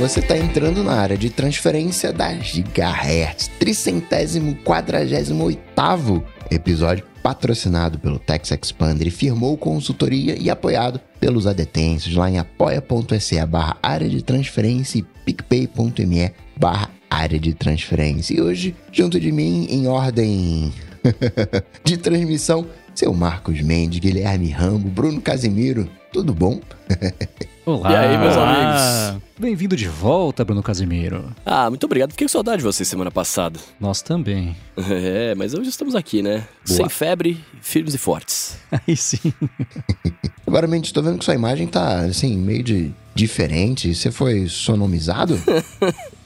[0.00, 8.18] você está entrando na área de transferência da Gigahertz, tricentésimo quadragésimo oitavo episódio patrocinado pelo
[8.18, 14.22] Tex Expander e firmou consultoria e apoiado pelos adetêncios lá em apoia.se barra área de
[14.22, 18.34] transferência e picpay.me barra área de transferência.
[18.34, 20.72] E hoje, junto de mim, em ordem
[21.84, 22.66] de transmissão,
[23.00, 26.60] seu Marcos Mendes, Guilherme Rambo, Bruno Casimiro, tudo bom?
[27.64, 27.92] Olá!
[27.92, 29.22] E aí, meus amigos?
[29.38, 31.34] Bem-vindo de volta, Bruno Casimiro.
[31.46, 32.10] Ah, muito obrigado.
[32.10, 33.58] Fiquei com saudade de você semana passada.
[33.80, 34.54] Nós também.
[34.76, 36.46] É, mas hoje estamos aqui, né?
[36.66, 36.76] Boa.
[36.76, 38.58] Sem febre, firmes e fortes.
[38.86, 39.32] Aí sim.
[40.46, 43.94] Agora, Mendes, tô vendo que sua imagem tá, assim, meio de diferente.
[43.94, 45.40] Você foi sonomizado?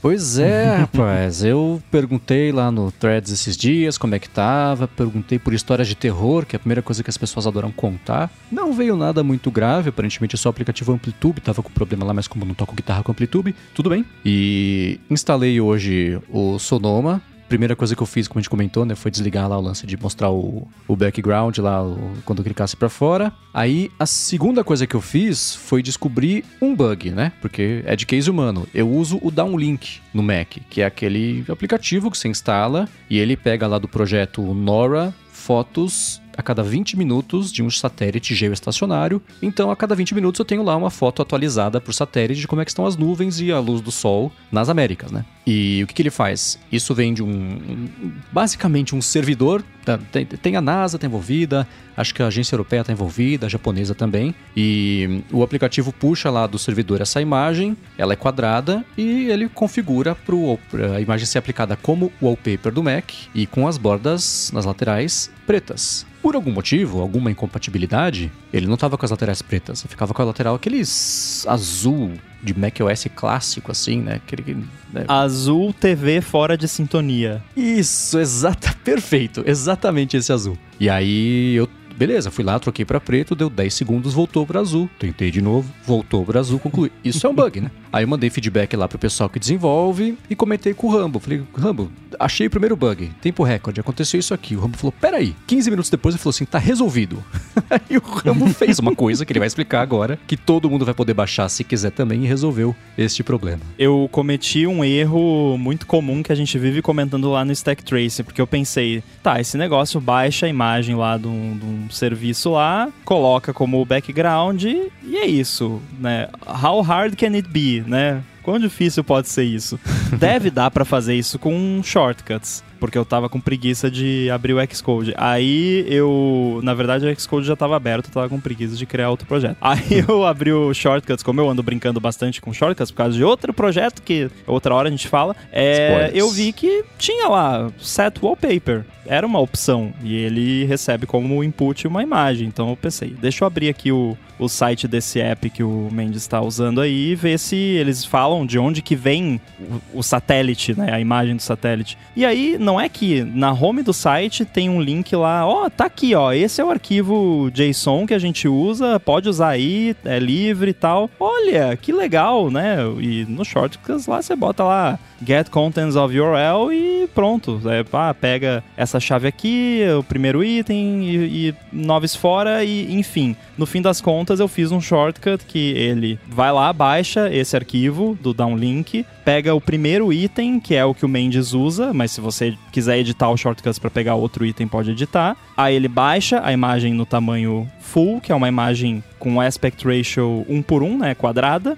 [0.05, 1.43] Pois é, rapaz.
[1.43, 5.95] Eu perguntei lá no Threads esses dias como é que tava, perguntei por histórias de
[5.95, 8.31] terror, que é a primeira coisa que as pessoas adoram contar.
[8.53, 12.13] Não veio nada muito grave, aparentemente é só o aplicativo Amplitude tava com problema lá,
[12.13, 14.05] mas como não toco guitarra com Amplitude, tudo bem.
[14.23, 18.95] E instalei hoje o Sonoma, primeira coisa que eu fiz, como a gente comentou, né,
[18.95, 22.77] foi desligar lá o lance de mostrar o, o background lá o- quando eu clicasse
[22.77, 23.33] pra fora.
[23.53, 27.33] Aí a segunda coisa que eu fiz foi descobrir um bug, né?
[27.41, 28.67] Porque é de case humano.
[28.75, 33.37] Eu uso o Downlink no Mac, que é aquele aplicativo que você instala e ele
[33.37, 39.23] pega lá do projeto Nora fotos a cada 20 minutos de um satélite geoestacionário.
[39.43, 42.61] Então, a cada 20 minutos eu tenho lá uma foto atualizada por satélite de como
[42.61, 45.25] é que estão as nuvens e a luz do sol nas Américas, né?
[45.47, 46.59] E o que, que ele faz?
[46.73, 49.63] Isso vem de um, um- basicamente um servidor.
[49.85, 49.99] tá?
[50.11, 53.95] Tem, tem a NASA tá envolvida, acho que a agência europeia está envolvida, a japonesa
[53.95, 54.35] também.
[54.57, 60.15] E o aplicativo puxa lá do servidor essa imagem, ela é quadrada e ele configura
[60.15, 65.31] para a imagem ser aplicada como wallpaper do Mac e com as bordas nas laterais
[65.47, 66.07] pretas.
[66.23, 70.23] Por algum motivo, alguma incompatibilidade, ele não tava com as laterais pretas, ele ficava com
[70.23, 72.13] a lateral aqueles azul
[72.43, 74.15] de macOS clássico, assim, né?
[74.15, 74.57] Aquele,
[74.91, 75.05] né?
[75.07, 77.43] Azul TV fora de sintonia.
[77.55, 80.57] Isso, exata, perfeito, exatamente esse azul.
[80.81, 84.89] E aí eu, beleza, fui lá, troquei pra preto, deu 10 segundos, voltou pra azul.
[84.99, 86.91] Tentei de novo, voltou pra azul, concluí.
[87.05, 87.71] Isso é um bug, né?
[87.95, 91.21] Aí eu mandei feedback lá pro pessoal que desenvolve e comentei com o Rambo.
[91.21, 94.57] Falei, Rambo, achei o primeiro bug, tempo recorde, aconteceu isso aqui.
[94.57, 95.33] O Rambo falou, peraí.
[95.47, 97.23] 15 minutos depois ele falou assim, tá resolvido.
[97.71, 100.93] Aí o Rambo fez uma coisa que ele vai explicar agora, que todo mundo vai
[100.93, 103.61] poder baixar se quiser também e resolveu este problema.
[103.79, 108.25] Eu cometi um erro muito comum que a gente vive comentando lá no Stack Trace,
[108.25, 112.51] porque eu pensei, tá, esse negócio baixa a imagem lá de um, de um serviço
[112.51, 116.29] lá, coloca como background e é isso, né?
[116.45, 118.23] How hard can it be, né?
[118.43, 119.79] Quão difícil pode ser isso?
[120.19, 124.75] Deve dar pra fazer isso com shortcuts, porque eu tava com preguiça de abrir o
[124.75, 125.15] Xcode.
[125.17, 129.11] Aí eu, na verdade, o Xcode já tava aberto, eu tava com preguiça de criar
[129.11, 129.57] outro projeto.
[129.61, 133.25] Aí eu abri o shortcuts, como eu ando brincando bastante com shortcuts por causa de
[133.25, 138.19] outro projeto que outra hora a gente fala, é, eu vi que tinha lá set
[138.23, 138.85] wallpaper.
[139.07, 142.49] Era uma opção e ele recebe como input uma imagem.
[142.49, 146.23] Então eu pensei, deixa eu abrir aqui o, o site desse app que o Mendes
[146.23, 150.79] está usando aí e ver se eles falam de onde que vem o, o satélite,
[150.79, 150.93] né?
[150.93, 151.99] A imagem do satélite.
[152.17, 155.85] E aí, não é que na home do site tem um link lá, ó, tá
[155.85, 160.19] aqui, ó, esse é o arquivo JSON que a gente usa, pode usar aí, é
[160.19, 161.11] livre e tal.
[161.21, 162.79] Olha, que legal, né?
[162.99, 167.61] E no shortcuts lá você bota lá get contents of URL e pronto.
[167.69, 173.37] É, pá, pega essa chave aqui, o primeiro item e, e noves fora e enfim.
[173.57, 178.19] No fim das contas eu fiz um shortcut que ele vai lá, baixa esse arquivo
[178.21, 182.21] do downlink, pega o primeiro item, que é o que o Mendes usa, mas se
[182.21, 185.37] você quiser editar o shortcuts para pegar outro item, pode editar.
[185.57, 190.45] Aí ele baixa a imagem no tamanho full, que é uma imagem com aspect ratio
[190.49, 191.77] 1 por 1, né, quadrada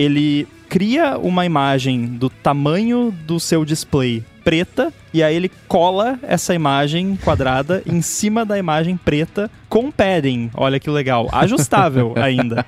[0.00, 6.54] ele cria uma imagem do tamanho do seu display preta e aí ele cola essa
[6.54, 10.50] imagem quadrada em cima da imagem preta com padding.
[10.54, 12.64] Olha que legal, ajustável ainda.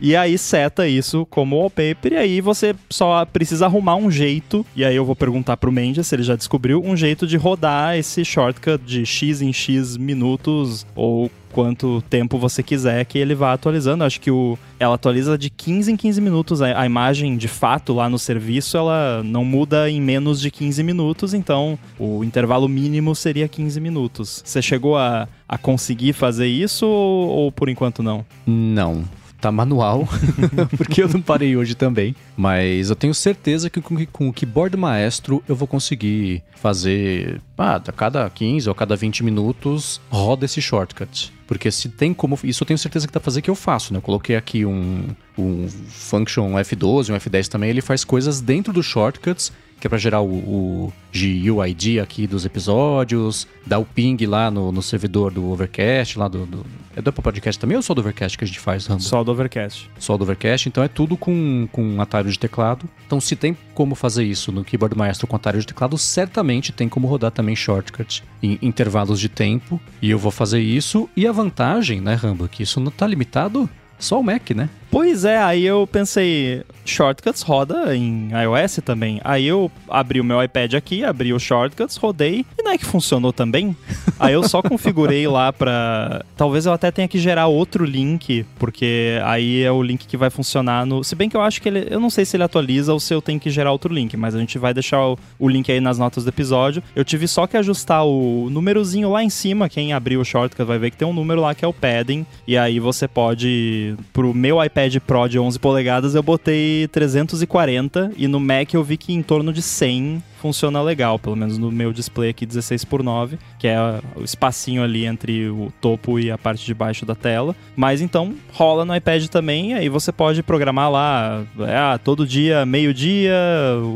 [0.00, 4.84] E aí seta isso como wallpaper e aí você só precisa arrumar um jeito, e
[4.84, 8.24] aí eu vou perguntar pro Mendes se ele já descobriu um jeito de rodar esse
[8.24, 14.04] shortcut de x em x minutos ou quanto tempo você quiser que ele vá atualizando.
[14.04, 16.62] Acho que o, ela atualiza de 15 em 15 minutos.
[16.62, 20.82] A, a imagem, de fato, lá no serviço, ela não muda em menos de 15
[20.82, 24.42] minutos, então o intervalo mínimo seria 15 minutos.
[24.44, 28.24] Você chegou a, a conseguir fazer isso ou, ou por enquanto não?
[28.46, 29.04] Não.
[29.42, 30.08] Tá manual,
[30.78, 32.14] porque eu não parei hoje também.
[32.36, 37.40] Mas eu tenho certeza que com, com o keyboard maestro eu vou conseguir fazer.
[37.58, 41.32] Ah, a cada 15 ou a cada 20 minutos roda esse shortcut.
[41.46, 42.38] Porque se tem como.
[42.44, 43.98] Isso eu tenho certeza que dá pra fazer que eu faço, né?
[43.98, 48.86] Eu coloquei aqui um, um function F12, um F10 também, ele faz coisas dentro dos
[48.86, 54.48] shortcuts que é para gerar o, o GUID aqui dos episódios, dar o ping lá
[54.48, 56.64] no, no servidor do Overcast, lá do, do...
[56.94, 59.02] É do Apple Podcast também ou só do Overcast que a gente faz, Rambo?
[59.02, 59.90] Só do Overcast.
[59.98, 62.88] Só do Overcast, então é tudo com, com atalho de teclado.
[63.04, 66.88] Então se tem como fazer isso no Keyboard Maestro com atalho de teclado, certamente tem
[66.88, 69.80] como rodar também shortcut em intervalos de tempo.
[70.00, 71.10] E eu vou fazer isso.
[71.16, 73.68] E a vantagem, né, Rambo, que isso não tá limitado
[73.98, 74.68] só o Mac, né?
[74.92, 79.22] Pois é, aí eu pensei, Shortcuts roda em iOS também.
[79.24, 82.84] Aí eu abri o meu iPad aqui, abri o Shortcuts, rodei e não é que
[82.84, 83.74] funcionou também.
[84.20, 86.22] aí eu só configurei lá pra.
[86.36, 90.28] Talvez eu até tenha que gerar outro link, porque aí é o link que vai
[90.28, 91.02] funcionar no.
[91.02, 91.86] Se bem que eu acho que ele.
[91.88, 94.34] Eu não sei se ele atualiza ou se eu tenho que gerar outro link, mas
[94.34, 96.82] a gente vai deixar o, o link aí nas notas do episódio.
[96.94, 99.70] Eu tive só que ajustar o númerozinho lá em cima.
[99.70, 102.26] Quem abrir o Shortcut vai ver que tem um número lá que é o padding.
[102.46, 103.94] E aí você pode.
[104.12, 108.82] Pro meu iPad iPad Pro de 11 polegadas eu botei 340 e no Mac eu
[108.82, 112.84] vi que em torno de 100 funciona legal, pelo menos no meu display aqui 16
[112.84, 113.78] por 9, que é
[114.16, 117.54] o espacinho ali entre o topo e a parte de baixo da tela.
[117.76, 122.66] Mas então rola no iPad também, aí você pode programar lá, é, ah, todo dia,
[122.66, 123.32] meio-dia,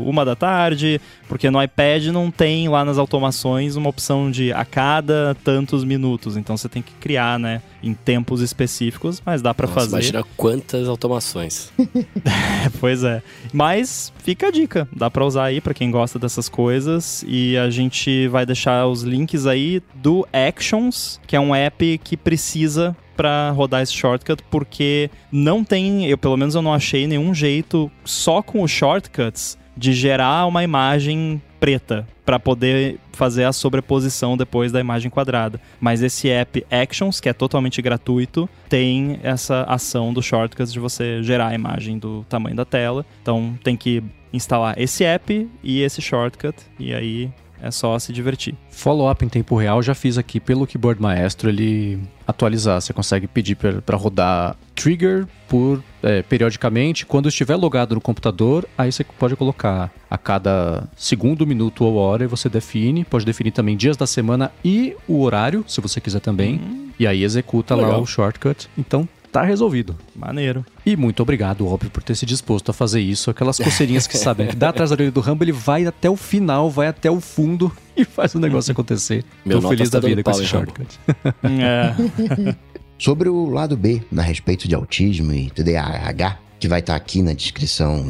[0.05, 4.63] uma da tarde, porque no iPad não tem lá nas automações uma opção de a
[4.63, 9.67] cada tantos minutos, então você tem que criar, né, em tempos específicos, mas dá para
[9.67, 9.89] fazer.
[9.89, 11.71] Imagina quantas automações.
[12.79, 13.21] pois é.
[13.53, 17.57] Mas fica a dica, dá para usar aí para quem gosta dessa essas coisas e
[17.57, 22.95] a gente vai deixar os links aí do Actions, que é um app que precisa
[23.15, 27.91] para rodar esse shortcut, porque não tem, eu pelo menos eu não achei nenhum jeito
[28.05, 34.71] só com os shortcuts de gerar uma imagem preta para poder fazer a sobreposição depois
[34.71, 35.59] da imagem quadrada.
[35.79, 41.23] Mas esse app Actions, que é totalmente gratuito, tem essa ação do shortcuts de você
[41.23, 43.05] gerar a imagem do tamanho da tela.
[43.21, 47.31] Então tem que instalar esse app e esse shortcut, e aí
[47.61, 48.55] é só se divertir.
[48.69, 52.79] Follow-up em tempo real, já fiz aqui pelo Keyboard Maestro ele atualizar.
[52.79, 57.05] Você consegue pedir para rodar trigger por é, periodicamente.
[57.05, 62.23] Quando estiver logado no computador, aí você pode colocar a cada segundo, minuto ou hora
[62.23, 63.03] e você define.
[63.03, 66.57] Pode definir também dias da semana e o horário, se você quiser também.
[66.57, 66.87] Uhum.
[66.99, 67.91] E aí executa Legal.
[67.91, 68.67] lá o shortcut.
[68.77, 69.95] Então tá resolvido.
[70.15, 70.65] Maneiro.
[70.83, 73.29] E muito obrigado, óbvio, por ter se disposto a fazer isso.
[73.29, 76.15] Aquelas coceirinhas que sabem que dá atrás da orelha do Rambo, ele vai até o
[76.15, 79.23] final, vai até o fundo e faz o negócio acontecer.
[79.45, 80.99] Meu Tô feliz da vida com esse shortcut.
[81.43, 82.55] é.
[82.97, 87.33] Sobre o lado B, a respeito de autismo e TDAH, que vai estar aqui na
[87.33, 88.03] descrição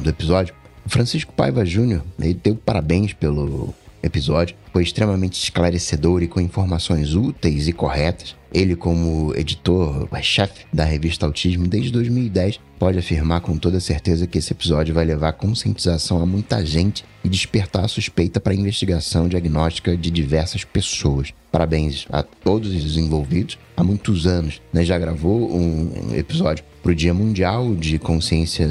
[0.00, 0.54] do episódio,
[0.86, 4.54] o Francisco Paiva Júnior, ele deu parabéns pelo episódio.
[4.72, 8.37] Foi extremamente esclarecedor e com informações úteis e corretas.
[8.52, 14.38] Ele, como editor, chefe da revista Autismo desde 2010, pode afirmar com toda certeza que
[14.38, 19.28] esse episódio vai levar conscientização a muita gente e despertar a suspeita para a investigação
[19.28, 21.32] diagnóstica de diversas pessoas.
[21.50, 23.58] Parabéns a todos os envolvidos.
[23.76, 28.68] Há muitos anos, né, já gravou um episódio para o Dia Mundial de Consciência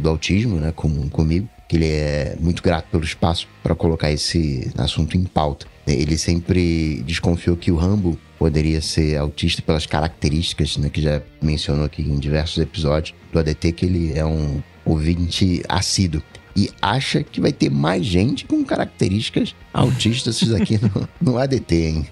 [0.00, 4.72] do Autismo, né, com, comigo que ele é muito grato pelo espaço para colocar esse
[4.76, 5.66] assunto em pauta.
[5.86, 11.84] Ele sempre desconfiou que o Rambo poderia ser autista pelas características né, que já mencionou
[11.84, 16.22] aqui em diversos episódios do ADT, que ele é um ouvinte assíduo
[16.56, 22.06] e acha que vai ter mais gente com características autistas aqui no, no ADT, hein?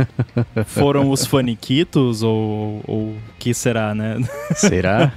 [0.66, 4.16] Foram os faniquitos ou o que será, né?
[4.56, 5.12] Será?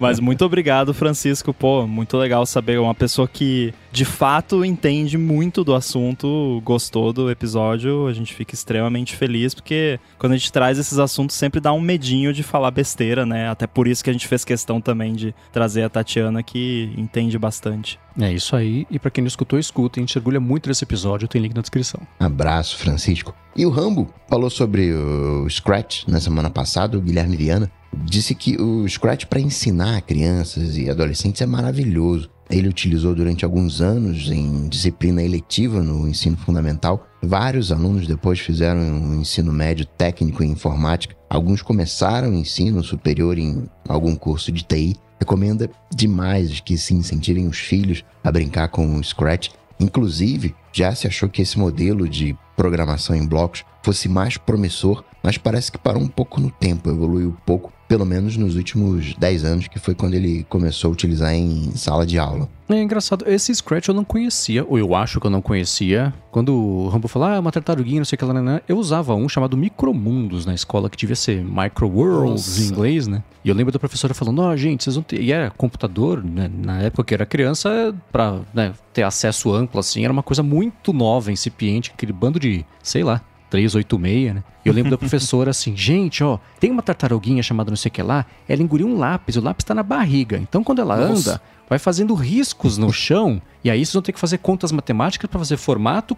[0.00, 1.54] Mas muito obrigado, Francisco.
[1.54, 7.30] Pô, muito legal saber uma pessoa que de fato entende muito do assunto, gostou do
[7.30, 8.06] episódio.
[8.06, 11.80] A gente fica extremamente feliz porque quando a gente traz esses assuntos sempre dá um
[11.80, 13.48] medinho de falar besteira, né?
[13.48, 17.38] Até por isso que a gente fez questão também de trazer a Tatiana que entende
[17.38, 17.98] bastante.
[18.20, 18.86] É isso aí.
[18.90, 20.00] E para quem não escutou, escuta.
[20.00, 21.28] A gente orgulha muito desse episódio.
[21.28, 22.00] Tem link na descrição.
[22.18, 23.34] Abraço, Francisco.
[23.56, 27.70] E o Rambo falou sobre o Scratch na semana passada, o Guilherme Viana.
[27.92, 32.30] Disse que o Scratch para ensinar crianças e adolescentes é maravilhoso.
[32.50, 37.06] Ele utilizou durante alguns anos em disciplina eletiva no ensino fundamental.
[37.22, 41.14] Vários alunos depois fizeram um ensino médio técnico em informática.
[41.28, 47.46] Alguns começaram o ensino superior em algum curso de TI recomenda demais que se incentivem
[47.46, 49.50] os filhos a brincar com o Scratch.
[49.80, 55.38] Inclusive, já se achou que esse modelo de programação em blocos fosse mais promissor, mas
[55.38, 59.66] parece que parou um pouco no tempo, evoluiu pouco, pelo menos nos últimos 10 anos,
[59.66, 62.50] que foi quando ele começou a utilizar em sala de aula.
[62.68, 66.12] É engraçado, esse Scratch eu não conhecia, ou eu acho que eu não conhecia.
[66.30, 68.76] Quando o Rambo falou, ah, uma tartaruguinha, não sei o que lá, né, né, eu
[68.76, 73.22] usava um chamado Micromundos na escola, que devia ser Micro Worlds em inglês, né?
[73.42, 75.22] E eu lembro da professora falando, ó, oh, gente, vocês vão ter.
[75.22, 76.50] E era computador, né?
[76.54, 80.42] Na época que eu era criança, pra né, ter acesso amplo, assim, era uma coisa
[80.42, 84.44] muito nova, incipiente, aquele bando de, sei lá, 386, né?
[84.64, 87.92] E eu lembro da professora assim, gente, ó, tem uma tartaruguinha chamada não sei o
[87.92, 90.38] que lá, ela engoliu um lápis, o lápis tá na barriga.
[90.38, 91.32] Então quando ela Nossa.
[91.32, 95.28] anda, vai fazendo riscos no chão e aí vocês vão ter que fazer contas matemáticas
[95.28, 96.16] para fazer formato.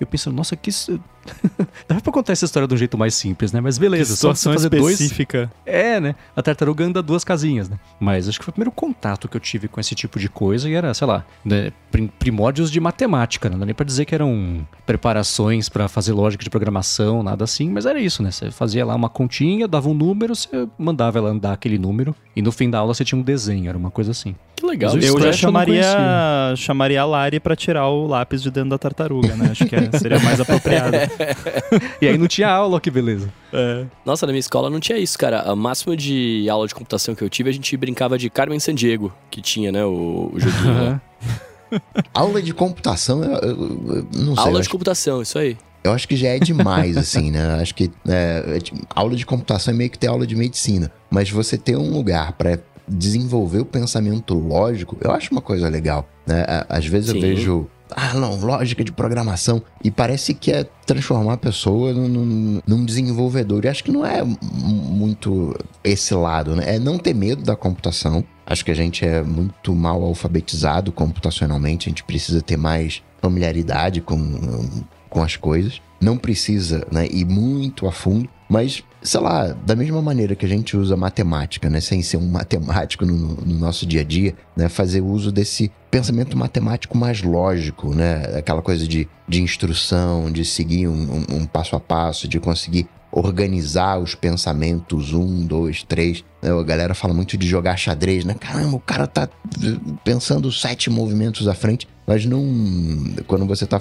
[0.00, 0.70] Eu pensando, nossa, que.
[1.86, 3.60] Dá pra contar essa história de um jeito mais simples, né?
[3.60, 5.50] Mas beleza, só você fazer específica.
[5.64, 5.74] dois.
[5.76, 6.16] É, né?
[6.34, 7.78] A tartaruga anda duas casinhas, né?
[8.00, 10.68] Mas acho que foi o primeiro contato que eu tive com esse tipo de coisa
[10.68, 11.72] e era, sei lá, né?
[12.18, 13.52] primórdios de matemática, né?
[13.52, 17.68] Não dá nem pra dizer que eram preparações para fazer lógica de programação, nada assim,
[17.68, 18.30] mas era isso, né?
[18.30, 22.42] Você fazia lá uma continha, dava um número, você mandava ela andar aquele número e
[22.42, 24.34] no fim da aula você tinha um desenho, era uma coisa assim.
[24.62, 24.96] Que legal.
[24.96, 25.84] Eu já chamaria
[26.56, 29.48] chamaria a Lari para tirar o lápis de dentro da tartaruga, né?
[29.50, 30.96] Acho que é, seria mais apropriado.
[32.00, 33.32] e aí não tinha aula, que beleza.
[33.52, 33.84] É.
[34.06, 35.52] Nossa, na minha escola não tinha isso, cara.
[35.52, 39.12] O máximo de aula de computação que eu tive, a gente brincava de Carmen Sandiego,
[39.30, 41.00] que tinha, né, o, o joguinho lá.
[42.14, 44.44] aula de computação, eu, eu, não sei.
[44.44, 45.56] Aula de computação, isso aí.
[45.84, 47.60] Eu acho que já é demais, assim, né?
[47.60, 48.58] Acho que é,
[48.94, 50.92] aula de computação é meio que ter aula de medicina.
[51.10, 52.58] Mas você ter um lugar para
[52.88, 56.08] desenvolver o pensamento lógico, eu acho uma coisa legal.
[56.26, 56.44] Né?
[56.68, 57.16] Às vezes Sim.
[57.16, 59.62] eu vejo ah, não, lógica de programação.
[59.82, 63.64] E parece que é transformar a pessoa num, num, desenvolvedor.
[63.64, 66.76] E acho que não é muito esse lado, né?
[66.76, 68.24] É não ter medo da computação.
[68.46, 71.88] Acho que a gente é muito mal alfabetizado computacionalmente.
[71.88, 74.18] A gente precisa ter mais familiaridade com,
[75.08, 75.80] com as coisas.
[76.00, 78.28] Não precisa né, ir muito a fundo.
[78.48, 82.28] Mas, sei lá, da mesma maneira que a gente usa matemática, né, sem ser um
[82.28, 87.94] matemático no, no nosso dia a dia, né, fazer uso desse pensamento matemático mais lógico,
[87.94, 92.38] né, aquela coisa de, de instrução, de seguir um, um, um passo a passo, de
[92.38, 96.24] conseguir organizar os pensamentos, um, dois, três.
[96.40, 98.34] Né, a galera fala muito de jogar xadrez, né?
[98.34, 99.28] Caramba, o cara tá
[100.02, 102.42] pensando sete movimentos à frente, mas não.
[103.26, 103.78] Quando você tá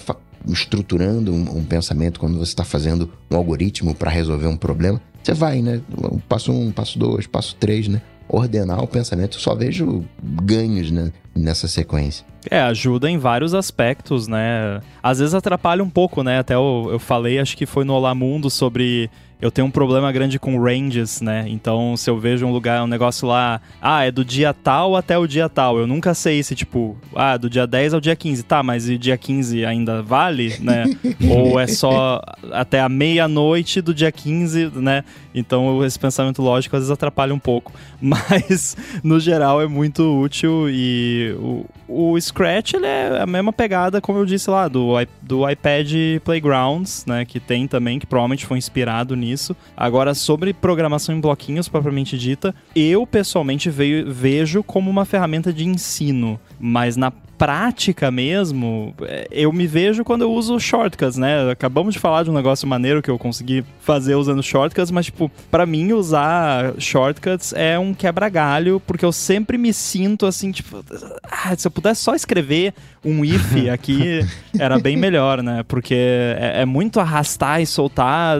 [0.47, 5.33] estruturando um, um pensamento, quando você está fazendo um algoritmo para resolver um problema, você
[5.33, 5.81] vai, né?
[6.27, 8.01] Passo um, passo dois, passo três, né?
[8.27, 11.11] Ordenar o pensamento, eu só vejo ganhos né?
[11.35, 12.25] nessa sequência.
[12.49, 14.81] É, ajuda em vários aspectos, né?
[15.03, 16.39] Às vezes atrapalha um pouco, né?
[16.39, 19.09] Até eu, eu falei, acho que foi no Olá Mundo, sobre
[19.41, 21.45] eu tenho um problema grande com ranges, né?
[21.47, 25.17] Então, se eu vejo um lugar, um negócio lá, ah, é do dia tal até
[25.17, 25.79] o dia tal.
[25.79, 28.43] Eu nunca sei se, tipo, ah, do dia 10 ao dia 15.
[28.43, 30.85] Tá, mas e dia 15 ainda vale, né?
[31.27, 32.21] Ou é só
[32.51, 35.03] até a meia-noite do dia 15, né?
[35.33, 37.73] Então, esse pensamento lógico às vezes atrapalha um pouco.
[37.99, 43.99] Mas, no geral, é muito útil e o, o Scratch, ele é a mesma pegada,
[43.99, 45.91] como eu disse lá, do, do iPad
[46.23, 47.25] Playgrounds, né?
[47.25, 49.55] Que tem também, que provavelmente foi inspirado nisso nisso.
[49.75, 55.65] Agora, sobre programação em bloquinhos propriamente dita, eu pessoalmente veio, vejo como uma ferramenta de
[55.65, 57.11] ensino, mas na
[57.41, 61.49] prática mesmo, é, eu me vejo quando eu uso shortcuts, né?
[61.49, 65.31] Acabamos de falar de um negócio maneiro que eu consegui fazer usando shortcuts, mas, tipo,
[65.49, 70.85] para mim usar shortcuts é um quebra-galho, porque eu sempre me sinto assim, tipo,
[71.23, 74.23] ah, se eu pudesse só escrever um if aqui,
[74.59, 75.63] era bem melhor, né?
[75.67, 78.39] Porque é, é muito arrastar e soltar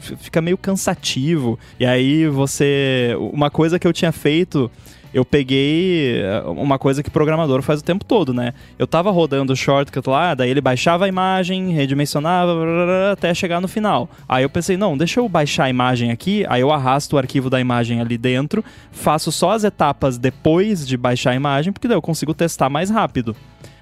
[0.00, 1.58] fica meio cansativo.
[1.78, 3.16] E aí você.
[3.32, 4.70] Uma coisa que eu tinha feito
[5.12, 8.52] eu peguei eh, uma coisa que o programador faz o tempo todo, né?
[8.78, 12.52] Eu tava rodando o shortcut lá, daí ele baixava a imagem, redimensionava,
[13.12, 14.08] até chegar no final.
[14.28, 17.48] Aí eu pensei, não, deixa eu baixar a imagem aqui, aí eu arrasto o arquivo
[17.48, 21.96] da imagem ali dentro, faço só as etapas depois de baixar a imagem, porque daí
[21.96, 23.34] eu consigo testar mais rápido.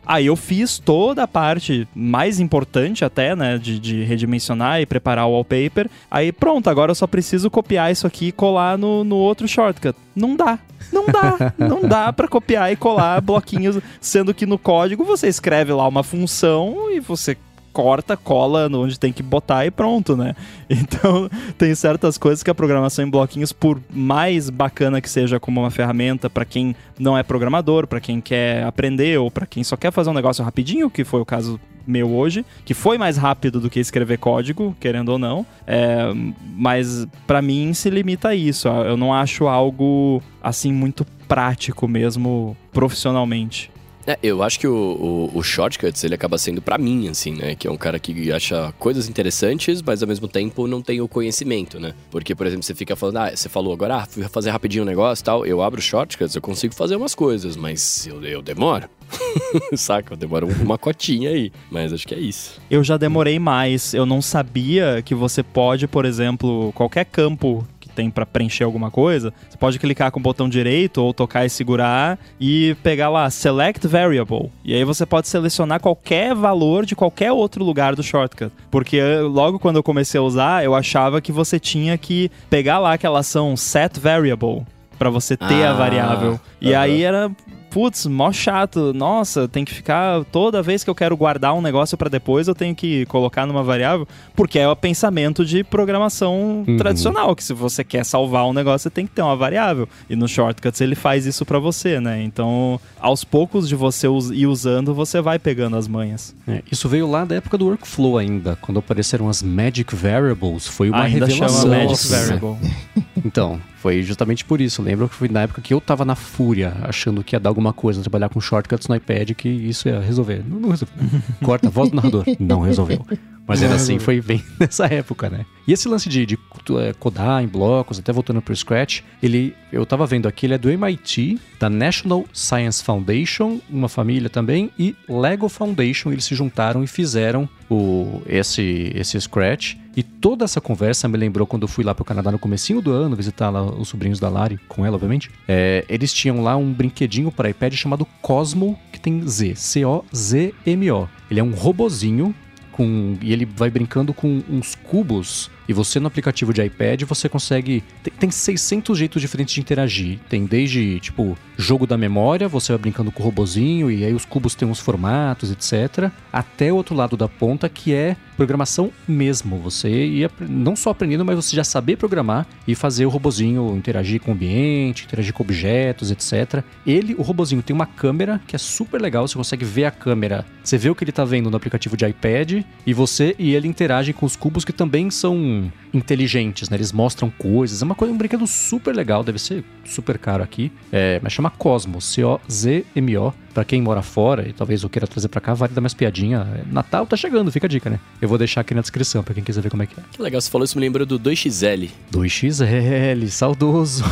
[0.06, 5.26] Aí eu fiz toda a parte mais importante até, né, de, de redimensionar e preparar
[5.26, 5.88] o wallpaper.
[6.10, 9.96] Aí pronto, agora eu só preciso copiar isso aqui e colar no, no outro shortcut.
[10.14, 10.58] Não dá.
[10.92, 15.72] Não dá, não dá para copiar e colar bloquinhos, sendo que no código você escreve
[15.72, 17.36] lá uma função e você
[17.76, 20.34] corta, cola onde tem que botar e pronto, né?
[20.68, 21.28] Então,
[21.58, 25.70] tem certas coisas que a programação em bloquinhos, por mais bacana que seja como uma
[25.70, 29.92] ferramenta para quem não é programador, para quem quer aprender ou para quem só quer
[29.92, 33.70] fazer um negócio rapidinho, que foi o caso meu hoje, que foi mais rápido do
[33.70, 36.10] que escrever código, querendo ou não, é,
[36.56, 38.68] mas para mim se limita a isso.
[38.68, 43.70] Eu não acho algo assim muito prático mesmo profissionalmente.
[44.06, 47.54] É, eu acho que o, o, o Shortcuts, ele acaba sendo pra mim, assim, né?
[47.54, 51.08] Que é um cara que acha coisas interessantes, mas ao mesmo tempo não tem o
[51.08, 51.92] conhecimento, né?
[52.10, 54.86] Porque, por exemplo, você fica falando, ah, você falou agora, ah, fui fazer rapidinho um
[54.86, 55.44] negócio tal.
[55.44, 58.88] Eu abro Shortcuts, eu consigo fazer umas coisas, mas eu, eu demoro.
[59.76, 60.14] Saca?
[60.14, 61.52] Eu demoro uma cotinha aí.
[61.70, 62.60] Mas acho que é isso.
[62.70, 63.94] Eu já demorei mais.
[63.94, 69.32] Eu não sabia que você pode, por exemplo, qualquer campo tem para preencher alguma coisa,
[69.48, 73.88] você pode clicar com o botão direito ou tocar e segurar e pegar lá Select
[73.88, 74.52] Variable.
[74.62, 78.52] E aí você pode selecionar qualquer valor de qualquer outro lugar do shortcut.
[78.70, 82.92] Porque logo quando eu comecei a usar, eu achava que você tinha que pegar lá
[82.92, 84.62] aquela ação Set Variable
[84.98, 86.40] para você ter ah, a variável.
[86.60, 86.78] E uh -huh.
[86.78, 87.30] aí era
[87.76, 88.94] putz, mó chato.
[88.94, 92.54] Nossa, tem que ficar toda vez que eu quero guardar um negócio para depois, eu
[92.54, 96.78] tenho que colocar numa variável, porque é o pensamento de programação uhum.
[96.78, 99.86] tradicional, que se você quer salvar um negócio, você tem que ter uma variável.
[100.08, 102.22] E no Shortcuts ele faz isso para você, né?
[102.22, 106.34] Então, aos poucos de você ir usando, você vai pegando as manhas.
[106.48, 110.88] É, isso veio lá da época do workflow ainda, quando apareceram as Magic Variables, foi
[110.88, 111.70] uma ainda revelação.
[111.70, 112.56] Chama Magic Variable.
[113.22, 114.82] então, foi justamente por isso.
[114.82, 117.72] Lembro que foi na época que eu tava na fúria, achando que ia dar alguma
[117.72, 120.42] coisa, trabalhar com shortcuts no iPad, que isso ia resolver.
[120.44, 120.96] Não, não resolveu.
[121.44, 122.24] Corta a voz do narrador.
[122.40, 123.06] Não resolveu.
[123.46, 125.46] Mas era assim, foi bem nessa época, né?
[125.68, 126.36] E esse lance de, de
[126.80, 130.58] é, codar em blocos, até voltando pro Scratch, ele, eu tava vendo aqui, ele é
[130.58, 136.82] do MIT, da National Science Foundation, uma família também, e Lego Foundation, eles se juntaram
[136.82, 139.76] e fizeram o, esse, esse Scratch.
[139.96, 142.92] E toda essa conversa me lembrou quando eu fui lá pro Canadá no comecinho do
[142.92, 145.30] ano, visitar lá os sobrinhos da Lari, com ela, obviamente.
[145.48, 151.08] É, eles tinham lá um brinquedinho para iPad chamado Cosmo, que tem Z, C-O-Z-M-O.
[151.30, 152.34] Ele é um robozinho
[152.72, 157.28] com e ele vai brincando com uns cubos e você no aplicativo de iPad você
[157.28, 157.82] consegue.
[158.02, 160.18] Tem, tem 600 jeitos diferentes de interagir.
[160.28, 164.24] Tem desde, tipo, jogo da memória, você vai brincando com o robozinho e aí os
[164.24, 166.10] cubos têm uns formatos, etc.
[166.32, 169.58] Até o outro lado da ponta que é programação mesmo.
[169.58, 174.20] Você ia não só aprendendo, mas você já saber programar e fazer o robozinho interagir
[174.20, 176.62] com o ambiente, interagir com objetos, etc.
[176.86, 179.26] Ele, o robozinho, tem uma câmera que é super legal.
[179.26, 180.44] Você consegue ver a câmera.
[180.62, 183.66] Você vê o que ele está vendo no aplicativo de iPad e você e ele
[183.68, 185.55] interage com os cubos que também são
[185.92, 186.76] inteligentes, né?
[186.76, 187.82] Eles mostram coisas.
[187.82, 190.72] É uma coisa, um brinquedo super legal, deve ser super caro aqui.
[190.92, 193.34] É, mas chama Cosmo, C-O-Z-M-O.
[193.56, 196.46] Pra quem mora fora e talvez eu queira trazer pra cá, vale dar mais piadinha.
[196.70, 197.98] Natal tá chegando, fica a dica, né?
[198.20, 200.02] Eu vou deixar aqui na descrição pra quem quiser ver como é que é.
[200.12, 201.88] Que legal, você falou isso, me lembrou do 2XL.
[202.12, 204.04] 2XL, saudoso.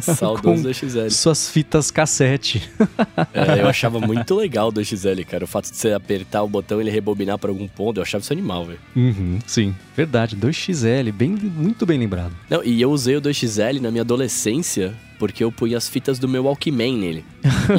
[0.00, 1.10] Saudoso 2XL.
[1.10, 2.70] Suas fitas cassete.
[3.34, 5.44] é, eu achava muito legal o 2XL, cara.
[5.44, 8.22] O fato de você apertar o botão e ele rebobinar pra algum ponto, eu achava
[8.22, 8.78] isso animal, velho.
[8.96, 10.34] Uhum, sim, verdade.
[10.34, 12.32] 2XL, bem, muito bem lembrado.
[12.48, 16.28] Não, e eu usei o 2XL na minha adolescência porque eu punha as fitas do
[16.28, 17.24] meu Walkman nele.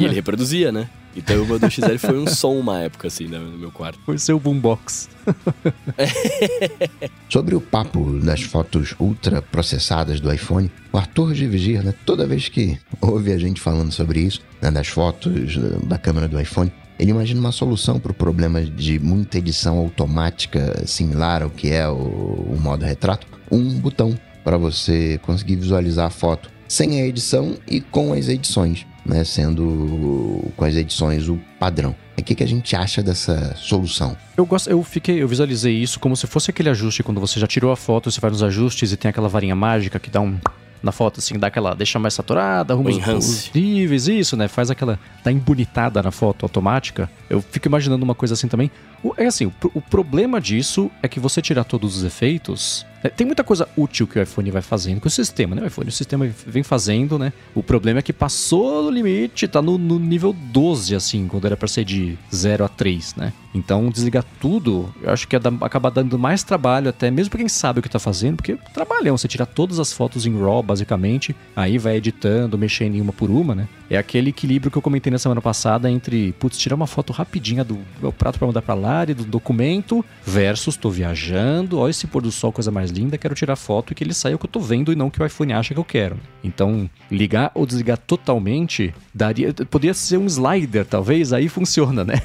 [0.00, 0.88] e ele reproduzia, né?
[1.16, 3.98] Então o meu 2XL foi um som uma época, assim, né, no meu quarto.
[4.06, 5.08] Foi seu boombox.
[7.28, 12.26] Sobre o papo das fotos ultra processadas do iPhone, o Arthur de Vigir, né, toda
[12.26, 16.72] vez que ouve a gente falando sobre isso, né, das fotos da câmera do iPhone,
[16.98, 21.88] ele imagina uma solução para o problema de muita edição automática similar ao que é
[21.88, 27.56] o, o modo retrato, um botão para você conseguir visualizar a foto sem a edição
[27.66, 31.96] e com as edições né, sendo com as edições o padrão.
[32.16, 34.14] O que, que a gente acha dessa solução?
[34.36, 37.46] Eu gosto, eu fiquei, eu visualizei isso como se fosse aquele ajuste quando você já
[37.46, 40.38] tirou a foto, você vai nos ajustes e tem aquela varinha mágica que dá um
[40.80, 44.46] na foto, assim, dá aquela, deixa mais saturada, arruma os, níveis, isso, né?
[44.46, 47.10] Faz aquela, dá embonitada na foto automática.
[47.28, 48.70] Eu fico imaginando uma coisa assim também.
[49.02, 53.26] O, é assim, o, o problema disso é que você tirar todos os efeitos, tem
[53.26, 55.62] muita coisa útil que o iPhone vai fazendo com o sistema, né?
[55.62, 57.32] O iPhone, o sistema vem fazendo, né?
[57.54, 61.56] O problema é que passou do limite, tá no, no nível 12, assim, quando era
[61.56, 63.32] pra ser de 0 a 3, né?
[63.54, 67.48] Então, desligar tudo, eu acho que é acaba dando mais trabalho, até mesmo pra quem
[67.48, 71.34] sabe o que tá fazendo, porque trabalhão, você tira todas as fotos em RAW, basicamente,
[71.56, 73.68] aí vai editando, mexendo em uma por uma, né?
[73.90, 77.64] É aquele equilíbrio que eu comentei na semana passada entre, putz, tirar uma foto rapidinha
[77.64, 82.20] do meu prato para mandar para lá, do documento, versus tô viajando, ó esse pôr
[82.20, 84.50] do sol, coisa mais linda, quero tirar foto e que ele saia o que eu
[84.50, 86.16] tô vendo e não o que o iPhone acha que eu quero.
[86.44, 92.20] Então, ligar ou desligar totalmente, daria, poderia ser um slider, talvez, aí funciona, né?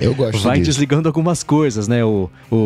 [0.00, 0.70] Eu gosto Vai disso.
[0.70, 2.04] desligando algumas coisas, né?
[2.04, 2.56] O, o,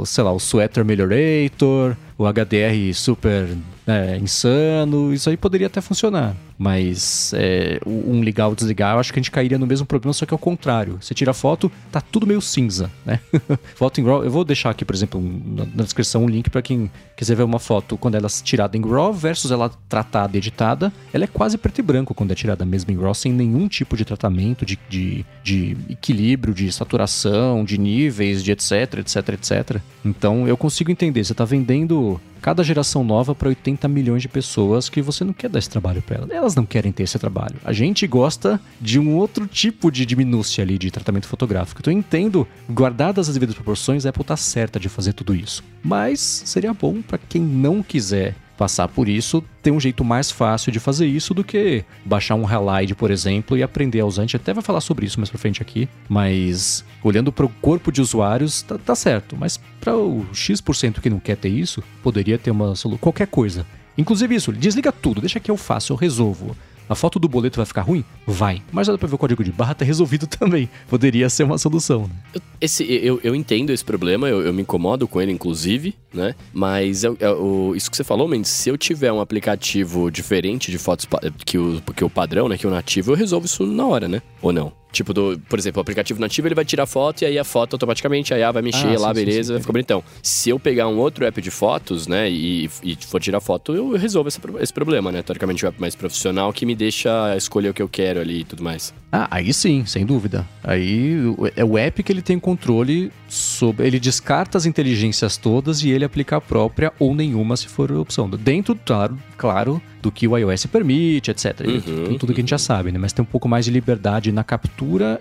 [0.00, 3.48] o, sei lá, o Sweater Melhorator, o HDR super
[3.86, 6.34] é, insano, isso aí poderia até funcionar.
[6.58, 10.12] Mas é, um ligar ou desligar, eu acho que a gente cairia no mesmo problema,
[10.12, 10.98] só que ao contrário.
[11.00, 13.20] Você tira a foto, tá tudo meio cinza, né?
[13.76, 16.60] foto em RAW, eu vou deixar aqui, por exemplo, na, na descrição um link para
[16.60, 20.38] quem quiser ver uma foto quando ela é tirada em RAW versus ela tratada e
[20.38, 20.92] editada.
[21.12, 23.96] Ela é quase preto e branco quando é tirada mesmo em RAW, sem nenhum tipo
[23.96, 29.80] de tratamento, de, de, de equilíbrio, de saturação, de níveis, de etc, etc, etc.
[30.04, 34.88] Então eu consigo entender, você tá vendendo cada geração nova para 80 milhões de pessoas
[34.88, 36.47] que você não quer dar esse trabalho para elas.
[36.48, 37.56] Elas não querem ter esse trabalho.
[37.62, 41.82] A gente gosta de um outro tipo de minúcia ali de tratamento fotográfico.
[41.82, 45.62] Então eu entendo, guardadas as devidas proporções, a Apple tá certa de fazer tudo isso.
[45.84, 50.72] Mas seria bom para quem não quiser passar por isso, tem um jeito mais fácil
[50.72, 54.22] de fazer isso do que baixar um Halide, por exemplo, e aprender a usar.
[54.22, 57.48] A gente até vai falar sobre isso mais pra frente aqui, mas olhando para o
[57.60, 59.36] corpo de usuários, tá, tá certo.
[59.38, 63.64] Mas para o X% que não quer ter isso, poderia ter uma qualquer coisa.
[63.98, 66.56] Inclusive isso, desliga tudo, deixa que eu faço, eu resolvo.
[66.88, 68.02] A foto do boleto vai ficar ruim?
[68.26, 68.62] Vai.
[68.72, 70.70] Mas dá pra ver o código de barra tá resolvido também.
[70.88, 72.40] Poderia ser uma solução, né?
[72.60, 76.34] Esse, eu, eu entendo esse problema, eu, eu me incomodo com ele, inclusive, né?
[76.52, 80.78] Mas eu, eu, isso que você falou, Mendes, se eu tiver um aplicativo diferente de
[80.78, 81.06] fotos
[81.44, 82.56] que o, que o padrão, né?
[82.56, 84.22] Que o nativo, eu resolvo isso na hora, né?
[84.40, 84.72] Ou não?
[84.90, 87.74] Tipo, do, por exemplo, o aplicativo nativo ele vai tirar foto e aí a foto
[87.74, 90.02] automaticamente, aí a vai mexer ah, lá, sim, beleza, sim, vai ficar bonitão.
[90.22, 93.92] Se eu pegar um outro app de fotos, né, e, e for tirar foto, eu
[93.96, 95.22] resolvo esse, esse problema, né?
[95.22, 98.44] Teoricamente, um app mais profissional que me deixa escolher o que eu quero ali e
[98.44, 98.94] tudo mais.
[99.12, 100.46] Ah, aí sim, sem dúvida.
[100.64, 101.16] Aí
[101.54, 103.86] é o app que ele tem controle sobre.
[103.86, 108.28] Ele descarta as inteligências todas e ele aplica a própria ou nenhuma se for opção.
[108.28, 111.60] Dentro, claro, claro do que o iOS permite, etc.
[111.66, 112.98] Uhum, tudo que a gente já sabe, né?
[112.98, 114.77] Mas tem um pouco mais de liberdade na captura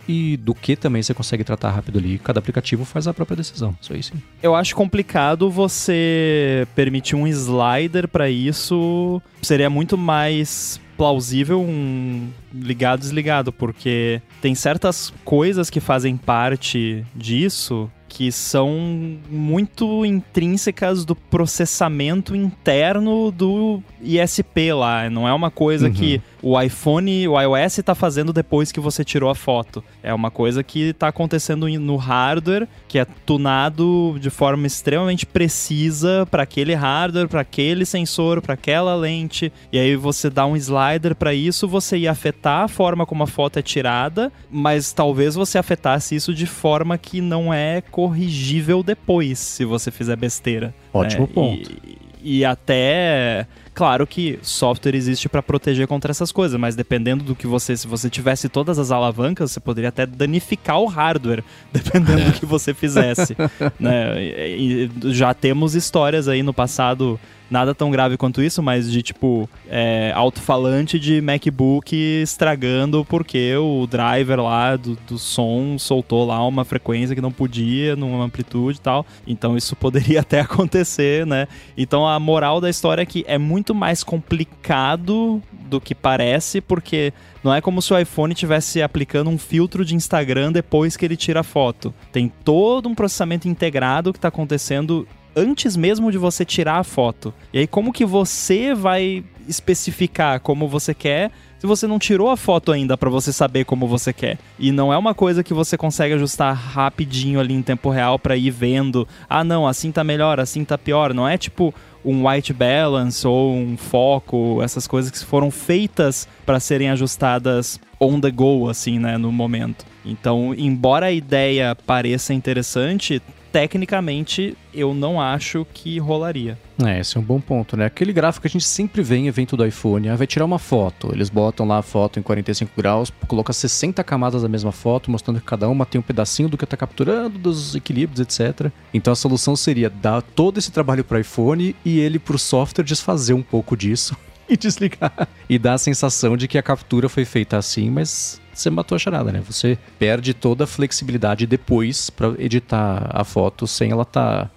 [0.08, 2.20] e do que também você consegue tratar rápido ali.
[2.20, 3.76] Cada aplicativo faz a própria decisão.
[3.82, 4.22] Isso aí sim.
[4.42, 9.22] Eu acho complicado você permitir um slider para isso.
[9.42, 17.90] Seria muito mais plausível um ligado desligado, porque tem certas coisas que fazem parte disso
[18.10, 25.10] que são muito intrínsecas do processamento interno do ISP lá.
[25.10, 25.94] Não é uma coisa uhum.
[25.94, 29.84] que o iPhone, o iOS está fazendo depois que você tirou a foto.
[30.04, 36.28] É uma coisa que está acontecendo no hardware, que é tunado de forma extremamente precisa
[36.30, 39.52] para aquele hardware, para aquele sensor, para aquela lente.
[39.72, 43.28] E aí você dá um slider para isso, você ia afetar a forma como a
[43.28, 49.40] foto é tirada, mas talvez você afetasse isso de forma que não é corrigível depois,
[49.40, 50.74] se você fizer besteira.
[50.94, 51.72] Ótimo é, ponto.
[51.72, 57.36] E, e até Claro que software existe para proteger contra essas coisas, mas dependendo do
[57.36, 62.26] que você, se você tivesse todas as alavancas, você poderia até danificar o hardware, dependendo
[62.26, 63.38] do que você fizesse.
[63.80, 64.20] né?
[64.20, 69.50] E já temos histórias aí no passado nada tão grave quanto isso, mas de tipo
[69.70, 76.66] é, alto-falante de MacBook estragando porque o driver lá do, do som soltou lá uma
[76.66, 79.06] frequência que não podia, numa amplitude e tal.
[79.26, 81.48] Então isso poderia até acontecer, né?
[81.78, 87.14] Então a moral da história é que é muito mais complicado do que parece, porque
[87.44, 91.16] não é como se o iPhone estivesse aplicando um filtro de Instagram depois que ele
[91.16, 91.94] tira a foto.
[92.12, 95.08] Tem todo um processamento integrado que está acontecendo
[95.38, 97.34] antes mesmo de você tirar a foto.
[97.54, 102.38] E aí, como que você vai especificar como você quer se você não tirou a
[102.38, 104.38] foto ainda para você saber como você quer.
[104.60, 108.38] E não é uma coisa que você consegue ajustar rapidinho ali em tempo real para
[108.38, 111.14] ir vendo, ah não, assim tá melhor, assim tá pior.
[111.14, 111.74] Não é tipo
[112.06, 118.20] um white balance ou um foco, essas coisas que foram feitas para serem ajustadas on
[118.20, 119.84] the go assim, né, no momento.
[120.06, 123.22] Então, embora a ideia pareça interessante,
[123.58, 126.60] tecnicamente eu não acho que rolaria.
[126.86, 127.86] É, esse é um bom ponto, né?
[127.86, 130.60] Aquele gráfico que a gente sempre vê em evento do iPhone, ah, vai tirar uma
[130.60, 135.10] foto, eles botam lá a foto em 45 graus, coloca 60 camadas da mesma foto,
[135.10, 138.72] mostrando que cada uma tem um pedacinho do que está capturando, dos equilíbrios, etc.
[138.94, 142.86] Então a solução seria dar todo esse trabalho para iPhone e ele para o software
[142.86, 144.16] desfazer um pouco disso
[144.48, 145.28] e desligar.
[145.50, 149.00] E dar a sensação de que a captura foi feita assim, mas você matou a
[149.00, 149.42] charada, né?
[149.42, 154.52] Você perde toda a flexibilidade depois para editar a foto sem ela estar, tá,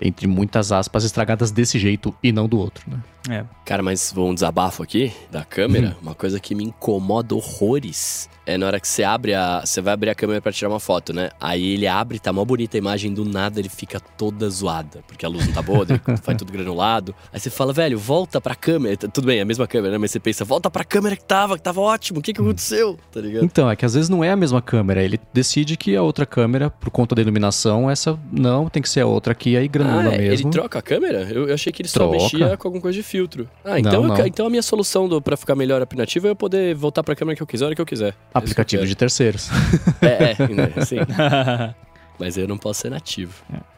[0.00, 2.98] entre muitas aspas, estragadas desse jeito e não do outro, né?
[3.30, 3.44] É.
[3.64, 5.96] Cara, mas vou um desabafo aqui da câmera.
[5.98, 6.02] Hum.
[6.02, 9.62] Uma coisa que me incomoda horrores é na hora que você abre a.
[9.64, 11.30] Você vai abrir a câmera pra tirar uma foto, né?
[11.40, 15.02] Aí ele abre, tá mó bonita a imagem, do nada ele fica toda zoada.
[15.06, 17.14] Porque a luz não tá boa, daí vai tudo granulado.
[17.32, 18.96] Aí você fala, velho, volta pra câmera.
[18.96, 19.98] Tudo bem, é a mesma câmera, né?
[19.98, 22.18] Mas você pensa, volta pra câmera que tava, que tava ótimo.
[22.18, 22.98] O que que aconteceu?
[23.12, 23.44] Tá ligado?
[23.44, 25.02] Então, é que às vezes não é a mesma câmera.
[25.02, 29.00] Ele decide que a outra câmera, por conta da iluminação, essa não, tem que ser
[29.00, 30.48] a outra aqui, aí granula Ah, é, mesmo.
[30.48, 31.22] ele troca a câmera?
[31.30, 32.16] Eu, eu achei que ele só Troca.
[32.16, 33.48] mexia com alguma coisa de filtro.
[33.64, 34.26] Ah, então, Não, eu- não.
[34.26, 37.36] então a minha solução do, pra ficar melhor aplicativo é eu poder voltar pra câmera
[37.36, 38.14] que eu quiser, a hora que eu quiser.
[38.34, 39.48] Aplicativo É de isso terceiros.
[40.02, 40.96] É, é, né, sim.
[42.18, 43.32] Mas eu não posso ser nativo.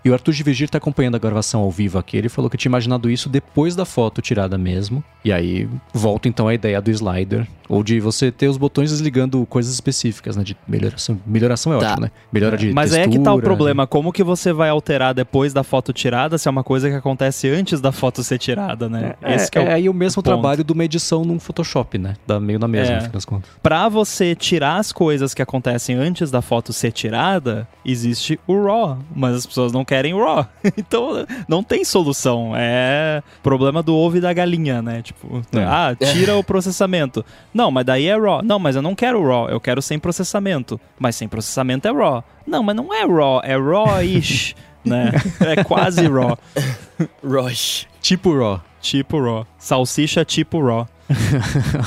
[0.06, 2.16] E o Arthur de Vigir tá acompanhando a gravação ao vivo aqui.
[2.16, 5.02] Ele falou que tinha imaginado isso depois da foto tirada mesmo.
[5.24, 7.44] E aí volta então a ideia do slider.
[7.68, 10.44] Ou de você ter os botões desligando coisas específicas, né?
[10.44, 11.20] De melhoração.
[11.26, 11.86] Melhoração é Tá.
[11.90, 12.12] ótimo, né?
[12.32, 13.42] Melhora de Mas é textura, que tá o né?
[13.42, 13.86] problema.
[13.88, 17.48] Como que você vai alterar depois da foto tirada se é uma coisa que acontece
[17.48, 19.14] antes da foto ser tirada, né?
[19.20, 19.72] É, Esse que é, é o...
[19.72, 20.32] aí o mesmo ponto.
[20.32, 22.14] trabalho de uma edição num Photoshop, né?
[22.24, 22.96] Dá meio na mesma, É.
[22.98, 23.50] no fim das contas.
[23.60, 28.98] Pra você tirar as coisas que acontecem antes da foto ser tirada, existe o RAW.
[29.12, 30.46] Mas as pessoas não querem RAW.
[30.76, 32.52] então não tem solução.
[32.54, 35.02] É problema do ovo e da galinha, né?
[35.02, 35.64] Tipo, É.
[35.64, 37.24] ah, tira o processamento.
[37.52, 38.42] Não, mas daí é RAW.
[38.42, 39.48] Não, mas eu não quero RAW.
[39.48, 40.80] Eu quero sem processamento.
[40.98, 42.24] Mas sem processamento é RAW.
[42.46, 43.40] Não, mas não é RAW.
[43.44, 44.54] É RAW-ish.
[44.84, 45.10] né?
[45.40, 46.38] É quase RAW.
[47.24, 47.86] Rush.
[48.00, 48.60] Tipo RAW.
[48.80, 49.46] Tipo RAW.
[49.58, 50.88] Salsicha tipo RAW.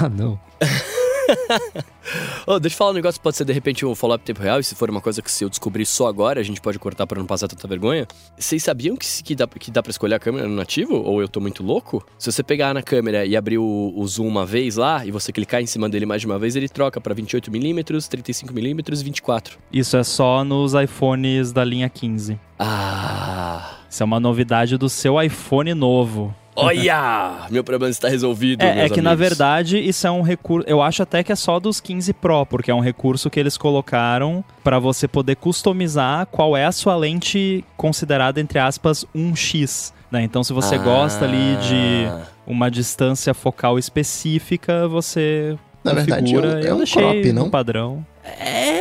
[0.01, 0.39] ah, não.
[2.45, 4.63] Ô, deixa eu falar um negócio pode ser de repente um follow-up tempo real, e
[4.63, 7.19] se for uma coisa que se eu descobrir só agora, a gente pode cortar pra
[7.19, 8.07] não passar tanta vergonha.
[8.37, 10.95] Vocês sabiam que, que, dá, que dá pra escolher a câmera no nativo?
[10.95, 12.05] Ou eu tô muito louco?
[12.17, 15.31] Se você pegar na câmera e abrir o, o zoom uma vez lá, e você
[15.31, 19.59] clicar em cima dele mais de uma vez, ele troca pra 28mm, 35mm e 24.
[19.71, 22.39] Isso é só nos iPhones da linha 15.
[22.57, 23.77] Ah.
[23.89, 26.33] Isso é uma novidade do seu iPhone novo.
[26.59, 27.47] Olha!
[27.49, 28.63] Meu problema está resolvido.
[28.63, 29.29] É, é que na amigos.
[29.29, 30.67] verdade isso é um recurso.
[30.69, 33.57] Eu acho até que é só dos 15 Pro, porque é um recurso que eles
[33.57, 39.93] colocaram para você poder customizar qual é a sua lente considerada, entre aspas, 1x.
[40.11, 40.23] Né?
[40.23, 42.21] Então, se você gosta ali de Ah.
[42.47, 46.47] uma distância focal específica, você Na verdade, configura.
[46.47, 47.49] é um- é Eu um crop, não?
[47.49, 48.05] padrão.
[48.23, 48.79] É,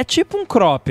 [0.00, 0.88] é tipo um crop,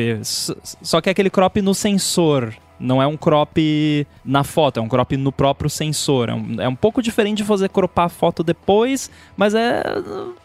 [0.82, 2.54] só que é aquele crop no sensor.
[2.80, 6.30] Não é um crop na foto, é um crop no próprio sensor.
[6.30, 9.84] É um, é um pouco diferente de você cropar a foto depois, mas é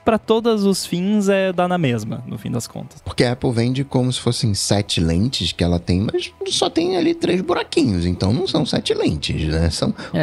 [0.04, 3.00] para todos os fins é dar na mesma, no fim das contas.
[3.02, 6.96] Porque a Apple vende como se fossem sete lentes que ela tem, mas só tem
[6.96, 8.06] ali três buraquinhos.
[8.06, 9.68] Então não são sete lentes, né?
[9.70, 10.22] São É,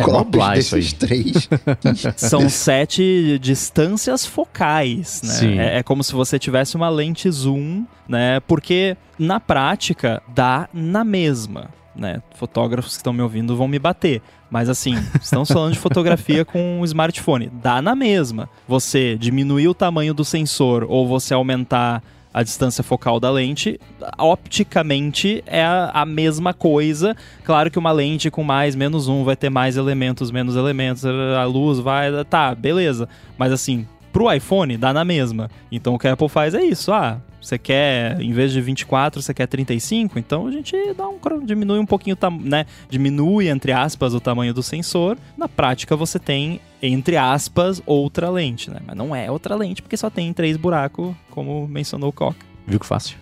[0.59, 1.49] isso desses três.
[2.15, 5.33] São sete distâncias focais, né?
[5.33, 5.59] Sim.
[5.59, 8.39] É, é como se você tivesse uma lente zoom, né?
[8.41, 12.21] Porque na prática dá na mesma, né?
[12.35, 14.21] Fotógrafos que estão me ouvindo vão me bater.
[14.49, 17.49] Mas assim, estamos falando de fotografia com um smartphone.
[17.61, 18.49] Dá na mesma.
[18.67, 22.03] Você diminuir o tamanho do sensor ou você aumentar
[22.33, 23.79] a distância focal da lente,
[24.17, 27.15] opticamente é a, a mesma coisa.
[27.45, 31.45] Claro que uma lente com mais, menos um vai ter mais elementos, menos elementos, a
[31.45, 32.11] luz vai.
[32.25, 33.07] Tá, beleza.
[33.37, 35.49] Mas assim, pro iPhone dá na mesma.
[35.71, 36.91] Então o que a Apple faz é isso.
[36.91, 41.19] Ah, você quer, em vez de 24, você quer 35, então a gente dá um,
[41.43, 42.65] diminui um pouquinho, né?
[42.89, 45.17] Diminui, entre aspas, o tamanho do sensor.
[45.37, 48.79] Na prática, você tem, entre aspas, outra lente, né?
[48.85, 52.45] Mas não é outra lente, porque só tem três buracos, como mencionou o Coca.
[52.65, 53.17] Viu que fácil?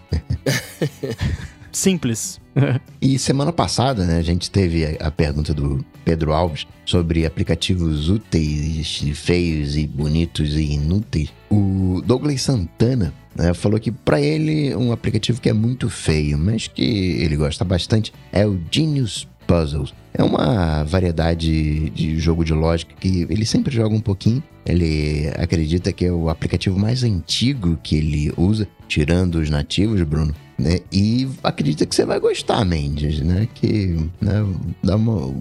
[1.71, 2.42] Simples.
[3.01, 8.09] E semana passada, né, a gente teve a, a pergunta do Pedro Alves sobre aplicativos
[8.09, 11.33] úteis, feios e bonitos e inúteis.
[11.49, 16.67] O Douglas Santana né, falou que para ele um aplicativo que é muito feio, mas
[16.67, 19.93] que ele gosta bastante é o Genius Puzzles.
[20.13, 24.43] É uma variedade de jogo de lógica que ele sempre joga um pouquinho.
[24.65, 30.33] Ele acredita que é o aplicativo mais antigo que ele usa, tirando os nativos, Bruno.
[30.57, 30.79] Né?
[30.91, 33.47] E acredita que você vai gostar, Mendes, né?
[33.53, 34.45] Que né,
[34.83, 35.35] dá uma...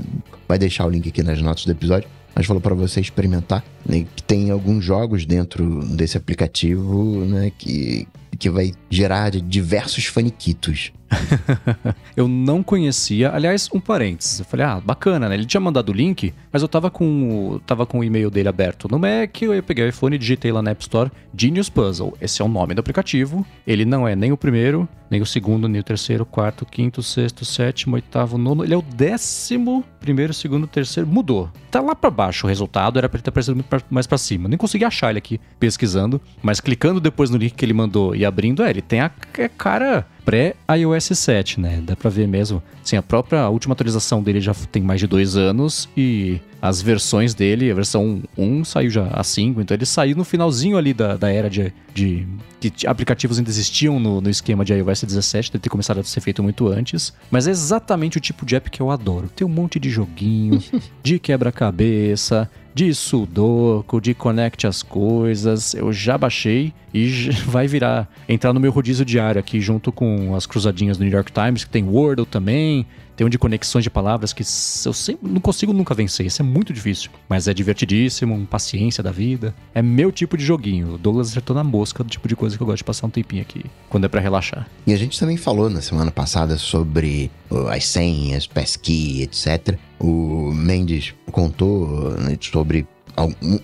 [0.48, 2.09] vai deixar o link aqui nas notas do episódio.
[2.35, 4.07] Mas falou para você experimentar, né?
[4.16, 7.53] Que tem alguns jogos dentro desse aplicativo, né?
[7.59, 10.92] Que, que vai gerar diversos faniquitos.
[12.16, 13.30] eu não conhecia.
[13.30, 14.38] Aliás, um parênteses.
[14.38, 15.34] Eu falei, ah, bacana, né?
[15.34, 18.88] Ele tinha mandado o link, mas eu tava com, tava com o e-mail dele aberto
[18.90, 19.42] no Mac.
[19.42, 22.16] Eu peguei o iPhone e digitei lá na App Store Genius Puzzle.
[22.20, 23.44] Esse é o nome do aplicativo.
[23.66, 27.44] Ele não é nem o primeiro, nem o segundo, nem o terceiro, quarto, quinto, sexto,
[27.44, 28.64] sétimo, oitavo, nono.
[28.64, 31.06] Ele é o décimo primeiro, segundo, terceiro.
[31.08, 31.50] Mudou.
[31.70, 32.98] Tá lá pra baixo o resultado.
[32.98, 34.48] Era pra ele ter aparecido muito pra- mais pra cima.
[34.48, 36.20] Nem consegui achar ele aqui pesquisando.
[36.42, 40.06] Mas clicando depois no link que ele mandou abrindo, é, ele tem a, a cara
[40.24, 41.82] pré-iOS 7, né?
[41.85, 42.62] Dá pra ver mesmo.
[42.85, 47.35] Assim, a própria última atualização dele já tem mais de dois anos e as versões
[47.35, 51.16] dele, a versão 1 saiu já a 5, então ele saiu no finalzinho ali da,
[51.16, 52.26] da era de, de
[52.61, 56.20] que aplicativos ainda existiam no, no esquema de iOS 17, deve ter começado a ser
[56.20, 59.28] feito muito antes, mas é exatamente o tipo de app que eu adoro.
[59.35, 60.62] Tem um monte de joguinho,
[61.02, 65.74] de quebra-cabeça, de sudoku, de conecte as coisas.
[65.74, 70.46] Eu já baixei e vai virar entrar no meu rodízio diário aqui junto com as
[70.46, 74.33] cruzadinhas do New York Times, que tem Wordle também, tem um de conexões de palavras
[74.33, 76.27] que eu sempre não consigo nunca vencer.
[76.27, 77.11] Isso é muito difícil.
[77.29, 79.55] Mas é divertidíssimo, paciência da vida.
[79.75, 80.94] É meu tipo de joguinho.
[80.94, 83.11] O Douglas acertou na mosca do tipo de coisa que eu gosto de passar um
[83.11, 84.68] tempinho aqui, quando é para relaxar.
[84.87, 87.31] E a gente também falou na semana passada sobre
[87.70, 89.79] as senhas, passkey, etc.
[90.01, 92.87] O Mendes contou né, sobre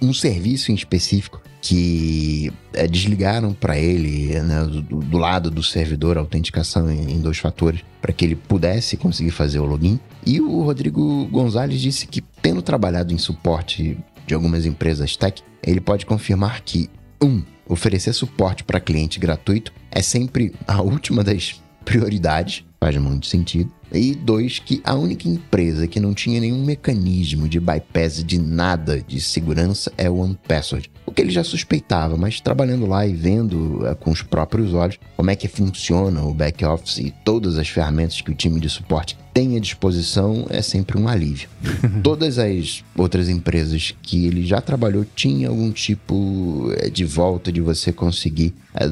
[0.00, 6.16] um serviço em específico que é, desligaram para ele, né, do, do, lado do servidor,
[6.16, 9.98] a autenticação em, em dois fatores, para que ele pudesse conseguir fazer o login.
[10.24, 15.80] E o Rodrigo Gonzalez disse que, tendo trabalhado em suporte de algumas empresas tech, ele
[15.80, 16.88] pode confirmar que,
[17.20, 23.70] um, oferecer suporte para cliente gratuito é sempre a última das prioridades, faz muito sentido.
[23.92, 29.00] E dois, que a única empresa que não tinha nenhum mecanismo de bypass de nada
[29.00, 30.90] de segurança é o OnePassword.
[31.06, 34.98] O que ele já suspeitava, mas trabalhando lá e vendo é, com os próprios olhos
[35.16, 39.16] como é que funciona o back-office e todas as ferramentas que o time de suporte
[39.32, 41.48] tem à disposição é sempre um alívio.
[42.02, 47.60] Todas as outras empresas que ele já trabalhou tinham algum tipo eh, de volta de
[47.60, 48.90] você conseguir é,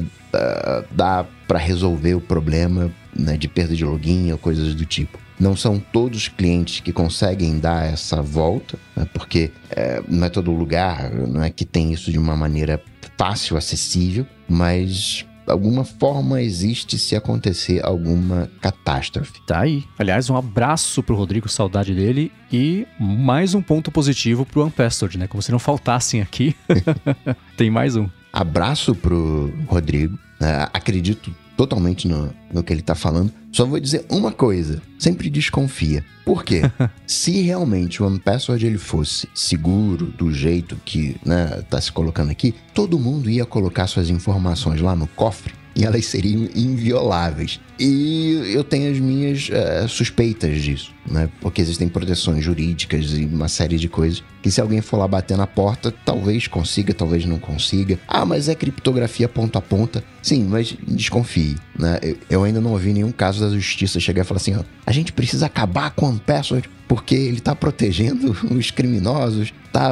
[0.91, 5.17] dar para resolver o problema né, de perda de login ou coisas do tipo.
[5.39, 10.29] Não são todos os clientes que conseguem dar essa volta, né, porque é, não é
[10.29, 12.81] todo lugar, não é que tem isso de uma maneira
[13.17, 19.41] fácil, acessível, mas alguma forma existe se acontecer alguma catástrofe.
[19.45, 19.83] Tá aí.
[19.97, 22.31] Aliás, um abraço pro Rodrigo, saudade dele.
[22.51, 25.27] E mais um ponto positivo pro Unpastored, né?
[25.27, 26.55] Como se não faltassem aqui.
[27.55, 28.09] Tem mais um.
[28.31, 30.15] Abraço pro Rodrigo.
[30.39, 33.33] Uh, acredito totalmente no, no que ele tá falando.
[33.51, 36.05] Só vou dizer uma coisa: sempre desconfia.
[36.23, 36.61] Por quê?
[37.05, 42.53] Se realmente o OnePassword ele fosse seguro do jeito que né, tá se colocando aqui,
[42.73, 47.59] todo mundo ia colocar suas informações lá no cofre e elas seriam invioláveis.
[47.79, 51.29] E eu tenho as minhas uh, suspeitas disso, né?
[51.39, 55.37] Porque existem proteções jurídicas e uma série de coisas que se alguém for lá bater
[55.37, 57.99] na porta, talvez consiga, talvez não consiga.
[58.07, 60.03] Ah, mas é criptografia ponto a ponta.
[60.21, 61.99] Sim, mas desconfie, né?
[62.29, 65.13] Eu ainda não ouvi nenhum caso da justiça chegar e falar assim, ó, a gente
[65.13, 69.91] precisa acabar com o password porque ele tá protegendo os criminosos, tá?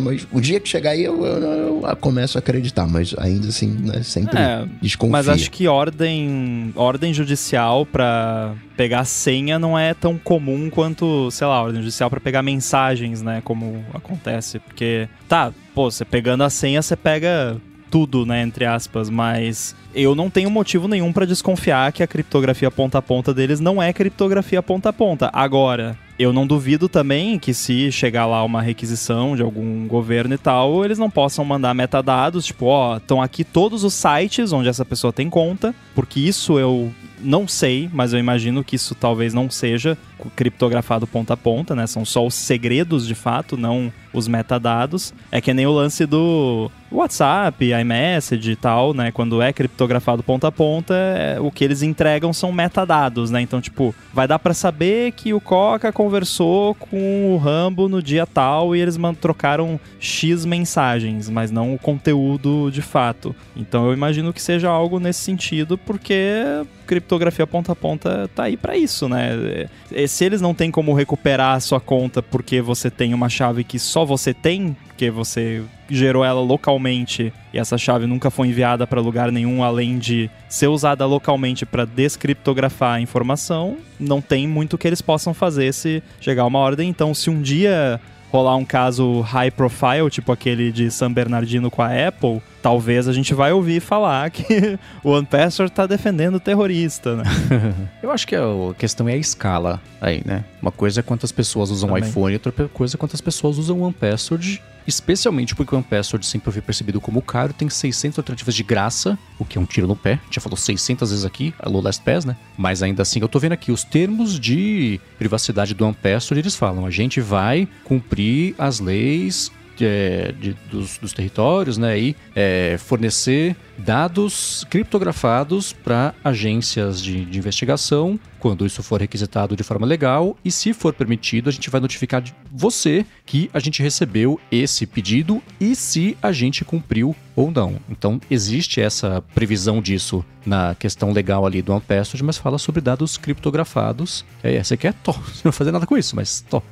[0.00, 3.68] Mas o dia que chegar aí eu, eu, eu começo a acreditar, mas ainda assim,
[3.68, 5.12] né, sempre é, desconfio.
[5.12, 11.46] Mas acho que ordem, ordem judicial para pegar senha não é tão comum quanto, sei
[11.46, 16.50] lá, ordem judicial para pegar mensagens, né, como acontece, porque tá, pô, você pegando a
[16.50, 17.56] senha, você pega
[17.90, 22.70] tudo, né, entre aspas, mas eu não tenho motivo nenhum para desconfiar que a criptografia
[22.70, 25.30] ponta a ponta deles não é criptografia ponta a ponta.
[25.32, 30.38] Agora, eu não duvido também que se chegar lá uma requisição de algum governo e
[30.38, 34.84] tal, eles não possam mandar metadados, tipo, ó, estão aqui todos os sites onde essa
[34.84, 39.50] pessoa tem conta, porque isso eu não sei, mas eu imagino que isso talvez não
[39.50, 39.96] seja
[40.34, 41.86] criptografado ponta a ponta, né?
[41.86, 45.12] São só os segredos de fato, não os metadados.
[45.30, 49.10] É que nem o lance do WhatsApp, iMessage e tal, né?
[49.12, 53.40] Quando é criptografado ponta a ponta, é, o que eles entregam são metadados, né?
[53.40, 58.26] Então, tipo, vai dar para saber que o Coca conversou com o Rambo no dia
[58.26, 63.34] tal e eles trocaram X mensagens, mas não o conteúdo de fato.
[63.56, 68.56] Então, eu imagino que seja algo nesse sentido, porque criptografia ponta a ponta tá aí
[68.56, 69.66] para isso, né?
[70.08, 73.78] Se eles não têm como recuperar a sua conta porque você tem uma chave que
[73.78, 79.00] só você tem, porque você gerou ela localmente e essa chave nunca foi enviada para
[79.00, 84.86] lugar nenhum além de ser usada localmente para descriptografar a informação, não tem muito que
[84.86, 86.88] eles possam fazer se chegar uma ordem.
[86.88, 91.82] Então, se um dia rolar um caso high profile, tipo aquele de San Bernardino com
[91.82, 97.14] a Apple, talvez a gente vai ouvir falar que o OnePassword está defendendo o terrorista,
[97.14, 97.22] né?
[98.02, 98.42] Eu acho que a
[98.76, 100.44] questão é a escala aí, né?
[100.60, 103.82] Uma coisa é quantas pessoas usam o iPhone, outra coisa é quantas pessoas usam o
[103.82, 109.18] OnePassword especialmente porque o OnePassword sempre foi percebido como caro, tem 600 alternativas de graça,
[109.38, 110.20] o que é um tiro no pé.
[110.30, 112.36] Já falou 600 vezes aqui, a low last pass, né?
[112.56, 116.86] Mas ainda assim, eu tô vendo aqui os termos de privacidade do OnePassword, eles falam,
[116.86, 119.50] a gente vai cumprir as leis
[119.84, 127.38] é, de, dos, dos, territórios, né, e é, fornecer dados criptografados para agências de, de,
[127.38, 131.80] investigação, quando isso for requisitado de forma legal, e se for permitido, a gente vai
[131.80, 137.76] notificar você que a gente recebeu esse pedido e se a gente cumpriu ou não.
[137.90, 143.18] Então, existe essa previsão disso na questão legal ali do OnePassword, mas fala sobre dados
[143.18, 144.24] criptografados.
[144.42, 146.62] É, você quer, você não vai fazer nada com isso, mas to.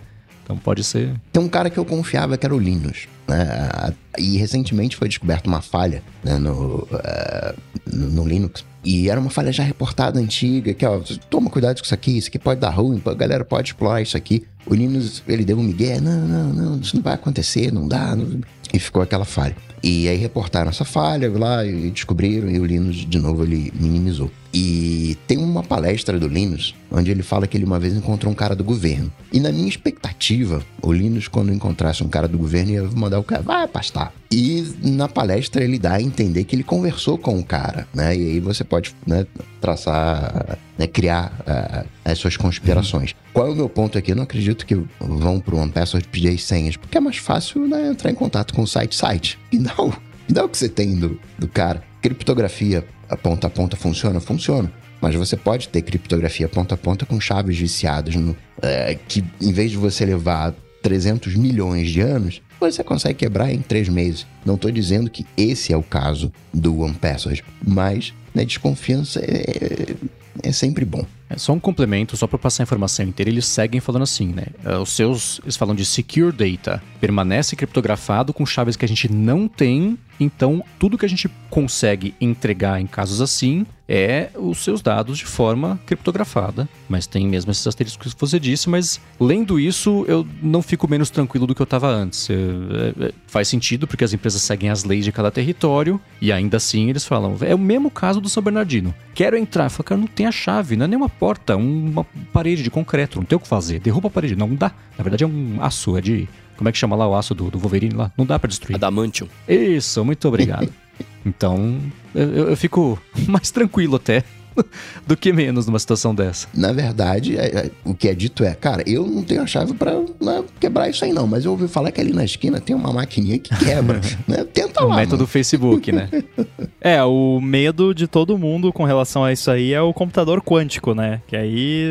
[0.45, 1.15] Então pode ser.
[1.33, 3.09] Tem um cara que eu confiava que era o Linus.
[3.27, 3.95] Né?
[4.19, 7.55] E recentemente foi descoberta uma falha né, no, uh,
[7.91, 8.65] no Linux.
[8.85, 12.29] E era uma falha já reportada antiga, que ó, toma cuidado com isso aqui, isso
[12.29, 14.45] aqui pode dar ruim, a galera pode explorar isso aqui.
[14.67, 18.15] O Linus, ele deu um migué, não, não, não, isso não vai acontecer, não dá.
[18.15, 18.41] Não...
[18.73, 19.57] E ficou aquela falha.
[19.83, 24.31] E aí reportaram essa falha lá e descobriram, e o Linus, de novo, ele minimizou.
[24.57, 28.37] E tem uma palestra do Linus, onde ele fala que ele uma vez encontrou um
[28.37, 29.11] cara do governo.
[29.33, 33.25] E na minha expectativa, o Linus, quando encontrasse um cara do governo, ia mandar o
[33.25, 34.13] cara, vai pastar.
[34.31, 38.17] E na palestra ele dá a entender que ele conversou com o cara, né?
[38.17, 39.27] E aí você pode né,
[39.61, 43.13] traçar, né, criar uh, as suas conspirações.
[43.33, 44.13] Qual é o meu ponto aqui?
[44.13, 47.67] Eu não acredito que vão para o OnePassword pedir as senhas, porque é mais fácil
[47.67, 49.37] né, entrar em contato com o site-site.
[49.51, 49.93] E não,
[50.29, 51.83] e dá o que você tem do, do cara.
[52.01, 54.21] Criptografia a ponta a ponta funciona?
[54.21, 54.73] Funciona.
[55.01, 59.53] Mas você pode ter criptografia ponta a ponta com chaves viciadas, no, é, que em
[59.53, 64.27] vez de você levar 300 milhões de anos, você consegue quebrar em três meses.
[64.45, 69.95] Não estou dizendo que esse é o caso do One Password, mas né, desconfiança é,
[70.43, 71.05] é sempre bom.
[71.29, 74.47] É só um complemento, só para passar a informação inteira, eles seguem falando assim, né?
[74.65, 79.11] É, os seus, eles falam de secure data, permanece criptografado com chaves que a gente
[79.11, 84.81] não tem então, tudo que a gente consegue entregar em casos assim é os seus
[84.81, 86.69] dados de forma criptografada.
[86.89, 91.11] Mas tem mesmo esses asteriscos que você disse, mas lendo isso, eu não fico menos
[91.11, 92.29] tranquilo do que eu estava antes.
[92.31, 96.57] É, é, faz sentido, porque as empresas seguem as leis de cada território, e ainda
[96.57, 97.37] assim eles falam.
[97.41, 98.95] É o mesmo caso do São Bernardino.
[99.15, 99.69] Quero entrar.
[99.69, 103.19] Falo, cara, não tem a chave, não é nem uma porta, uma parede de concreto,
[103.19, 103.81] não tem o que fazer.
[103.81, 104.35] Derruba a parede.
[104.35, 104.73] Não dá.
[104.97, 107.51] Na verdade é um aço, é de como é que chama lá o aço do,
[107.51, 108.13] do Wolverine lá?
[108.17, 108.77] Não dá para destruir.
[108.77, 109.29] Adamantium.
[109.49, 110.73] Isso, muito obrigado.
[111.25, 111.79] então,
[112.15, 112.99] eu, eu fico
[113.29, 114.25] mais tranquilo até
[115.07, 116.49] do que menos numa situação dessa.
[116.55, 119.75] Na verdade, é, é, o que é dito é, cara, eu não tenho a chave
[119.75, 122.75] para né, quebrar isso aí não, mas eu ouvi falar que ali na esquina tem
[122.75, 124.45] uma maquininha que quebra, né?
[124.45, 124.95] Tenta o lá.
[124.95, 125.27] O método mano.
[125.27, 126.09] Facebook, né?
[126.81, 130.95] é, o medo de todo mundo com relação a isso aí é o computador quântico,
[130.95, 131.21] né?
[131.27, 131.85] Que aí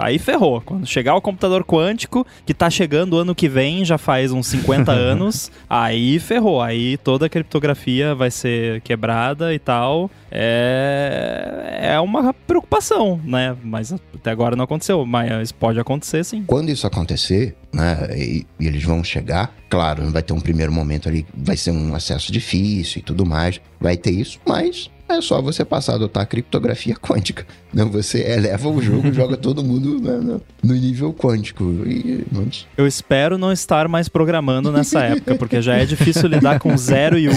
[0.00, 0.60] aí ferrou.
[0.60, 4.92] Quando chegar o computador quântico, que tá chegando ano que vem, já faz uns 50
[4.92, 6.60] anos, aí ferrou.
[6.60, 10.10] Aí toda a criptografia vai ser quebrada e tal.
[10.30, 13.56] É é uma uma preocupação, né?
[13.62, 16.44] Mas até agora não aconteceu, mas pode acontecer sim.
[16.46, 21.08] Quando isso acontecer, né, e, e eles vão chegar, claro, vai ter um primeiro momento
[21.08, 25.40] ali, vai ser um acesso difícil e tudo mais, vai ter isso, mas é só
[25.40, 27.46] você passar a adotar a criptografia quântica.
[27.72, 31.64] Não, você eleva o jogo joga todo mundo né, no nível quântico.
[31.86, 32.66] E, mas...
[32.76, 37.18] Eu espero não estar mais programando nessa época, porque já é difícil lidar com 0
[37.18, 37.32] e 1.
[37.32, 37.36] Um,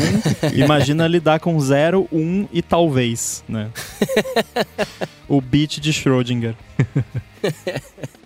[0.53, 3.69] imagina lidar com 0, 1 um e talvez, né?
[5.27, 6.55] o bit de Schrödinger.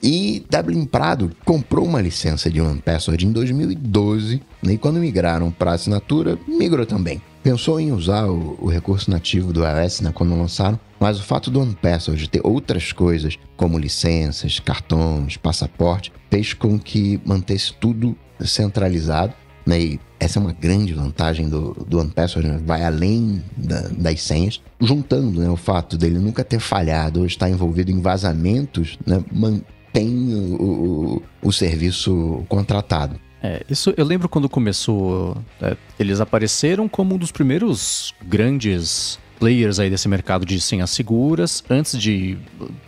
[0.02, 5.74] e Dublin Prado comprou uma licença de OnePassword em 2012, né, e quando migraram para
[5.74, 10.78] assinatura, migrou também pensou em usar o, o recurso nativo do iOS né, quando lançaram,
[11.00, 17.22] mas o fato do OnePassword ter outras coisas, como licenças, cartões, passaporte, fez com que
[17.26, 19.34] mantesse tudo centralizado.
[19.66, 24.22] Né, e essa é uma grande vantagem do, do OnePassword, né, vai além da, das
[24.22, 29.24] senhas, juntando né, o fato dele nunca ter falhado ou estar envolvido em vazamentos, né,
[29.32, 33.18] mantém o, o, o serviço contratado.
[33.42, 35.38] É, isso eu lembro quando começou.
[35.62, 41.64] É, eles apareceram como um dos primeiros grandes players aí desse mercado de senhas seguras,
[41.70, 42.38] antes de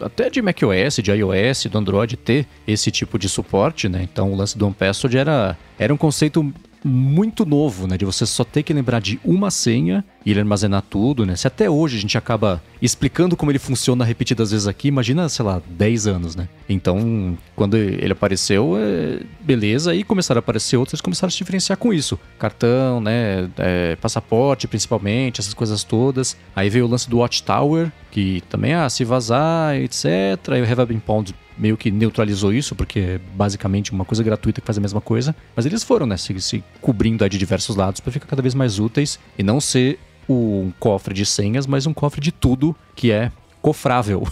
[0.02, 4.08] até de macOS, de iOS, do Android ter esse tipo de suporte, né?
[4.12, 6.52] Então o lance do OnePassword era, era um conceito
[6.84, 7.97] muito novo, né?
[7.97, 11.36] De você só ter que lembrar de uma senha e ele armazenar tudo, né?
[11.36, 15.45] Se até hoje a gente acaba explicando como ele funciona repetidas vezes aqui, imagina, sei
[15.45, 16.47] lá, 10 anos, né?
[16.67, 19.19] Então, quando ele apareceu, é...
[19.41, 22.19] beleza, aí começaram a aparecer outros, começaram a se diferenciar com isso.
[22.38, 23.49] Cartão, né?
[23.57, 23.95] É...
[23.97, 26.38] passaporte, principalmente, essas coisas todas.
[26.55, 30.05] Aí veio o lance do Watchtower, que também, ah, se vazar, etc.
[30.51, 34.66] Aí o Have Pound meio que neutralizou isso, porque é basicamente uma coisa gratuita que
[34.66, 35.36] faz a mesma coisa.
[35.55, 38.80] Mas eles foram, né, se, se cobrindo de diversos lados para ficar cada vez mais
[38.80, 39.99] úteis e não ser
[40.30, 43.32] um cofre de senhas, mas um cofre de tudo que é
[43.62, 44.26] cofrável.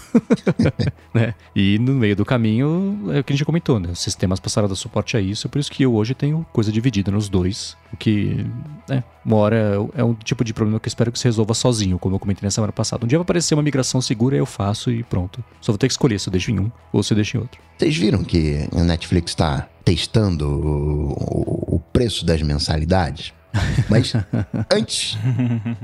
[1.14, 1.34] né?
[1.56, 3.90] E no meio do caminho, é o que a gente comentou, né?
[3.92, 6.72] Os sistemas passaram a dar suporte a isso, por isso que eu hoje tenho coisa
[6.72, 7.76] dividida nos dois.
[7.92, 8.46] O que,
[8.88, 12.00] né, uma hora é um tipo de problema que eu espero que se resolva sozinho,
[12.00, 13.06] como eu comentei na semana passada.
[13.06, 15.44] Um dia vai aparecer uma migração segura, eu faço e pronto.
[15.62, 17.40] Só vou ter que escolher se eu deixo em um ou se eu deixo em
[17.42, 17.60] outro.
[17.78, 23.34] Vocês viram que a Netflix está testando o, o preço das mensalidades?
[23.90, 24.14] Mas
[24.72, 25.18] antes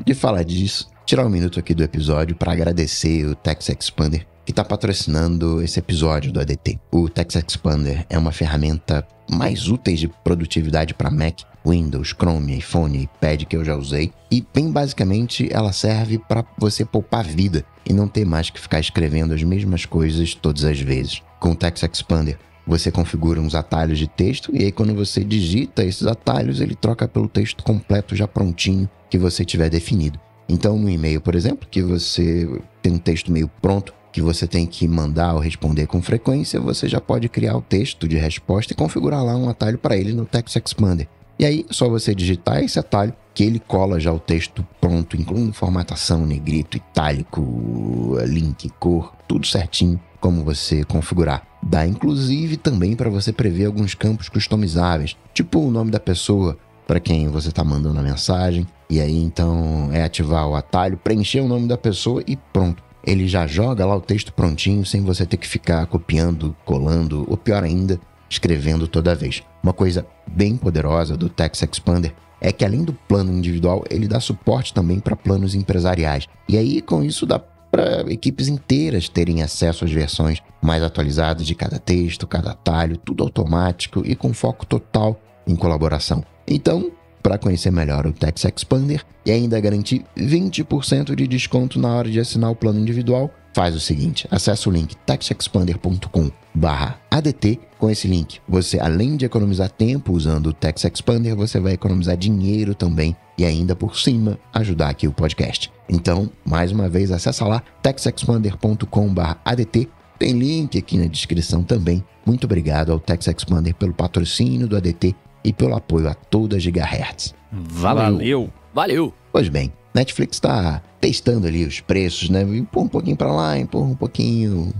[0.05, 4.51] de falar disso, tirar um minuto aqui do episódio para agradecer o Tex Expander que
[4.51, 6.77] está patrocinando esse episódio do ADT.
[6.91, 13.03] O Tex Expander é uma ferramenta mais úteis de produtividade para Mac, Windows, Chrome, iPhone,
[13.03, 17.93] iPad que eu já usei e bem basicamente ela serve para você poupar vida e
[17.93, 21.21] não ter mais que ficar escrevendo as mesmas coisas todas as vezes.
[21.39, 22.37] Com o Text Expander
[22.67, 27.07] você configura uns atalhos de texto e aí quando você digita esses atalhos, ele troca
[27.07, 30.19] pelo texto completo já prontinho que você tiver definido.
[30.53, 32.47] Então, no e-mail, por exemplo, que você
[32.79, 36.87] tem um texto meio pronto que você tem que mandar ou responder com frequência, você
[36.87, 40.27] já pode criar o texto de resposta e configurar lá um atalho para ele no
[40.27, 41.07] Text Expander.
[41.39, 45.19] E aí é só você digitar esse atalho que ele cola já o texto pronto,
[45.19, 51.47] incluindo formatação, negrito, itálico, link, cor, tudo certinho como você configurar.
[51.63, 56.99] Dá inclusive também para você prever alguns campos customizáveis, tipo o nome da pessoa para
[56.99, 61.47] quem você está mandando a mensagem, e aí então é ativar o atalho, preencher o
[61.47, 62.83] nome da pessoa e pronto.
[63.05, 67.35] Ele já joga lá o texto prontinho sem você ter que ficar copiando, colando, ou
[67.35, 69.43] pior ainda, escrevendo toda vez.
[69.61, 74.19] Uma coisa bem poderosa do Text Expander é que além do plano individual, ele dá
[74.19, 76.27] suporte também para planos empresariais.
[76.47, 81.55] E aí com isso dá para equipes inteiras terem acesso às versões mais atualizadas de
[81.55, 86.23] cada texto, cada atalho, tudo automático e com foco total em colaboração.
[86.47, 86.91] Então,
[87.23, 92.19] para conhecer melhor o Text Expander e ainda garantir 20% de desconto na hora de
[92.19, 97.59] assinar o plano individual, faz o seguinte: acesse o link textexpander.com/adt.
[97.79, 102.15] Com esse link, você além de economizar tempo usando o Text Expander, você vai economizar
[102.17, 105.71] dinheiro também e ainda por cima ajudar aqui o podcast.
[105.89, 109.89] Então, mais uma vez, acessa lá textexpander.com/adt.
[110.19, 112.03] Tem link aqui na descrição também.
[112.25, 116.59] Muito obrigado ao Text Expander pelo patrocínio do ADT e pelo apoio a toda a
[116.59, 117.33] Gigahertz.
[117.51, 118.03] Valeu.
[118.03, 118.49] Valeu.
[118.73, 119.13] Valeu!
[119.31, 122.41] Pois bem, Netflix está testando ali os preços, né?
[122.41, 124.73] Empurra um pouquinho para lá, empurra um pouquinho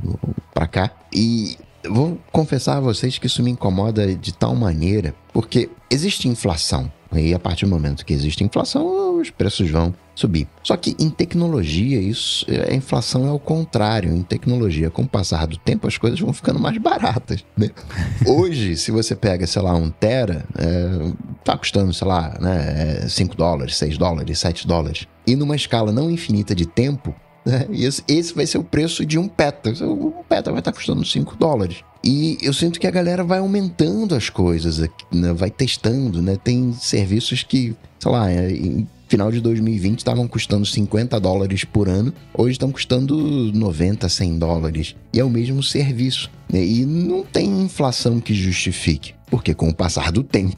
[0.53, 0.91] para cá.
[1.13, 1.57] E
[1.87, 6.91] vou confessar a vocês que isso me incomoda de tal maneira, porque existe inflação.
[7.11, 10.47] E a partir do momento que existe inflação, os preços vão subir.
[10.63, 14.13] Só que em tecnologia, isso, a inflação é o contrário.
[14.13, 17.43] Em tecnologia, com o passar do tempo, as coisas vão ficando mais baratas.
[17.57, 17.69] Né?
[18.25, 21.11] Hoje, se você pega, sei lá, um Tera, é,
[21.43, 25.07] tá custando, sei lá, né, 5 dólares, 6 dólares, 7 dólares.
[25.25, 29.27] E numa escala não infinita de tempo, né, esse, vai ser o preço de um
[29.27, 29.71] peta.
[29.85, 31.83] O peta vai estar custando 5 dólares.
[32.03, 35.33] E eu sinto que a galera vai aumentando as coisas, né?
[35.33, 36.35] vai testando, né?
[36.35, 42.11] Tem serviços que, sei lá, em final de 2020 estavam custando 50 dólares por ano,
[42.33, 43.15] hoje estão custando
[43.53, 44.95] 90, 100 dólares.
[45.13, 46.31] E é o mesmo serviço.
[46.51, 46.65] Né?
[46.65, 49.13] E não tem inflação que justifique.
[49.29, 50.57] Porque com o passar do tempo,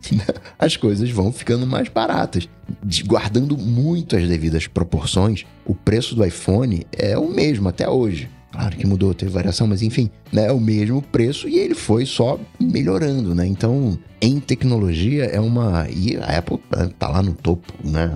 [0.58, 2.48] as coisas vão ficando mais baratas.
[3.04, 8.30] Guardando muito as devidas proporções, o preço do iPhone é o mesmo até hoje.
[8.52, 12.04] Claro que mudou, teve variação, mas enfim, né, é o mesmo preço e ele foi
[12.04, 13.46] só melhorando, né?
[13.46, 16.60] Então, em tecnologia é uma e a Apple
[16.98, 18.12] tá lá no topo, né?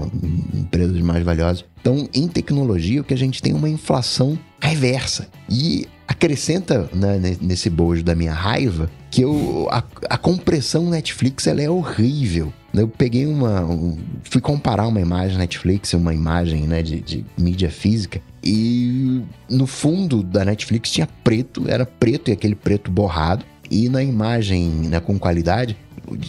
[0.55, 1.65] Empresas mais valiosas.
[1.81, 5.29] Então, em tecnologia, o que a gente tem é uma inflação reversa.
[5.49, 11.63] E acrescenta né, nesse bojo da minha raiva que eu, a, a compressão Netflix ela
[11.63, 12.53] é horrível.
[12.75, 13.65] Eu peguei uma.
[13.65, 19.67] Um, fui comparar uma imagem Netflix, uma imagem né, de, de mídia física, e no
[19.67, 23.45] fundo da Netflix tinha preto, era preto e aquele preto borrado.
[23.71, 25.77] E na imagem né, com qualidade,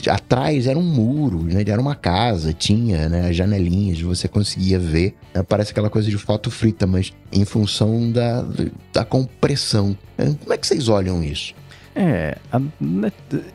[0.09, 5.15] atrás era um muro, né, era uma casa, tinha né, janelinhas, você conseguia ver.
[5.33, 8.45] Né, parece aquela coisa de foto frita, mas em função da,
[8.91, 9.97] da compressão.
[10.15, 11.53] Como é que vocês olham isso?
[11.99, 12.37] É,
[12.79, 13.11] né,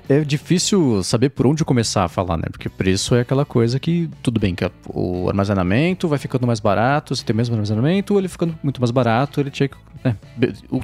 [0.08, 2.46] é difícil saber por onde começar a falar, né?
[2.50, 7.14] Porque preço é aquela coisa que, tudo bem, que o armazenamento vai ficando mais barato,
[7.14, 9.76] você tem o mesmo armazenamento, ele ficando muito mais barato, ele tinha que.
[10.02, 10.16] Né?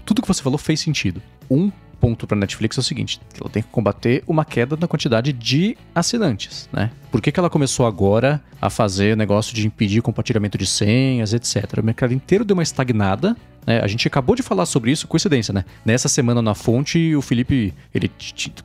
[0.05, 1.21] Tudo que você falou fez sentido.
[1.51, 5.33] Um ponto para Netflix é o seguinte: ela tem que combater uma queda na quantidade
[5.33, 6.91] de assinantes, né?
[7.11, 11.79] Por que, que ela começou agora a fazer negócio de impedir compartilhamento de senhas, etc?
[11.79, 13.37] O mercado inteiro deu uma estagnada.
[13.67, 13.81] Né?
[13.81, 15.65] A gente acabou de falar sobre isso, coincidência, né?
[15.85, 18.11] Nessa semana na fonte, o Felipe ele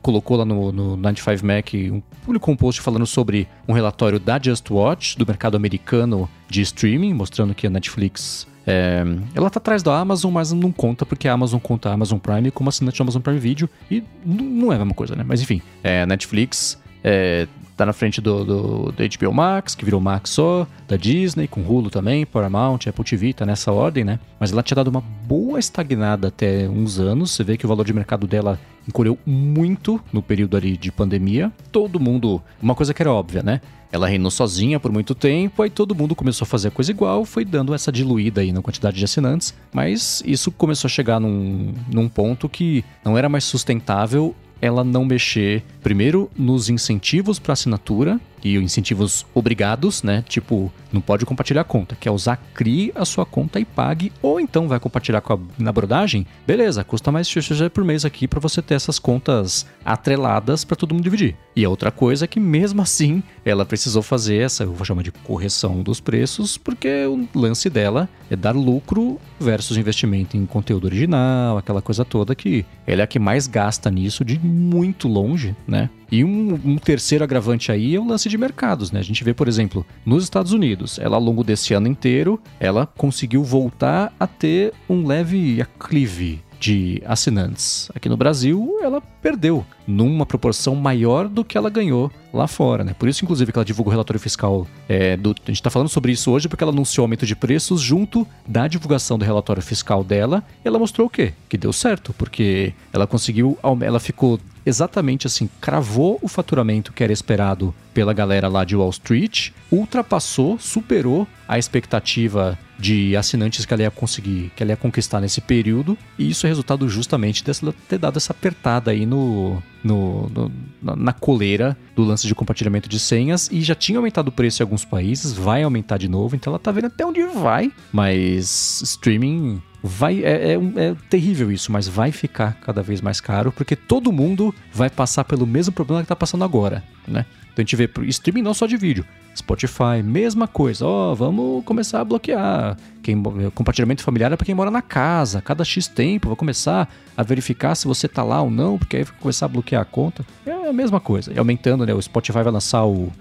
[0.02, 4.70] colocou lá no, no 95Mac um publicou um post falando sobre um relatório da Just
[4.70, 9.04] Watch do mercado americano de streaming, mostrando que a Netflix É,
[9.34, 12.50] ela tá atrás da Amazon, mas não conta porque a Amazon conta a Amazon Prime
[12.50, 15.24] como assinante da Amazon Prime Video e não é a mesma coisa, né?
[15.26, 17.46] Mas enfim, é, Netflix é,
[17.76, 21.60] tá na frente do, do, do, HBO Max, que virou Max só, da Disney, com
[21.60, 24.18] Hulu também, Paramount, Apple TV, tá nessa ordem, né?
[24.38, 27.32] Mas ela tinha dado uma boa estagnada até uns anos.
[27.32, 31.52] Você vê que o valor de mercado dela encolheu muito no período ali de pandemia.
[31.72, 32.40] Todo mundo.
[32.62, 33.60] Uma coisa que era óbvia, né?
[33.94, 37.24] Ela reinou sozinha por muito tempo, aí todo mundo começou a fazer a coisa igual,
[37.24, 41.72] foi dando essa diluída aí na quantidade de assinantes, mas isso começou a chegar num,
[41.92, 48.18] num ponto que não era mais sustentável ela não mexer, primeiro, nos incentivos para assinatura,
[48.44, 50.22] e incentivos obrigados, né?
[50.28, 51.96] Tipo, não pode compartilhar a conta.
[51.98, 54.12] Quer usar, crie a sua conta e pague.
[54.22, 56.26] Ou então vai compartilhar com a, na brodagem.
[56.46, 60.94] Beleza, custa mais XXG por mês aqui para você ter essas contas atreladas para todo
[60.94, 61.36] mundo dividir.
[61.56, 65.02] E a outra coisa é que mesmo assim ela precisou fazer essa, eu vou chamar
[65.02, 70.86] de correção dos preços, porque o lance dela é dar lucro versus investimento em conteúdo
[70.86, 75.54] original, aquela coisa toda que ela é a que mais gasta nisso de muito longe,
[75.66, 75.88] né?
[76.10, 79.00] E um, um, terceiro agravante aí é o lance de mercados, né?
[79.00, 82.86] A gente vê, por exemplo, nos Estados Unidos, ela ao longo desse ano inteiro, ela
[82.86, 87.90] conseguiu voltar a ter um leve aclive de assinantes.
[87.94, 92.94] Aqui no Brasil, ela perdeu numa proporção maior do que ela ganhou lá fora, né?
[92.98, 95.32] Por isso, inclusive, que ela divulga o relatório fiscal é, do.
[95.32, 98.66] A gente está falando sobre isso hoje porque ela anunciou aumento de preços junto da
[98.66, 100.42] divulgação do relatório fiscal dela.
[100.64, 101.34] Ela mostrou o quê?
[101.50, 103.58] Que deu certo, porque ela conseguiu.
[103.82, 108.88] Ela ficou exatamente assim, cravou o faturamento que era esperado pela galera lá de Wall
[108.88, 115.20] Street, ultrapassou, superou a expectativa de assinantes que ela ia conseguir, que ela ia conquistar
[115.20, 120.28] nesse período, e isso é resultado justamente dessa ter dado essa apertada aí no, no,
[120.28, 123.48] no na, coleira do lance de compartilhamento de senhas.
[123.50, 126.58] E já tinha aumentado o preço em alguns países, vai aumentar de novo, então ela
[126.58, 132.10] tá vendo até onde vai, mas streaming vai é, é, é, terrível isso, mas vai
[132.10, 136.16] ficar cada vez mais caro porque todo mundo vai passar pelo mesmo problema que está
[136.16, 137.26] passando agora, né?
[137.52, 139.04] Então a gente vê streaming não só de vídeo,
[139.34, 140.86] Spotify, mesma coisa.
[140.86, 142.76] Ó, oh, vamos começar a bloquear.
[143.02, 143.22] Quem,
[143.54, 145.42] compartilhamento familiar é para quem mora na casa.
[145.42, 149.04] Cada X tempo, vou começar a verificar se você tá lá ou não, porque aí
[149.04, 150.24] vai começar a bloquear a conta.
[150.46, 151.32] É a mesma coisa.
[151.32, 151.92] E aumentando, né?
[151.92, 153.12] O Spotify vai lançar o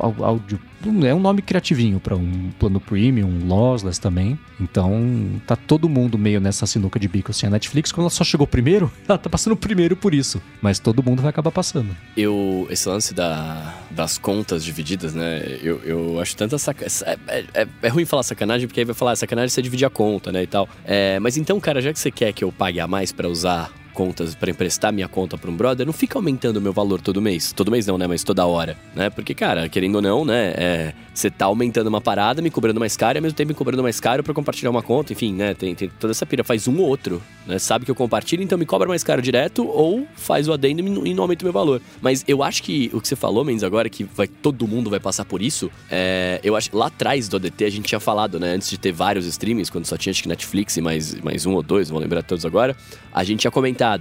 [0.00, 0.58] áudio.
[1.06, 4.38] É um nome criativinho para um plano premium, lossless também.
[4.58, 7.46] Então tá todo mundo meio nessa sinuca de bico assim.
[7.46, 10.40] A Netflix, quando ela só chegou primeiro, ela tá passando primeiro por isso.
[10.62, 11.94] Mas todo mundo vai acabar passando.
[12.16, 12.66] Eu.
[12.70, 15.58] Esse lance da, das contas divididas, né?
[15.62, 17.06] Eu, eu acho tanta sacanagem.
[17.06, 19.90] É, é, é, é, ruim falar sacanagem, porque aí vai falar sacanagem você dividir a
[19.90, 20.42] conta, né?
[20.42, 20.68] E tal.
[20.84, 23.70] É, mas então, cara, já que você quer que eu pague a mais para usar
[24.00, 27.20] contas para emprestar minha conta para um brother, não fica aumentando o meu valor todo
[27.20, 27.52] mês.
[27.52, 28.06] Todo mês não, né?
[28.06, 29.10] Mas toda hora, né?
[29.10, 30.54] Porque, cara, querendo ou não, né?
[30.56, 33.54] É, você tá aumentando uma parada, me cobrando mais caro e ao mesmo tempo me
[33.54, 35.12] cobrando mais caro para compartilhar uma conta.
[35.12, 35.52] Enfim, né?
[35.52, 36.42] Tem, tem, toda essa pira.
[36.42, 37.58] Faz um ou outro, né?
[37.58, 41.12] Sabe que eu compartilho, então me cobra mais caro direto ou faz o adendo e
[41.12, 41.82] não aumenta o meu valor.
[42.00, 44.98] Mas eu acho que o que você falou, Mendes, agora, que vai, todo mundo vai
[44.98, 48.54] passar por isso, é, eu acho lá atrás do ADT a gente tinha falado, né?
[48.54, 51.52] Antes de ter vários streamings, quando só tinha acho que Netflix e mais, mais um
[51.52, 52.74] ou dois, vou lembrar todos agora,
[53.12, 53.50] a gente tinha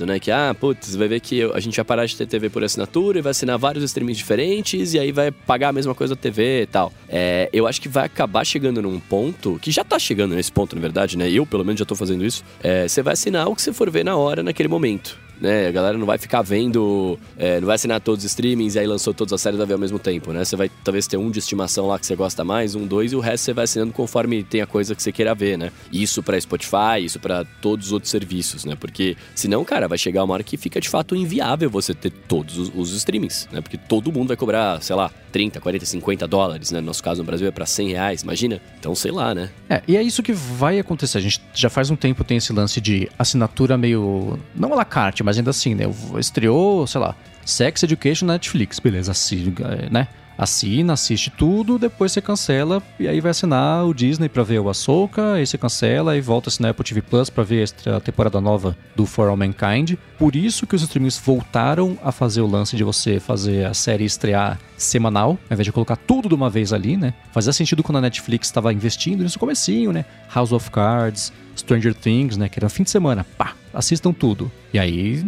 [0.05, 0.19] né?
[0.19, 3.19] Que, ah, putz, vai ver que a gente vai parar de ter TV por assinatura
[3.19, 6.63] e vai assinar vários streamings diferentes e aí vai pagar a mesma coisa da TV
[6.63, 6.91] e tal.
[7.07, 10.75] É, eu acho que vai acabar chegando num ponto, que já tá chegando nesse ponto,
[10.75, 11.29] na verdade, né?
[11.29, 12.43] Eu, pelo menos, já tô fazendo isso.
[12.61, 15.67] É, você vai assinar o que você for ver na hora, naquele momento né?
[15.67, 18.87] A galera não vai ficar vendo, é, não vai assinar todos os streamings e aí
[18.87, 20.43] lançou todas as séries da ver ao mesmo tempo, né?
[20.43, 23.15] Você vai talvez ter um de estimação lá que você gosta mais, um, dois, e
[23.15, 25.71] o resto você vai assinando conforme tem a coisa que você queira ver, né?
[25.91, 28.75] Isso para Spotify, isso para todos os outros serviços, né?
[28.75, 32.57] Porque senão, cara, vai chegar uma hora que fica de fato inviável você ter todos
[32.57, 33.61] os, os streamings, né?
[33.61, 36.79] Porque todo mundo vai cobrar, sei lá, 30, 40, 50 dólares, né?
[36.79, 38.61] No nosso caso no Brasil é para 100 reais, imagina?
[38.79, 39.49] Então, sei lá, né?
[39.69, 41.17] É, e é isso que vai acontecer.
[41.17, 44.39] A gente já faz um tempo tem esse lance de assinatura meio.
[44.55, 45.85] Não à la carte, mas ainda assim, né?
[46.17, 47.15] Estreou, sei lá,
[47.45, 49.53] Sex Education na Netflix, beleza, assim,
[49.91, 50.07] né?
[50.39, 54.69] assina, assiste tudo, depois você cancela e aí vai assinar o Disney para ver o
[54.69, 58.39] Ahsoka, aí você cancela e volta a assinar Apple TV Plus para ver a temporada
[58.39, 59.95] nova do For All Mankind.
[60.17, 64.05] Por isso que os streamings voltaram a fazer o lance de você fazer a série
[64.05, 67.13] estrear semanal, ao invés de colocar tudo de uma vez ali, né?
[67.33, 70.05] Fazia sentido quando a Netflix estava investindo nisso comecinho, né?
[70.33, 72.49] House of Cards, Stranger Things, né?
[72.49, 74.51] Que era fim de semana, pá, assistam tudo.
[74.73, 75.23] E aí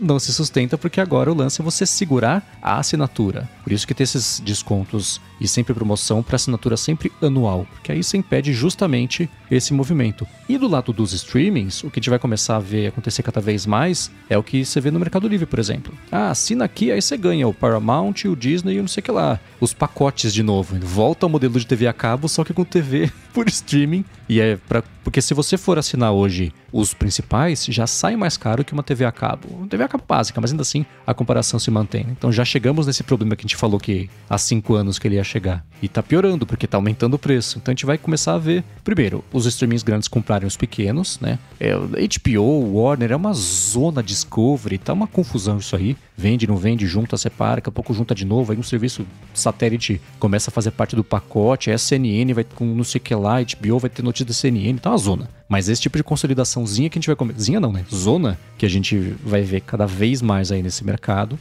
[0.00, 3.48] não se sustenta porque agora o lance é você segurar a assinatura.
[3.62, 8.02] Por isso que tem esses descontos e sempre promoção para assinatura sempre anual, porque aí
[8.02, 10.26] você impede justamente esse movimento.
[10.48, 13.40] E do lado dos streamings, o que a gente vai começar a ver acontecer cada
[13.40, 15.94] vez mais é o que você vê no Mercado Livre, por exemplo.
[16.10, 19.12] Ah, assina aqui, aí você ganha o Paramount, o Disney e não sei o que
[19.12, 19.38] lá.
[19.60, 20.76] Os pacotes de novo.
[20.80, 24.56] Volta ao modelo de TV a cabo, só que com TV por streaming E é
[24.68, 28.82] pra, porque se você for assinar hoje os principais, já sai mais caro que uma
[28.84, 29.48] TV a cabo.
[29.50, 32.06] Uma TV a cabo básica, mas ainda assim a comparação se mantém.
[32.10, 35.16] Então já chegamos nesse problema que a gente falou que há cinco anos que ele
[35.16, 35.66] ia chegar.
[35.82, 37.58] E tá piorando, porque tá aumentando o preço.
[37.58, 41.36] Então a gente vai começar a ver, primeiro, os streamings grandes comprarem os pequenos, né?
[41.58, 45.96] É, HBO, Warner, é uma zona Discovery, tá uma confusão isso aí.
[46.20, 49.98] Vende, não vende, junta, separa, daqui a pouco junta de novo, aí um serviço satélite
[50.18, 53.38] começa a fazer parte do pacote, a CNN vai com não sei o que lá,
[53.40, 55.30] HBO vai ter notícia da CNN, tá uma zona.
[55.48, 57.34] Mas esse tipo de consolidaçãozinha que a gente vai comer.
[57.40, 57.86] Zinha não, né?
[57.90, 61.38] Zona que a gente vai ver cada vez mais aí nesse mercado.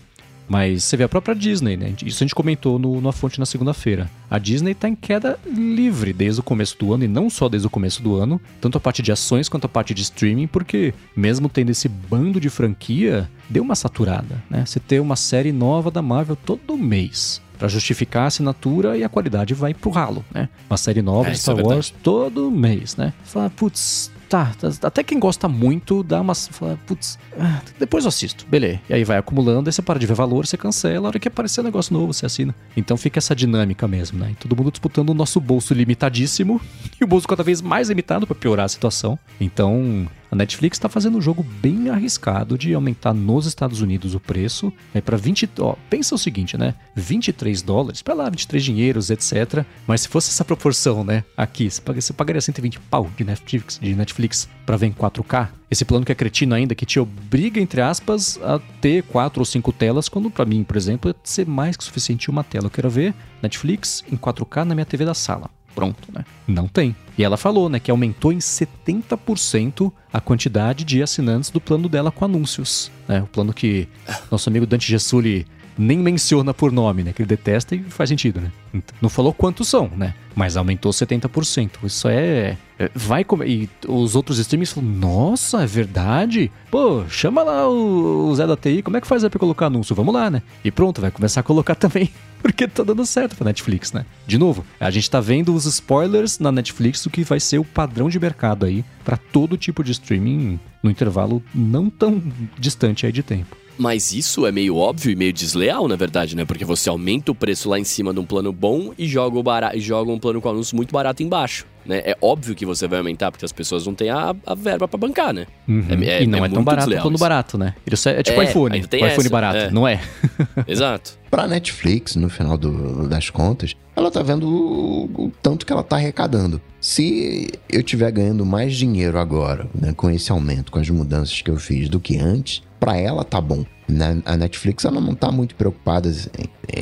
[0.50, 1.94] Mas você vê a própria Disney, né?
[2.04, 4.10] Isso a gente comentou no, na fonte na segunda-feira.
[4.30, 7.68] A Disney está em queda livre desde o começo do ano, e não só desde
[7.68, 10.94] o começo do ano, tanto a parte de ações quanto a parte de streaming, porque
[11.16, 14.66] mesmo tendo esse bando de franquia, deu uma saturada, né?
[14.66, 19.10] Você ter uma série nova da Marvel todo mês para justificar a assinatura e a
[19.10, 20.48] qualidade vai pro ralo, né?
[20.70, 23.14] Uma série nova É, de isso é Star Wars todo mês, né?
[23.24, 26.36] Fala, putz, tá, tá, até quem gosta muito dá uma.
[26.36, 28.80] Fala, putz, ah, depois eu assisto, beleza.
[28.90, 31.28] E aí vai acumulando, aí você para de ver valor, você cancela, a hora que
[31.28, 32.56] aparecer um negócio novo, você assina.
[32.78, 34.32] Então fica essa dinâmica mesmo, né?
[34.32, 36.62] E todo mundo disputando o nosso bolso limitadíssimo
[37.00, 39.18] e o bolso cada vez mais limitado para piorar a situação.
[39.42, 40.08] Então.
[40.32, 44.72] A Netflix está fazendo um jogo bem arriscado de aumentar nos Estados Unidos o preço
[44.94, 46.76] é para 20, ó, pensa o seguinte, né?
[46.96, 49.66] 23 dólares, para lá 23 dinheiros, etc.
[49.88, 51.24] Mas se fosse essa proporção, né?
[51.36, 55.50] Aqui, você pagaria 120 pau de Netflix, de Netflix para ver em 4K.
[55.72, 59.46] Esse plano que é cretino ainda, que te obriga, entre aspas, a ter quatro ou
[59.46, 62.68] cinco telas, quando para mim, por exemplo, é ser mais que suficiente uma tela.
[62.68, 65.50] Eu quero ver Netflix em 4K na minha TV da sala.
[65.80, 66.26] Pronto, né?
[66.46, 66.94] Não tem.
[67.18, 72.12] E ela falou, né, que aumentou em 70% a quantidade de assinantes do plano dela
[72.12, 72.92] com anúncios.
[73.08, 73.22] Né?
[73.22, 73.88] O plano que
[74.30, 75.48] nosso amigo Dante Gessuli
[75.80, 77.14] nem menciona por nome, né?
[77.14, 78.52] Que ele detesta e faz sentido, né?
[78.74, 80.14] Então, Não falou quantos são, né?
[80.36, 81.72] Mas aumentou 70%.
[81.86, 82.58] Isso é.
[82.78, 83.48] é, vai comer.
[83.48, 86.52] E os outros streamings falam: Nossa, é verdade?
[86.70, 89.68] Pô, chama lá o, o Zé da TI, como é que faz aí pra colocar
[89.68, 89.96] anúncio?
[89.96, 90.42] Vamos lá, né?
[90.64, 92.12] E pronto, vai começar a colocar também.
[92.42, 94.06] Porque tá dando certo pra Netflix, né?
[94.28, 97.66] De novo, a gente tá vendo os spoilers na Netflix do que vai ser o
[97.66, 102.22] padrão de mercado aí pra todo tipo de streaming no intervalo não tão
[102.58, 103.59] distante aí de tempo.
[103.80, 106.44] Mas isso é meio óbvio e meio desleal, na verdade, né?
[106.44, 109.42] Porque você aumenta o preço lá em cima de um plano bom e joga, o
[109.42, 109.74] bara...
[109.74, 111.66] e joga um plano com anúncio muito barato embaixo.
[111.86, 111.98] Né?
[112.06, 114.98] É óbvio que você vai aumentar, porque as pessoas não têm a, a verba pra
[114.98, 115.48] bancar, né?
[115.68, 117.74] É- é- e não é é, tão barato quanto barato, né?
[117.90, 118.76] Isso é, é tipo É, iPhone.
[118.80, 119.72] O iPhone essa, barato, é.
[119.72, 120.00] não é?
[120.68, 121.18] Exato.
[121.32, 125.84] Pra Netflix, no final do- das contas, ela tá vendo o, o tanto que ela
[125.84, 126.62] tá arrecadando.
[126.82, 131.50] Se eu tiver ganhando mais dinheiro agora, né, com esse aumento, com as mudanças que
[131.52, 133.66] eu fiz do que antes, pra ela tá bom.
[133.88, 134.22] Né?
[134.26, 136.12] A Netflix ela não tá muito preocupada,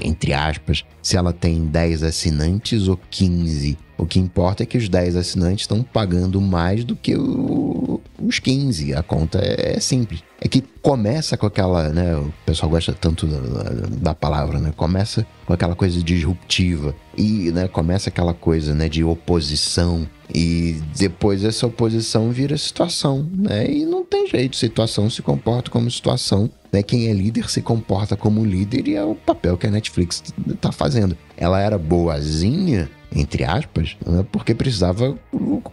[0.04, 3.78] entre aspas, se ela tem 10 assinantes ou 15.
[3.98, 8.38] O que importa é que os 10 assinantes estão pagando mais do que o- os
[8.40, 8.94] 15.
[8.94, 10.22] A conta é, é simples.
[10.40, 12.16] É que começa com aquela, né?
[12.16, 13.40] O pessoal gosta tanto da,
[14.12, 14.72] da palavra, né?
[14.78, 16.94] Começa com aquela coisa disruptiva.
[17.18, 20.08] E, né, começa aquela coisa, né, de oposição.
[20.34, 23.70] E depois essa oposição vira situação, né?
[23.70, 26.50] E não tem jeito, situação se comporta como situação.
[26.72, 26.84] Né?
[26.84, 30.24] Quem é líder se comporta como líder e é o papel que a Netflix
[30.60, 31.18] tá fazendo.
[31.38, 34.26] Ela era boazinha, entre aspas, né?
[34.32, 35.18] porque precisava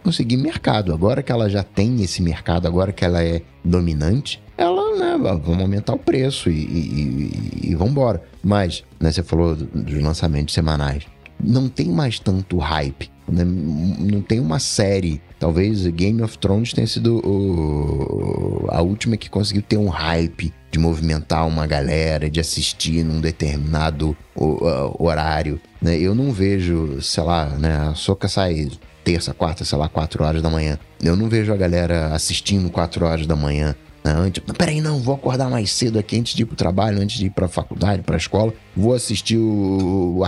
[0.03, 0.93] conseguir mercado.
[0.93, 5.61] Agora que ela já tem esse mercado, agora que ela é dominante, ela, né, vamos
[5.61, 8.23] aumentar o preço e, e, e, e vambora.
[8.41, 11.03] Mas, né, você falou dos lançamentos semanais.
[11.43, 13.09] Não tem mais tanto hype.
[13.27, 13.43] Né?
[13.43, 15.21] Não tem uma série.
[15.39, 20.79] Talvez Game of Thrones tenha sido o- a última que conseguiu ter um hype de
[20.79, 25.59] movimentar uma galera, de assistir num determinado uh, horário.
[25.81, 25.97] né?
[25.97, 27.89] Eu não vejo, sei lá, né?
[27.89, 28.69] A Soca sai
[29.03, 30.79] terça, quarta, sei lá, quatro horas da manhã.
[31.01, 33.75] Eu não vejo a galera assistindo quatro horas da manhã.
[34.07, 37.17] Antes, não, peraí, não, vou acordar mais cedo aqui antes de ir pro trabalho, antes
[37.17, 38.53] de ir pra faculdade, pra escola.
[38.75, 40.23] Vou assistir o, o.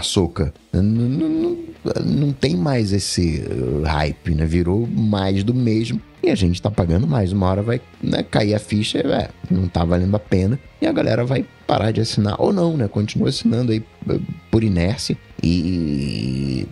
[0.73, 1.57] Não, não, não,
[2.03, 4.45] não tem mais esse uh, hype, né?
[4.45, 6.01] Virou mais do mesmo.
[6.23, 7.32] E a gente tá pagando mais.
[7.32, 10.59] Uma hora vai né, cair a ficha, é, não tá valendo a pena.
[10.82, 12.36] E a galera vai parar de assinar.
[12.39, 12.88] Ou não, né?
[12.88, 14.19] Continua assinando aí uh,
[14.49, 15.15] por inércia.
[15.43, 16.67] E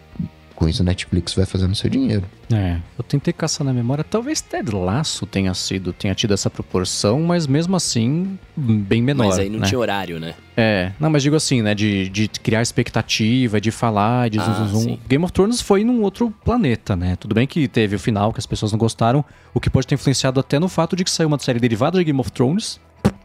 [0.55, 2.23] com isso a Netflix vai fazendo seu dinheiro.
[2.51, 4.03] É, eu tentei caçar na memória.
[4.03, 9.27] Talvez Ted Laço tenha sido, tenha tido essa proporção, mas mesmo assim, bem menor.
[9.27, 9.67] Mas aí não né?
[9.67, 10.33] tinha horário, né?
[10.55, 11.75] É, não, mas digo assim, né?
[11.75, 14.99] De, de criar expectativa, de falar, de Ah, zum, zum.
[15.07, 17.15] Game of Thrones foi num outro planeta, né?
[17.17, 19.95] Tudo bem que teve o final que as pessoas não gostaram, o que pode ter
[19.95, 22.79] influenciado até no fato de que saiu uma série derivada de Game of Thrones.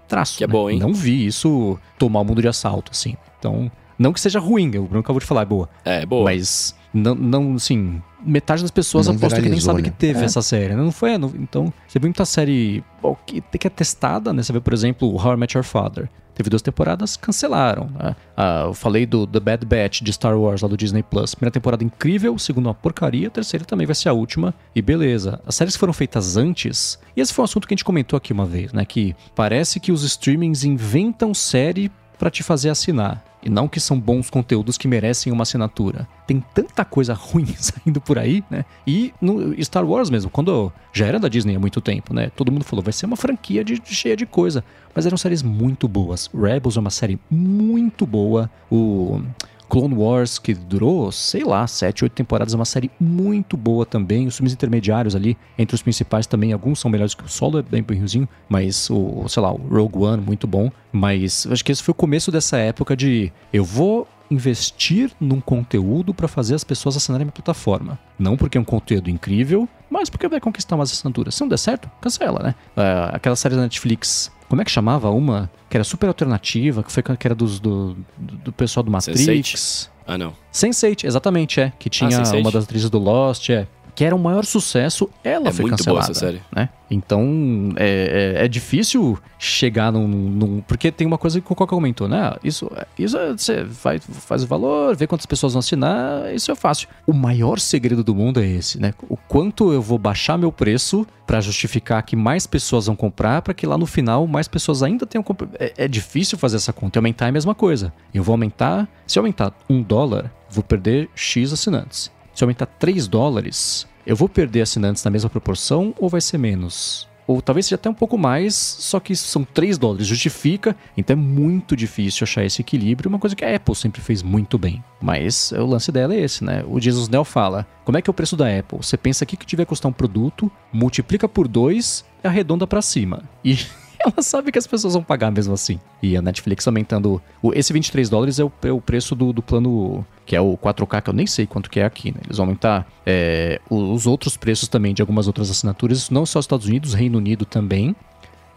[0.09, 0.39] Traço.
[0.39, 0.53] Que é né?
[0.53, 0.81] bom, hein?
[0.81, 3.17] Não vi isso tomar o mundo de assalto, assim.
[3.39, 3.71] Então.
[4.01, 5.69] Não que seja ruim, eu não acabou de falar, é boa.
[5.85, 6.25] É, boa.
[6.25, 9.91] Mas não, não assim, metade das pessoas Não aposto que nem sabe né?
[9.91, 10.25] que teve É.
[10.25, 10.75] essa série.
[10.75, 10.83] né?
[10.83, 14.43] Não foi, não- então, você vê muita série bom, que, que é testada, né?
[14.43, 16.09] Você vê, por exemplo, How I Met Your Father.
[16.35, 17.91] Teve duas temporadas, cancelaram.
[17.99, 18.17] né?
[18.35, 21.35] Ah, eu falei do The Bad Batch de Star Wars lá do Disney Plus.
[21.35, 24.55] Primeira temporada incrível, segunda uma porcaria, a terceira também vai ser a última.
[24.75, 25.39] E beleza.
[25.47, 26.99] As séries que foram feitas antes.
[27.15, 28.87] E esse foi um assunto que a gente comentou aqui uma vez, né?
[28.87, 31.91] Que parece que os streamings inventam série
[32.21, 33.25] pra te fazer assinar.
[33.43, 36.07] E não que são bons conteúdos que merecem uma assinatura.
[36.27, 38.67] Tem tanta coisa ruim saindo por aí, né?
[38.87, 42.31] E no Star Wars mesmo, quando já era da Disney há muito tempo, né?
[42.37, 44.63] Todo mundo falou, vai ser uma franquia de, cheia de coisa.
[44.95, 46.29] Mas eram séries muito boas.
[46.35, 48.51] Rebels é uma série muito boa.
[48.71, 49.23] O
[49.71, 54.27] Clone Wars, que durou, sei lá, 7, 8 temporadas, é uma série muito boa também.
[54.27, 57.63] Os filmes intermediários ali, entre os principais também, alguns são melhores que o Solo, é
[57.63, 60.71] bem ruimzinho, mas o, sei lá, o Rogue One, muito bom.
[60.93, 66.13] Mas acho que esse foi o começo dessa época de eu vou investir num conteúdo
[66.13, 67.99] para fazer as pessoas assinarem minha plataforma.
[68.19, 71.35] Não porque é um conteúdo incrível, mas porque vai conquistar umas assinaturas.
[71.35, 72.55] Se não der certo, cancela, né?
[72.77, 75.49] Ah, aquela série da Netflix, como é que chamava uma?
[75.71, 79.89] Que era super alternativa, que, foi, que era dos, do, do, pessoal do Matrix.
[80.05, 80.35] Ah, não.
[80.53, 81.73] Sense8, exatamente, é.
[81.79, 82.41] Que tinha Sense8?
[82.41, 83.69] uma das atrizes do Lost, é.
[83.95, 86.11] Que era o maior sucesso, ela É foi muito boa cancelada.
[86.13, 86.43] essa série.
[86.55, 86.69] Né?
[86.91, 91.75] Então, é, é, é difícil chegar num, num- Porque tem uma coisa que o Coca
[91.75, 92.35] comentou, né?
[92.43, 96.55] Isso, isso é- você faz, faz o valor, vê quantas pessoas vão assinar, isso é
[96.55, 96.89] fácil.
[97.07, 98.93] O maior segredo do mundo é esse, né?
[99.09, 103.55] O quanto eu vou baixar meu preço pra justificar que mais pessoas vão comprar, pra
[103.55, 105.53] que lá no final mais pessoas ainda tenham comprado.
[105.61, 106.99] É, é difícil fazer essa conta.
[106.99, 107.93] E aumentar é a mesma coisa.
[108.13, 108.89] Eu vou aumentar.
[109.07, 112.11] Se eu aumentar um dólar, vou perder X assinantes.
[112.41, 117.07] Se aumentar 3 dólares, eu vou perder assinantes na mesma proporção ou vai ser menos?
[117.27, 121.17] Ou talvez seja até um pouco mais, só que são 3 dólares, justifica, então é
[121.21, 124.83] muito difícil achar esse equilíbrio, uma coisa que a Apple sempre fez muito bem.
[125.03, 126.65] Mas o lance dela é esse, né?
[126.67, 128.79] O Jesus Nel fala: como é que é o preço da Apple?
[128.79, 133.23] Você pensa aqui que tiver custar um produto, multiplica por 2 e arredonda pra cima.
[133.45, 133.59] E
[134.13, 135.79] ela sabe que as pessoas vão pagar mesmo assim.
[136.03, 137.21] E a Netflix aumentando.
[137.43, 140.57] o- Esse 23 dólares é o, é o preço do, do plano, que é o
[140.57, 142.21] 4K, que eu nem sei quanto que é aqui, né?
[142.25, 146.45] Eles vão aumentar é, os outros preços também de algumas outras assinaturas, não só os
[146.45, 147.95] Estados Unidos, Reino Unido também.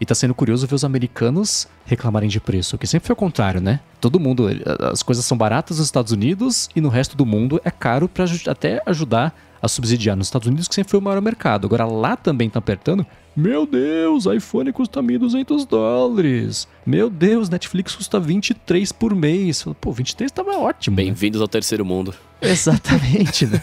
[0.00, 3.60] E tá sendo curioso ver os americanos reclamarem de preço, que sempre foi o contrário,
[3.60, 3.80] né?
[4.00, 4.48] Todo mundo,
[4.92, 8.24] as coisas são baratas nos Estados Unidos e no resto do mundo é caro para
[8.48, 11.66] até ajudar a subsidiar nos Estados Unidos, que sempre foi o maior mercado.
[11.66, 13.06] Agora lá também tá apertando.
[13.34, 16.68] Meu Deus, iPhone custa 1.200 dólares.
[16.84, 19.64] Meu Deus, Netflix custa 23 por mês.
[19.80, 20.96] Pô, 23 tava ótimo.
[20.96, 21.04] né?
[21.04, 22.14] Bem-vindos ao terceiro mundo.
[22.42, 23.60] Exatamente, né?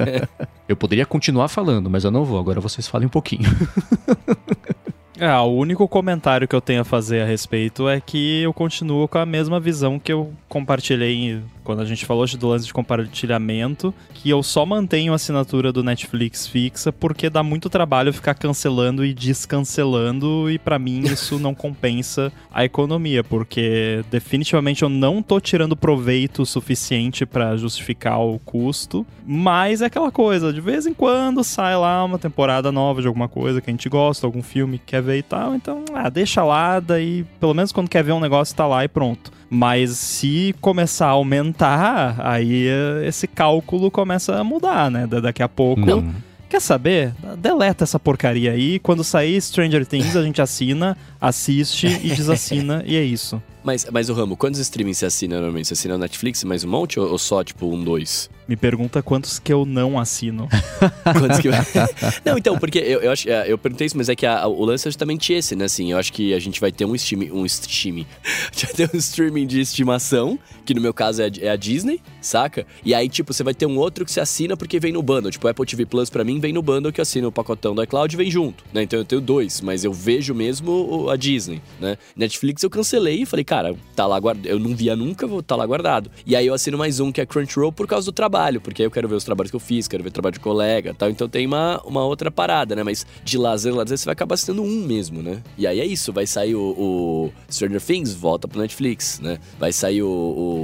[0.68, 2.38] eu poderia continuar falando, mas eu não vou.
[2.38, 3.48] Agora vocês falem um pouquinho.
[5.20, 9.08] É, o único comentário que eu tenho a fazer a respeito é que eu continuo
[9.08, 13.92] com a mesma visão que eu compartilhei quando a gente falou do lance de compartilhamento,
[14.14, 19.04] que eu só mantenho a assinatura do Netflix fixa porque dá muito trabalho ficar cancelando
[19.04, 25.38] e descancelando e pra mim isso não compensa a economia, porque definitivamente eu não tô
[25.38, 31.44] tirando proveito suficiente pra justificar o custo, mas é aquela coisa, de vez em quando
[31.44, 34.86] sai lá uma temporada nova de alguma coisa que a gente gosta, algum filme que
[34.86, 38.20] quer ver e tal, então, ah, deixa lá, daí pelo menos quando quer ver um
[38.20, 39.36] negócio tá lá e pronto.
[39.50, 42.66] Mas se começar a aumentar, aí
[43.06, 45.06] esse cálculo começa a mudar, né?
[45.06, 45.80] Da- Daqui a pouco.
[45.84, 46.14] Não.
[46.50, 47.12] Quer saber?
[47.38, 48.78] Deleta essa porcaria aí.
[48.78, 53.42] Quando sair Stranger Things, a gente assina, assiste e desassina, e é isso.
[53.62, 55.68] Mas, mas o Ramo, quantos streamings você assina normalmente?
[55.68, 58.30] Você assina o Netflix mais um monte ou, ou só, tipo, um, dois?
[58.48, 60.48] Me pergunta quantos que eu não assino.
[61.04, 61.48] Quantos que...
[62.24, 64.64] não, então, porque eu, eu, acho, é, eu perguntei isso, mas é que a- o
[64.64, 65.66] lance é justamente esse, né?
[65.66, 68.74] Assim, eu acho que a gente vai ter um streaming, um streaming, a gente vai
[68.74, 72.66] ter um streaming de estimação, que no meu caso é, a- é a Disney, saca?
[72.82, 75.30] E aí, tipo, você vai ter um outro que você assina porque vem no bundle.
[75.30, 77.74] Tipo, o Apple TV Plus pra mim vem no bundle que eu assino o pacotão
[77.74, 78.82] do iCloud e vem junto, né?
[78.82, 81.98] Então eu tenho dois, mas eu vejo mesmo a Disney, né?
[82.16, 84.46] Netflix eu cancelei e falei, cara, tá lá guardado.
[84.46, 86.10] Eu não via nunca, vou tá lá guardado.
[86.24, 88.86] E aí eu assino mais um que é Crunchyroll por causa do trabalho, porque aí
[88.86, 91.10] eu quero ver os trabalhos que eu fiz, quero ver trabalho de colega tal.
[91.10, 92.82] Então tem uma, uma outra parada, né?
[92.82, 95.42] Mas de lazer, lazer, você vai acabar assinando um mesmo, né?
[95.56, 99.38] E aí é isso, vai sair o, o Stranger Things, volta pro Netflix, né?
[99.58, 100.08] Vai sair o,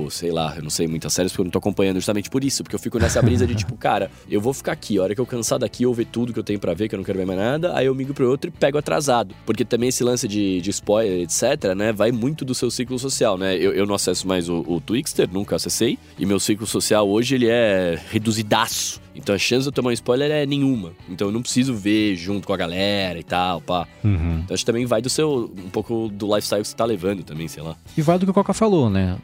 [0.07, 2.45] o, sei lá, eu não sei muitas séries porque eu não tô acompanhando justamente por
[2.45, 5.15] isso, porque eu fico nessa brisa de tipo, cara, eu vou ficar aqui, a hora
[5.15, 7.05] que eu cansar daqui, eu ver tudo que eu tenho pra ver, que eu não
[7.05, 9.35] quero ver mais nada, aí eu migro pro outro e pego atrasado.
[9.45, 11.93] Porque também esse lance de, de spoiler, etc, né?
[11.93, 13.57] Vai muito do seu ciclo social, né?
[13.57, 17.35] Eu, eu não acesso mais o, o Twixter, nunca acessei, e meu ciclo social hoje,
[17.35, 17.64] ele é
[18.11, 19.01] reduzidaço.
[19.15, 20.93] Então a chance de eu tomar um spoiler é nenhuma.
[21.09, 23.87] Então eu não preciso ver junto com a galera e tal, pá.
[24.03, 24.41] Uhum.
[24.45, 25.53] Então acho que também vai do seu.
[25.57, 27.77] um pouco do lifestyle que você tá levando também, sei lá.
[27.97, 29.17] E vai do que o Coca falou, né?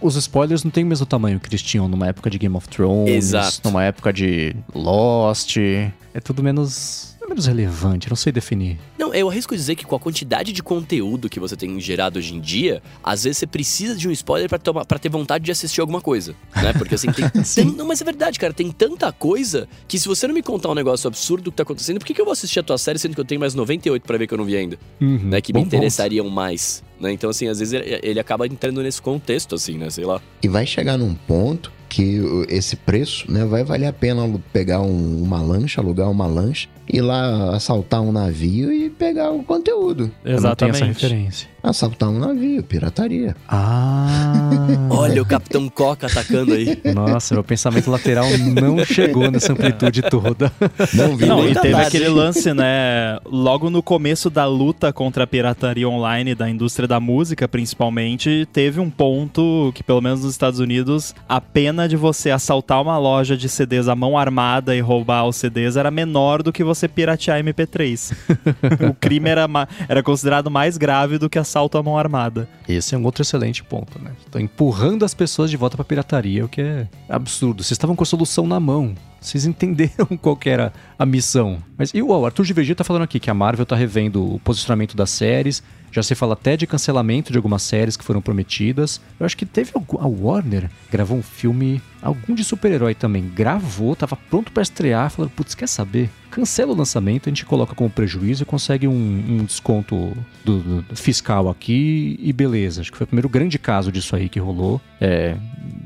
[0.00, 2.68] Os spoilers não têm o mesmo tamanho que eles tinham numa época de Game of
[2.68, 3.60] Thrones, Exato.
[3.64, 5.56] numa época de Lost.
[5.56, 7.09] É tudo menos.
[7.30, 8.78] Menos relevante, não sei definir.
[8.98, 12.34] Não, eu arrisco dizer que com a quantidade de conteúdo que você tem gerado hoje
[12.34, 16.00] em dia, às vezes você precisa de um spoiler pra ter vontade de assistir alguma
[16.00, 16.72] coisa, né?
[16.74, 17.28] Porque assim, tem...
[17.54, 20.68] Tem- Não, mas é verdade, cara, tem tanta coisa que se você não me contar
[20.70, 22.98] um negócio absurdo que tá acontecendo, por que, que eu vou assistir a tua série
[22.98, 24.78] sendo que eu tenho mais 98 pra ver que eu não vi ainda?
[25.00, 25.18] Uhum.
[25.24, 25.40] Né?
[25.40, 25.74] Que me Bom ponto.
[25.76, 27.12] interessariam mais, né?
[27.12, 29.88] Então, assim, às vezes ele, acaba entrando nesse contexto, assim, né?
[29.90, 30.20] Sei lá.
[30.42, 34.22] E vai chegar num ponto que esse preço, né, vai valer a pena
[34.52, 39.42] pegar um- uma lancha, alugar uma lancha, ir lá assaltar um navio e pegar o
[39.42, 40.10] conteúdo.
[40.24, 41.02] Eu não tenho essa Exatamente.
[41.02, 41.48] referência.
[41.62, 43.36] Assaltar um navio, pirataria.
[43.48, 44.50] Ah!
[44.88, 46.80] Olha o Capitão Coca atacando aí.
[46.94, 50.50] Nossa, meu pensamento lateral não chegou nessa amplitude toda.
[50.94, 51.86] Não vi Não, e teve tarde.
[51.86, 53.18] aquele lance, né?
[53.26, 58.80] Logo no começo da luta contra a pirataria online da indústria da música, principalmente, teve
[58.80, 63.36] um ponto que, pelo menos nos Estados Unidos, a pena de você assaltar uma loja
[63.36, 67.42] de CDs à mão armada e roubar os CDs era menor do que você piratear
[67.42, 68.12] MP3.
[68.88, 69.46] o crime era,
[69.88, 72.48] era considerado mais grave do que assalto à mão armada.
[72.68, 74.12] Esse é um outro excelente ponto, né?
[74.30, 77.62] Tô empurrando as pessoas de volta pra pirataria, o que é absurdo.
[77.62, 78.94] Vocês estavam com a solução na mão.
[79.20, 81.58] Vocês entenderam qual era a missão.
[81.76, 84.38] Mas e o Arthur de Vegeta tá falando aqui que a Marvel tá revendo o
[84.38, 85.62] posicionamento das séries.
[85.92, 89.00] Já se fala até de cancelamento de algumas séries que foram prometidas.
[89.18, 93.28] Eu acho que teve algum, a Warner gravou um filme, algum de super-herói também.
[93.34, 95.10] Gravou, tava pronto pra estrear.
[95.10, 96.08] Falando, putz, quer saber?
[96.30, 100.96] Cancela o lançamento, a gente coloca como prejuízo e consegue um, um desconto do, do
[100.96, 102.82] fiscal aqui e beleza.
[102.82, 105.36] Acho que foi o primeiro grande caso disso aí que rolou é,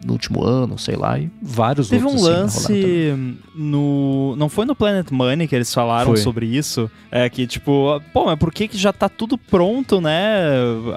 [0.05, 3.09] no último ano, sei lá, e vários Teve um outros assim, rolaram também.
[3.09, 4.37] lance no.
[4.37, 6.19] Não foi no Planet Money que eles falaram Foi.
[6.19, 6.91] sobre isso?
[7.11, 10.45] É que, tipo, pô, mas por que, que já tá tudo pronto, né?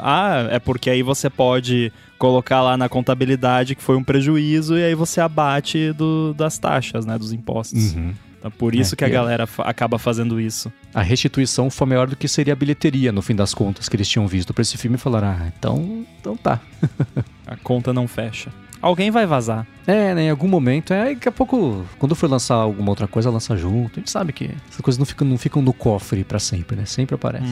[0.02, 4.84] Ah, é porque aí você pode colocar lá na contabilidade que foi um prejuízo e
[4.84, 7.18] aí você abate do- das taxas, né?
[7.18, 7.93] Dos impostos.
[7.93, 8.14] Uhum.
[8.39, 10.72] Então, por isso É, que a é- galera acaba fazendo isso.
[10.93, 14.08] A restituição foi maior do que seria a bilheteria, no fim das contas, que eles
[14.08, 16.60] tinham visto pra esse filme e falaram: ah, então, então tá.
[17.48, 18.52] A conta não fecha.
[18.82, 19.65] Alguém vai vazar.
[19.86, 23.30] É, né, em algum momento, é, daqui a pouco, quando for lançar alguma outra coisa,
[23.30, 23.99] lança junto.
[23.99, 26.86] A gente sabe que essas coisas não ficam, não ficam no cofre pra sempre, né?
[26.86, 27.45] Sempre aparece.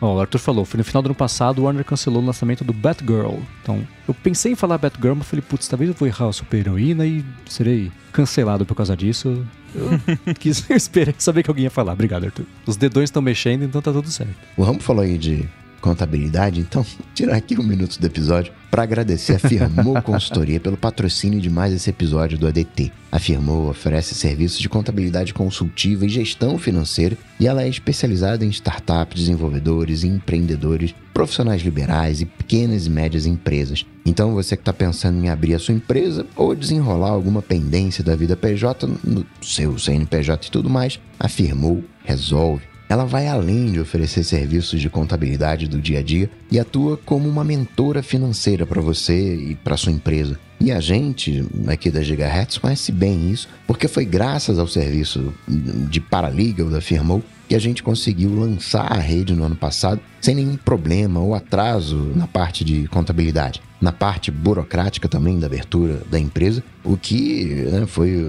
[0.00, 2.64] Ó, o Arthur falou, foi no final do ano passado, o Warner cancelou o lançamento
[2.64, 3.36] do Batgirl.
[3.62, 7.06] Então, eu pensei em falar Batgirl, mas falei, putz, talvez eu vou errar a super-heroína
[7.06, 9.46] e serei cancelado por causa disso.
[9.74, 9.90] Eu
[10.34, 11.92] quis eu esperei saber que alguém ia falar.
[11.92, 12.44] Obrigado, Arthur.
[12.66, 14.34] Os dedões estão mexendo, então tá tudo certo.
[14.56, 15.48] O Rambo falou aí de
[15.80, 21.40] contabilidade, então tirar aqui um minuto do episódio para agradecer a Firmou Consultoria pelo patrocínio
[21.40, 22.92] de mais esse episódio do ADT.
[23.10, 28.50] A Firmou oferece serviços de contabilidade consultiva e gestão financeira e ela é especializada em
[28.50, 33.86] startups, desenvolvedores, empreendedores, profissionais liberais e pequenas e médias empresas.
[34.04, 38.14] Então você que está pensando em abrir a sua empresa ou desenrolar alguma pendência da
[38.14, 42.67] vida PJ no seu CNPJ e tudo mais, a Firmou resolve.
[42.88, 47.28] Ela vai além de oferecer serviços de contabilidade do dia a dia e atua como
[47.28, 50.38] uma mentora financeira para você e para sua empresa.
[50.60, 56.00] E a gente, aqui da Gigahertz, conhece bem isso, porque foi graças ao serviço de
[56.00, 60.56] paralegal da Firmou que a gente conseguiu lançar a rede no ano passado sem nenhum
[60.56, 63.62] problema ou atraso na parte de contabilidade.
[63.80, 68.28] Na parte burocrática também da abertura da empresa, o que né, foi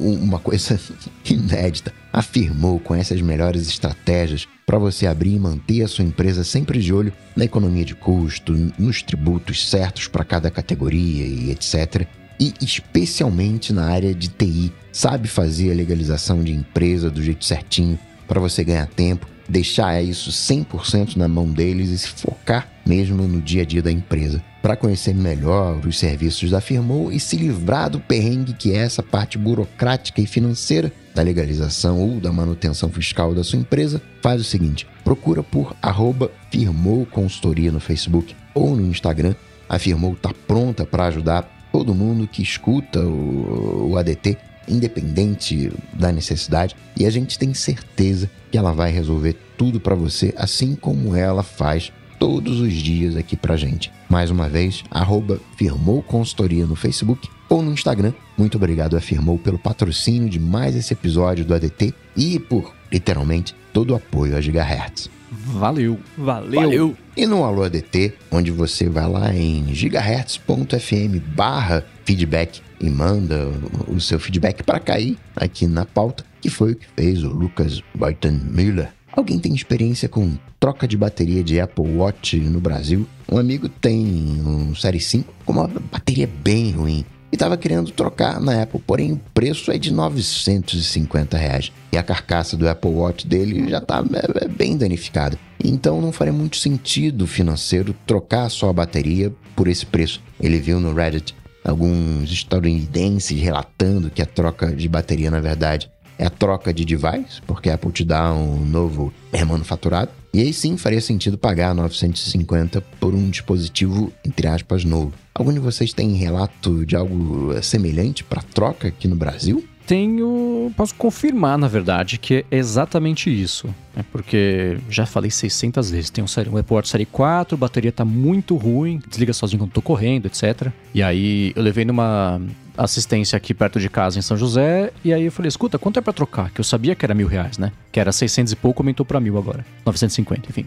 [0.00, 0.78] uma coisa
[1.24, 1.94] inédita.
[2.12, 6.92] Afirmou, conhece as melhores estratégias para você abrir e manter a sua empresa sempre de
[6.92, 12.06] olho na economia de custo, nos tributos certos para cada categoria e etc
[12.42, 14.72] e especialmente na área de TI.
[14.90, 20.30] Sabe fazer a legalização de empresa do jeito certinho para você ganhar tempo, deixar isso
[20.30, 24.42] 100% na mão deles e se focar mesmo no dia a dia da empresa.
[24.60, 29.04] Para conhecer melhor os serviços da Firmou e se livrar do perrengue que é essa
[29.04, 34.44] parte burocrática e financeira da legalização ou da manutenção fiscal da sua empresa, faz o
[34.44, 39.34] seguinte: procura por arroba Firmou Consultoria no Facebook ou no Instagram.
[39.68, 44.36] A Firmou está pronta para ajudar todo mundo que escuta o, o ADT,
[44.68, 50.32] independente da necessidade, e a gente tem certeza que ela vai resolver tudo para você,
[50.36, 53.90] assim como ela faz todos os dias aqui pra gente.
[54.08, 58.12] Mais uma vez, arroba Firmou Consultoria no Facebook ou no Instagram.
[58.38, 63.54] Muito obrigado a Firmou pelo patrocínio de mais esse episódio do ADT e por, literalmente,
[63.72, 65.10] todo o apoio a Gigahertz.
[65.32, 65.98] Valeu.
[66.16, 66.60] Valeu!
[66.60, 66.96] Valeu!
[67.16, 73.48] E no Alô ADT, onde você vai lá em gigahertz.fm barra feedback e manda
[73.88, 77.82] o, seu feedback para cair aqui na pauta, que foi o que fez o Lucas
[77.94, 78.92] Boyton Müller.
[79.10, 83.06] Alguém tem experiência com troca de bateria de Apple Watch no Brasil?
[83.30, 84.04] Um amigo tem
[84.44, 89.12] um Série 5 com uma bateria bem ruim e estava querendo trocar na Apple, porém
[89.12, 91.72] o preço é de 950 reais.
[91.90, 95.38] E a carcaça do Apple Watch dele já está é, é bem danificada.
[95.64, 100.20] Então não faria muito sentido financeiro trocar só a bateria por esse preço.
[100.38, 106.26] Ele viu no Reddit alguns estadunidenses relatando que a troca de bateria, na verdade, é
[106.26, 110.10] a troca de device, porque a Apple te dá um novo remanufaturado.
[110.34, 115.12] E aí sim faria sentido pagar 950 por um dispositivo, entre aspas, novo.
[115.34, 119.62] Algum de vocês tem relato de algo semelhante para troca aqui no Brasil?
[119.92, 120.72] tenho.
[120.76, 123.68] Posso confirmar, na verdade, que é exatamente isso.
[123.94, 126.10] É porque já falei 600 vezes.
[126.10, 129.60] Tem um, série, um Apple Watch Série 4, a bateria tá muito ruim, desliga sozinho
[129.60, 130.68] quando tô correndo, etc.
[130.94, 132.40] E aí eu levei numa
[132.76, 134.92] assistência aqui perto de casa em São José.
[135.04, 136.50] E aí eu falei: escuta, quanto é para trocar?
[136.50, 137.72] Que eu sabia que era mil reais, né?
[137.90, 139.64] Que era 600 e pouco, aumentou para mil agora.
[139.84, 140.66] 950, enfim.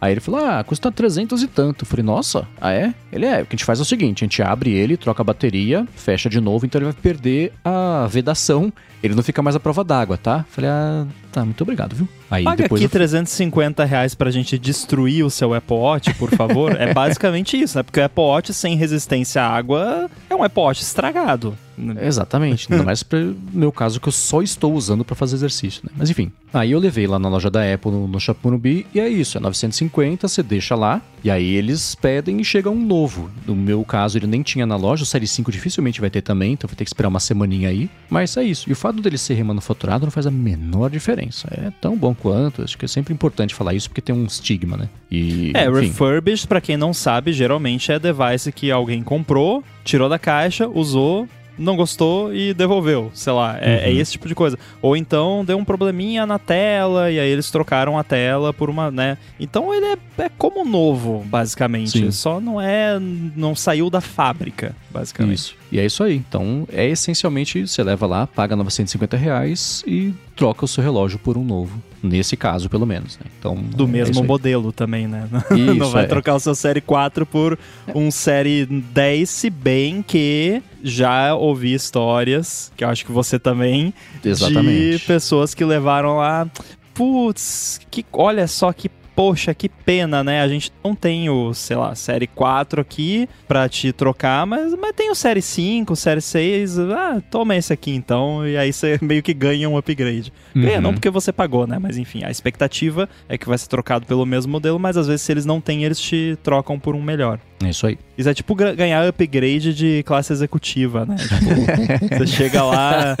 [0.00, 1.84] Aí ele falou: Ah, custa 300 e tanto.
[1.84, 2.92] Eu falei: Nossa, ah é?
[3.12, 3.42] Ele é.
[3.42, 5.86] O que a gente faz é o seguinte: a gente abre ele, troca a bateria,
[5.94, 8.72] fecha de novo, então ele vai perder a vedação.
[9.00, 10.38] Ele não fica mais à prova d'água, tá?
[10.38, 12.08] Eu falei: Ah, tá, muito obrigado, viu?
[12.32, 12.90] Aí Paga depois aqui eu...
[12.90, 16.74] 350 reais pra gente destruir o seu Apple Watch, por favor.
[16.80, 17.82] é basicamente isso, né?
[17.82, 21.54] Porque o Apple Watch sem resistência à água é um Apple Watch estragado.
[22.00, 22.70] Exatamente.
[22.70, 25.92] Ainda mais pro meu caso que eu só estou usando para fazer exercício, né?
[25.96, 26.30] Mas enfim.
[26.52, 29.40] Aí eu levei lá na loja da Apple no, no Chapurubi e é isso, é
[29.40, 33.30] 950, você deixa lá e aí eles pedem e chega um novo.
[33.46, 36.52] No meu caso ele nem tinha na loja, o Série 5 dificilmente vai ter também,
[36.52, 37.88] então vai ter que esperar uma semaninha aí.
[38.10, 38.68] Mas é isso.
[38.68, 41.48] E o fato dele ser remanufaturado não faz a menor diferença.
[41.50, 44.76] É tão bom quanto, acho que é sempre importante falar isso porque tem um estigma,
[44.76, 44.88] né?
[45.10, 45.80] E, é, enfim.
[45.80, 51.28] refurbished, para quem não sabe, geralmente é device que alguém comprou, tirou da caixa, usou,
[51.58, 53.84] não gostou e devolveu, sei lá, é, é uhum.
[53.84, 54.56] é, esse tipo de coisa.
[54.80, 58.88] Ou então deu um probleminha na tela e aí eles trocaram a tela por uma,
[58.88, 59.18] né?
[59.40, 61.90] Então ele é, é como novo, basicamente.
[61.90, 62.10] Sim.
[62.12, 65.34] Só não é, não saiu da fábrica, basicamente.
[65.34, 65.61] Isso.
[65.72, 66.16] E é isso aí.
[66.16, 71.38] Então é essencialmente você leva lá, paga 950 reais e troca o seu relógio por
[71.38, 71.82] um novo.
[72.02, 73.16] Nesse caso, pelo menos.
[73.16, 73.26] Né?
[73.38, 75.28] Então, Do é mesmo modelo também, né?
[75.54, 76.06] Isso, não vai é.
[76.06, 77.56] trocar o seu Série 4 por
[77.94, 83.94] um Série 10, se bem que já ouvi histórias, que eu acho que você também,
[84.22, 84.98] Exatamente.
[84.98, 86.46] de pessoas que levaram lá.
[86.92, 90.40] Putz, que, olha só que poxa, que pena, né?
[90.42, 94.92] A gente não tem o, sei lá, série 4 aqui pra te trocar, mas, mas
[94.92, 96.78] tem o série 5, série 6.
[96.78, 98.46] Ah, toma esse aqui então.
[98.46, 100.32] E aí você meio que ganha um upgrade.
[100.54, 100.62] Uhum.
[100.62, 101.78] Ganha não porque você pagou, né?
[101.78, 105.22] Mas enfim, a expectativa é que vai ser trocado pelo mesmo modelo, mas às vezes
[105.22, 107.38] se eles não têm, eles te trocam por um melhor.
[107.66, 107.98] É isso aí.
[108.16, 111.16] Isso é tipo ganhar upgrade de classe executiva, né?
[111.16, 113.16] Tipo, você chega lá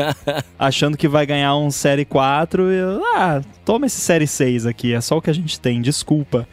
[0.58, 2.76] achando que vai ganhar um Série 4 e.
[3.14, 6.46] Ah, toma esse Série 6 aqui, é só o que a gente tem, desculpa.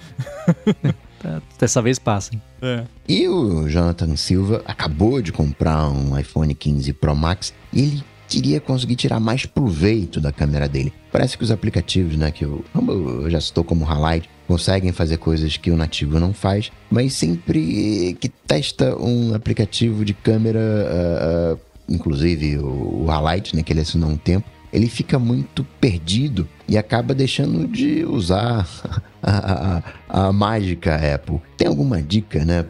[1.59, 2.31] Dessa vez passa.
[2.61, 2.83] É.
[3.07, 8.61] E o Jonathan Silva acabou de comprar um iPhone 15 Pro Max e ele queria
[8.61, 10.93] conseguir tirar mais proveito da câmera dele.
[11.11, 15.57] Parece que os aplicativos, né, que eu, eu já citou como Highlight, conseguem fazer coisas
[15.57, 21.59] que o nativo não faz, mas sempre que testa um aplicativo de câmera, uh, uh,
[21.89, 26.77] inclusive o, o Highlight, né, que ele assinou um tempo, ele fica muito perdido e
[26.77, 28.67] acaba deixando de usar
[29.21, 31.41] a, a, a mágica Apple.
[31.57, 32.63] Tem alguma dica, né,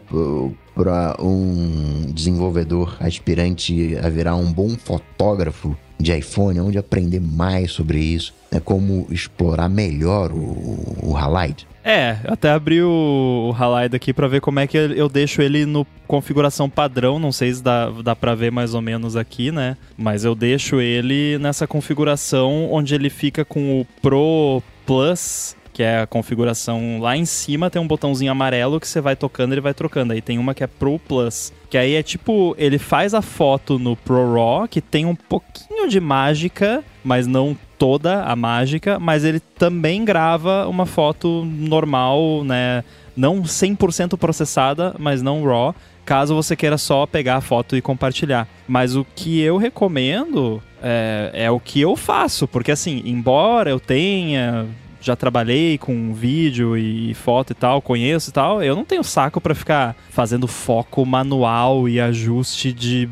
[0.74, 7.98] para um desenvolvedor aspirante a virar um bom fotógrafo de iPhone, onde aprender mais sobre
[7.98, 11.66] isso, né, como explorar melhor o, o Halide?
[11.84, 15.64] É, até abri o, o Halide aqui para ver como é que eu deixo ele
[15.64, 19.76] no configuração padrão, não sei se dá, dá pra ver mais ou menos aqui, né?
[19.96, 26.00] Mas eu deixo ele nessa configuração onde ele fica com o Pro Plus que é
[26.00, 29.74] a configuração lá em cima, tem um botãozinho amarelo que você vai tocando, ele vai
[29.74, 30.12] trocando.
[30.12, 33.78] Aí tem uma que é Pro Plus, que aí é tipo, ele faz a foto
[33.78, 39.24] no Pro Raw, que tem um pouquinho de mágica, mas não toda a mágica, mas
[39.24, 42.84] ele também grava uma foto normal, né?
[43.16, 48.46] Não 100% processada, mas não RAW, caso você queira só pegar a foto e compartilhar.
[48.66, 53.80] Mas o que eu recomendo é, é o que eu faço, porque assim, embora eu
[53.80, 54.66] tenha
[55.00, 59.40] já trabalhei com vídeo e foto e tal, conheço e tal, eu não tenho saco
[59.40, 63.08] para ficar fazendo foco manual e ajuste de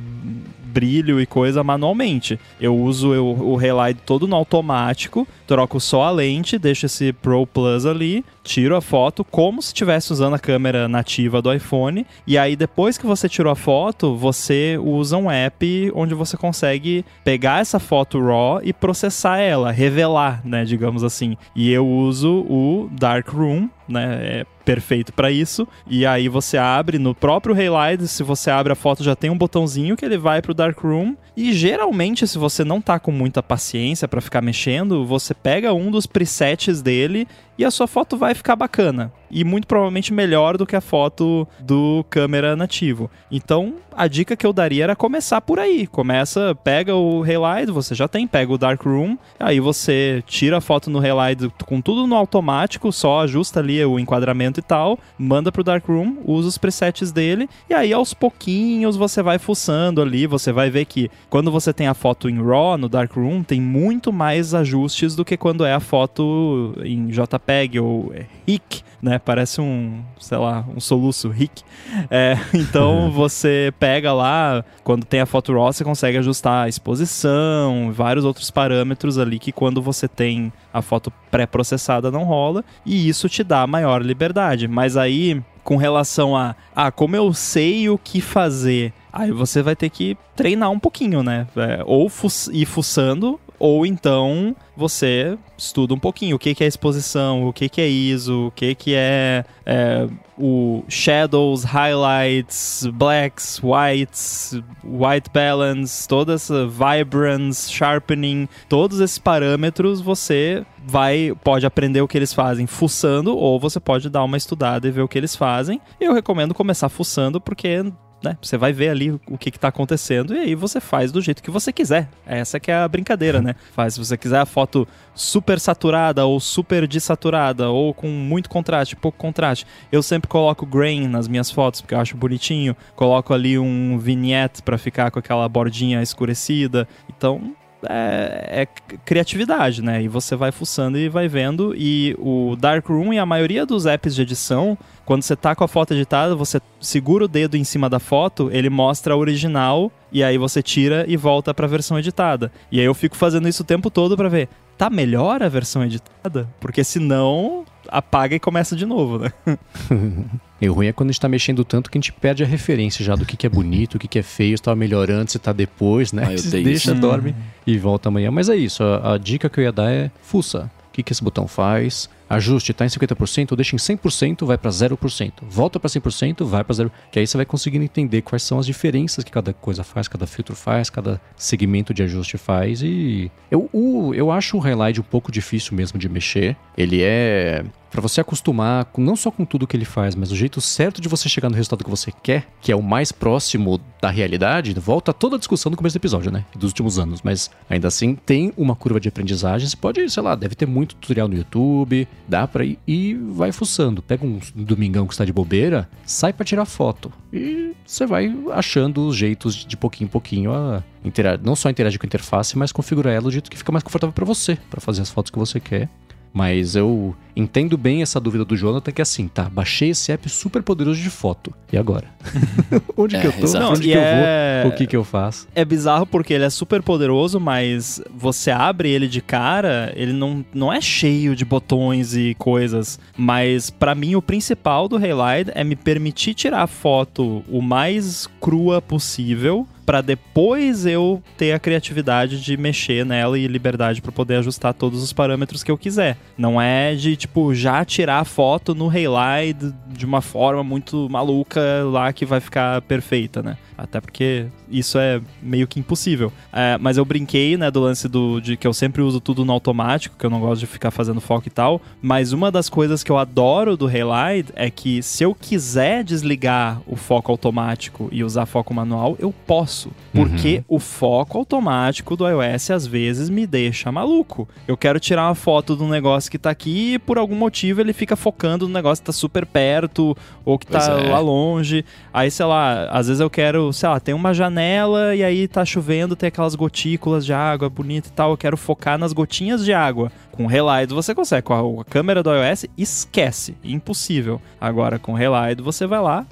[0.69, 2.39] brilho e coisa manualmente.
[2.61, 7.47] Eu uso eu, o Relight todo no automático, troco só a lente, deixo esse Pro
[7.47, 12.07] Plus ali, tiro a foto como se estivesse usando a câmera nativa do iPhone.
[12.27, 17.05] E aí, depois que você tirou a foto, você usa um app onde você consegue
[17.25, 21.37] pegar essa foto RAW e processar ela, revelar, né, digamos assim.
[21.55, 25.67] E eu uso o Darkroom, né, é perfeito para isso.
[25.87, 29.39] E aí você abre no próprio Haylight, se você abre a foto já tem um
[29.39, 31.15] botãozinho que ele vai pro Darkroom.
[31.35, 35.91] E geralmente, se você não tá com muita paciência para ficar mexendo, você pega um
[35.91, 37.27] dos presets dele
[37.59, 39.13] e a sua foto vai ficar bacana.
[39.31, 43.11] E muito provavelmente melhor do que a foto do câmera nativo.
[43.31, 45.87] Então, a dica que eu daria era começar por aí.
[45.87, 50.89] Começa, pega o Relight, você já tem, pega o Darkroom, aí você tira a foto
[50.89, 55.65] no Relight com tudo no automático, só ajusta ali o enquadramento e tal, manda pro
[55.65, 60.71] Darkroom, usa os presets dele, e aí aos pouquinhos você vai fuçando ali, você vai
[60.71, 65.15] ver que quando você tem a foto em RAW no Darkroom, tem muito mais ajustes
[65.15, 67.48] do que quando é a foto em JPEG
[67.81, 68.13] ou
[68.47, 69.19] RIC, né?
[69.19, 71.63] Parece um, sei lá, um soluço RIC.
[72.11, 77.91] É, então você pega lá, quando tem a foto RAW, você consegue ajustar a exposição,
[77.93, 83.29] vários outros parâmetros ali que quando você tem a foto pré-processada não rola, e isso
[83.29, 84.69] te dá maior liberdade.
[84.69, 89.75] Mas aí, com relação a, ah, como eu sei o que fazer, aí você vai
[89.75, 91.47] ter que treinar um pouquinho, né?
[91.57, 97.47] É, ou fu ir fuçando, ou então você estuda um pouquinho o que, é exposição,
[97.47, 100.09] o que, é ISO, o que, que é, é
[100.39, 110.65] o shadows, highlights, blacks, whites, white balance, toda essa vibrance, sharpening, todos esses parâmetros você
[110.87, 114.93] vai pode aprender o que eles fazem fuçando ou você pode dar uma estudada e
[114.93, 115.81] ver o que eles fazem.
[116.01, 117.85] Eu recomendo começar fuçando porque
[118.23, 118.37] né?
[118.43, 121.51] Você vai ver ali o que está acontecendo e aí você faz do jeito que
[121.51, 122.09] você quiser.
[122.27, 123.55] Essa que é a brincadeira, né?
[123.73, 128.97] Faz se você quiser a foto super saturada ou super desaturada ou com muito contraste,
[128.97, 129.67] pouco contraste.
[129.91, 132.77] Eu sempre coloco grain nas minhas fotos porque eu acho bonitinho.
[132.97, 136.89] Coloco ali um vignette para ficar com aquela bordinha escurecida.
[137.09, 137.55] Então,
[137.89, 138.67] é, é,
[139.05, 140.03] criatividade, né?
[140.03, 141.75] E você vai fuçando e vai vendo.
[141.77, 145.69] E o Darkroom e a maioria dos apps de edição, quando você tá com a
[145.69, 150.25] foto editada, você segura o dedo em cima da foto, ele mostra a original e
[150.25, 152.51] aí você tira e volta para a versão editada.
[152.71, 155.85] E aí eu fico fazendo isso o tempo todo para ver, tá melhor a versão
[155.85, 156.49] editada?
[156.61, 159.33] Porque senão apaga e começa de novo, né?
[160.61, 162.47] E o ruim é quando a gente tá mexendo tanto que a gente perde a
[162.47, 165.31] referência já do que, que é bonito, o que, que é feio, se tá melhorando,
[165.31, 166.25] se tá depois, né?
[166.25, 166.95] Ah, deixa, isso.
[166.97, 167.33] dorme
[167.65, 168.29] e volta amanhã.
[168.33, 170.69] Mas é isso, a, a dica que eu ia dar é fuça.
[170.89, 172.11] O que, que esse botão faz?
[172.29, 175.33] Ajuste, tá em 50%, deixa em 100%, vai para 0%.
[175.43, 176.91] Volta para 100%, vai para 0%.
[177.11, 180.27] Que aí você vai conseguindo entender quais são as diferenças que cada coisa faz, cada
[180.27, 182.83] filtro faz, cada segmento de ajuste faz.
[182.83, 186.57] E eu, o, eu acho o highlight um pouco difícil mesmo de mexer.
[186.77, 190.37] Ele é para você acostumar com, não só com tudo que ele faz, mas o
[190.37, 193.81] jeito certo de você chegar no resultado que você quer, que é o mais próximo
[194.01, 196.45] da realidade, volta toda a discussão do começo do episódio, né?
[196.55, 197.23] Dos últimos anos.
[197.23, 199.67] Mas ainda assim tem uma curva de aprendizagem.
[199.67, 203.53] Você pode, sei lá, deve ter muito tutorial no YouTube, dá pra ir e vai
[203.53, 204.03] fuçando.
[204.03, 207.13] Pega um domingão que está de bobeira, sai para tirar foto.
[207.33, 211.99] E você vai achando os jeitos de pouquinho em pouquinho a interagir, não só interagir
[211.99, 214.81] com a interface, mas configurar ela do jeito que fica mais confortável para você, para
[214.81, 215.89] fazer as fotos que você quer.
[216.33, 220.29] Mas eu entendo bem essa dúvida do Jonathan, que é assim, tá, baixei esse app
[220.29, 221.53] super poderoso de foto.
[221.73, 222.07] E agora?
[222.97, 223.45] Onde É, que eu tô?
[223.45, 223.65] exato.
[223.65, 224.73] Não, Onde e que eu é- vou?
[224.73, 225.47] O que que eu faço?
[225.55, 230.45] É bizarro porque ele é super poderoso, mas você abre ele de cara, ele não,
[230.53, 232.99] não é cheio de botões e coisas.
[233.17, 238.29] Mas pra mim o principal do Haylight é me permitir tirar a foto o mais
[238.41, 244.37] crua possível pra depois eu ter a criatividade de mexer nela e liberdade pra poder
[244.37, 246.19] ajustar todos os parâmetros que eu quiser.
[246.37, 251.61] Não é de tipo já tirar a foto no Haylight de uma forma muito maluca
[251.87, 253.57] lá que vai ficar perfeita, né?
[253.79, 256.33] Até porque isso é meio que impossível.
[256.53, 259.53] É, mas eu brinquei, né, do lance do, de que eu sempre uso tudo no
[259.53, 261.81] automático, que eu não gosto de ficar fazendo foco e tal.
[262.03, 266.83] Mas uma das coisas que eu adoro do Haylight é que se eu quiser desligar
[266.89, 269.78] o foco automático e usar foco manual, eu posso.
[270.13, 274.49] Porque o foco automático do iOS às vezes me deixa maluco.
[274.67, 277.81] Eu quero tirar uma foto de um negócio que tá aqui e por algum motivo
[277.81, 281.09] ele fica focando no negócio que tá super perto ou que Pois tá é.
[281.09, 281.85] lá longe.
[282.13, 285.65] Aí, sei lá, às vezes eu quero, sei lá, tem uma janela e aí tá
[285.65, 288.31] chovendo, tem aquelas gotículas de água bonita e tal.
[288.31, 290.11] Eu quero focar nas gotinhas de água.
[290.33, 291.43] Com Relight você consegue.
[291.43, 293.57] Com a, a câmera do iOS, esquece.
[293.63, 294.41] Impossível.
[294.61, 296.27] Agora, com Relight você vai lá,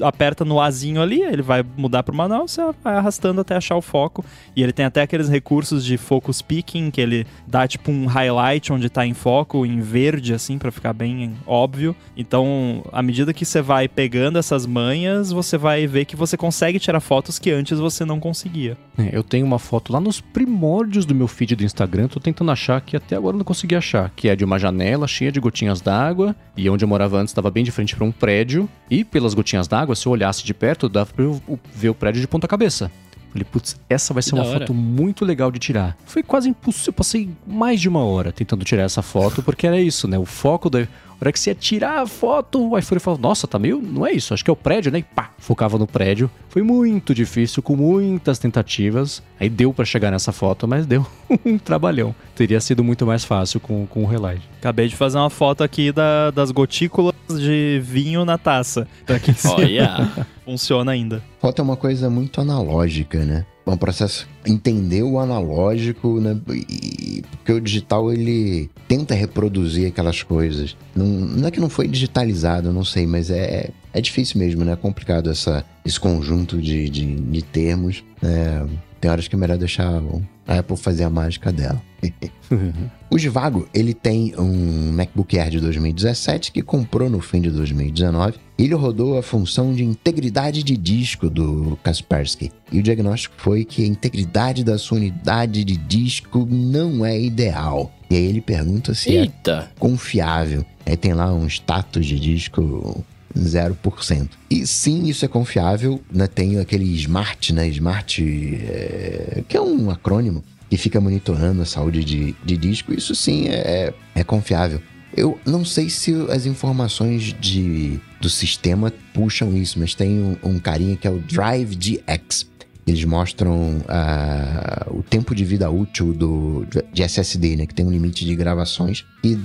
[0.00, 3.82] aperta no Azinho ali, ele vai mudar pro manual, você vai arrastando até achar o
[3.82, 4.24] foco.
[4.54, 8.72] E ele tem até aqueles recursos de focus picking, que ele dá tipo um highlight
[8.72, 11.94] onde tá em foco, em verde, assim, para ficar bem óbvio.
[12.16, 16.78] Então, à medida que você vai pegando essas manhas, você vai ver que você consegue
[16.78, 18.76] tirar fotos que antes você não conseguia.
[18.98, 22.50] É, eu tenho uma foto lá nos primórdios do meu feed do Instagram, tô tentando
[22.50, 25.80] achar que até agora não consegui achar, que é de uma janela cheia de gotinhas
[25.80, 29.34] d'água e onde eu morava antes estava bem de frente para um prédio e pelas
[29.34, 31.40] gotinhas d'água, se eu olhasse de perto, dava para eu
[31.72, 32.90] ver o prédio de ponta cabeça.
[33.30, 34.60] Falei, putz, essa vai ser uma hora.
[34.60, 35.96] foto muito legal de tirar.
[36.06, 36.88] Foi quase impossível.
[36.88, 40.18] Eu passei mais de uma hora tentando tirar essa foto, porque era isso, né?
[40.18, 40.86] O foco da.
[41.20, 43.80] A hora que você ia tirar a foto, o iPhone falou, nossa, tá meio.
[43.80, 44.98] Não é isso, acho que é o prédio, né?
[44.98, 46.30] E pá, focava no prédio.
[46.50, 49.22] Foi muito difícil, com muitas tentativas.
[49.40, 51.06] Aí deu pra chegar nessa foto, mas deu
[51.44, 52.14] um trabalhão.
[52.34, 54.42] Teria sido muito mais fácil com, com o Relight.
[54.58, 58.86] Acabei de fazer uma foto aqui da- das gotículas de vinho na taça.
[59.02, 60.26] Então aqui em cima Olha.
[60.44, 61.22] funciona ainda.
[61.40, 63.46] Foto é uma coisa muito analógica, né?
[63.66, 66.38] É um processo entender o analógico, né?
[66.50, 70.76] E- porque o digital ele tenta reproduzir aquelas coisas.
[70.94, 74.72] Não, não é que não foi digitalizado, não sei, mas é, é difícil mesmo, né?
[74.72, 78.04] É complicado essa, esse conjunto de, de, de termos.
[78.22, 78.66] né?
[79.00, 80.02] Tem horas que é melhor deixar
[80.46, 81.82] a Apple fazer a mágica dela.
[83.08, 88.34] O Givago, ele tem um MacBook Air de 2017 que comprou no fim de 2019.
[88.58, 92.50] Ele rodou a função de integridade de disco do Kaspersky.
[92.70, 97.92] E o diagnóstico foi que a integridade da sua unidade de disco não é ideal.
[98.10, 99.70] E aí ele pergunta se é Eita.
[99.78, 100.64] confiável.
[100.84, 103.04] Aí tem lá um status de disco
[103.36, 104.28] 0%.
[104.50, 106.00] E sim, isso é confiável.
[106.12, 106.26] Né?
[106.26, 107.68] Tem aquele Smart, né?
[107.68, 112.92] Smart, é, que é um acrônimo que fica monitorando a saúde de, de disco.
[112.92, 114.80] Isso sim é, é confiável.
[115.16, 120.58] Eu não sei se as informações de, do sistema puxam isso, mas tem um, um
[120.58, 122.46] carinha que é o Drive DX.
[122.86, 127.66] Eles mostram ah, o tempo de vida útil do, de SSD, né?
[127.66, 129.04] Que tem um limite de gravações.
[129.24, 129.36] E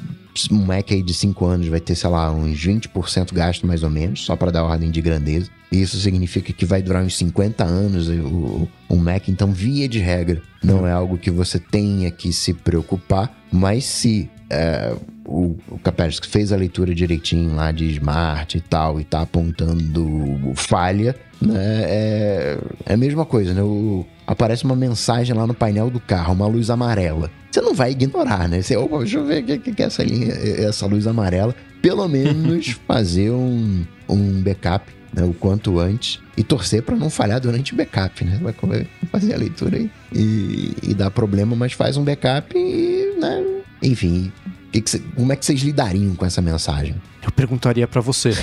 [0.51, 3.89] um Mac aí de 5 anos vai ter, sei lá, uns 20% gasto mais ou
[3.89, 5.49] menos, só para dar ordem de grandeza.
[5.71, 9.29] E isso significa que vai durar uns 50 anos o, o Mac.
[9.29, 13.31] Então, via de regra, não é algo que você tenha que se preocupar.
[13.51, 14.93] Mas se é,
[15.25, 20.53] o, o Kaspersky fez a leitura direitinho lá de Smart e tal, e tá apontando
[20.55, 21.83] falha, né?
[21.83, 23.61] É, é a mesma coisa, né?
[23.61, 27.29] O, aparece uma mensagem lá no painel do carro, uma luz amarela.
[27.51, 28.61] Você não vai ignorar, né?
[28.61, 31.53] Você, opa, deixa eu ver o que, que, é essa linha, essa luz amarela.
[31.81, 37.41] Pelo menos fazer um, um backup né, o quanto antes e torcer para não falhar
[37.41, 38.39] durante o backup, né?
[38.41, 43.17] Vai vai fazer a leitura aí e, e dá problema, mas faz um backup e,
[43.19, 43.43] né?
[43.83, 44.31] Enfim,
[44.71, 46.95] que que cê- como é que vocês lidariam com essa mensagem?
[47.23, 48.31] Eu perguntaria pra você.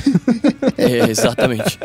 [0.77, 1.77] É, exatamente.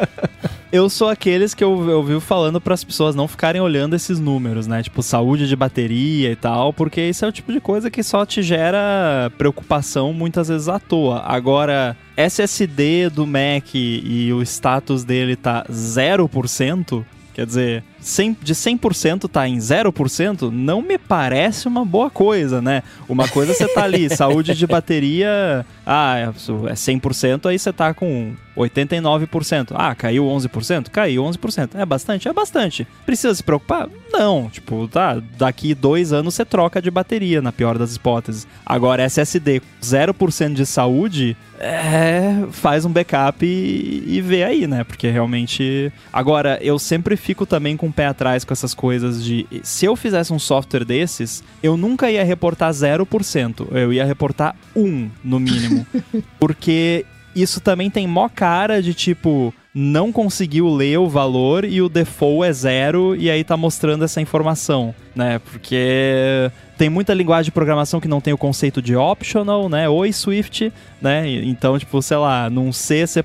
[0.71, 4.19] Eu sou aqueles que eu, eu vivo falando para as pessoas não ficarem olhando esses
[4.19, 4.83] números, né?
[4.83, 8.23] Tipo, saúde de bateria e tal, porque isso é o tipo de coisa que só
[8.23, 11.21] te gera preocupação muitas vezes à toa.
[11.25, 17.03] Agora, SSD do Mac e o status dele tá 0%,
[17.33, 22.83] quer dizer, 100, de 100% tá em 0%, não me parece uma boa coisa, né?
[23.07, 28.33] Uma coisa você tá ali, saúde de bateria, ah, é 100%, aí você tá com
[28.55, 29.71] 89%.
[29.73, 30.89] Ah, caiu 11%?
[30.89, 31.71] Caiu 11%.
[31.75, 32.27] É bastante?
[32.27, 32.87] É bastante.
[33.05, 33.89] Precisa se preocupar?
[34.11, 34.49] Não.
[34.49, 38.47] Tipo, tá, daqui dois anos você troca de bateria, na pior das hipóteses.
[38.65, 44.83] Agora, SSD 0% de saúde, é, faz um backup e, e vê aí, né?
[44.83, 45.91] Porque realmente.
[46.11, 49.47] Agora, eu sempre fico também com pé atrás com essas coisas de.
[49.63, 53.67] Se eu fizesse um software desses, eu nunca ia reportar 0%.
[53.71, 55.85] Eu ia reportar 1 no mínimo.
[56.39, 57.05] Porque
[57.35, 59.53] isso também tem mó cara de tipo.
[59.75, 64.21] Não conseguiu ler o valor e o default é zero, e aí tá mostrando essa
[64.21, 65.39] informação, né?
[65.39, 69.89] Porque tem muita linguagem de programação que não tem o conceito de optional, né?
[69.89, 70.71] Oi Swift,
[71.01, 71.27] né?
[71.27, 73.23] Então, tipo, sei lá, num C, C++,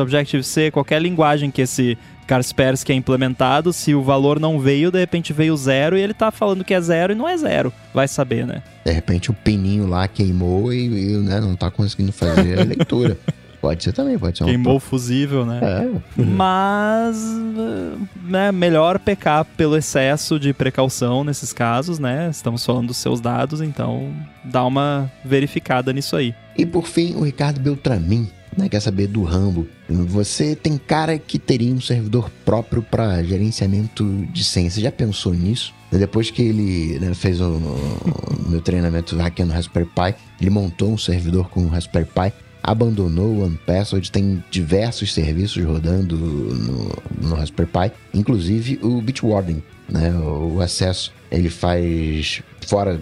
[0.00, 5.32] Objective-C, qualquer linguagem que esse Kaspersky é implementado, se o valor não veio, de repente
[5.32, 7.72] veio zero e ele tá falando que é zero e não é zero.
[7.92, 8.62] Vai saber, né?
[8.84, 13.18] De repente o pininho lá queimou e, e, né, não tá conseguindo fazer a leitura.
[13.60, 15.60] Pode ser também, pode ser Queimou o fusível, né?
[15.62, 22.28] É, Mas, eh, né, melhor pecar pelo excesso de precaução nesses casos, né?
[22.30, 24.10] Estamos falando dos seus dados, então
[24.42, 26.34] dá uma verificada nisso aí.
[26.56, 29.68] E por fim, o Ricardo Beltramin, né, quer saber do Rambo.
[29.88, 34.70] Você tem cara que teria um servidor próprio para gerenciamento de senha.
[34.70, 35.74] Você já pensou nisso?
[35.90, 40.98] Depois que ele né, fez o, o meu treinamento hackeando Raspberry Pi, ele montou um
[40.98, 42.32] servidor com o Raspberry Pi.
[42.62, 50.12] Abandonou o OnePassword, tem diversos serviços rodando no, no Raspberry Pi, inclusive o Bitwarden, né?
[50.14, 53.00] O acesso ele faz fora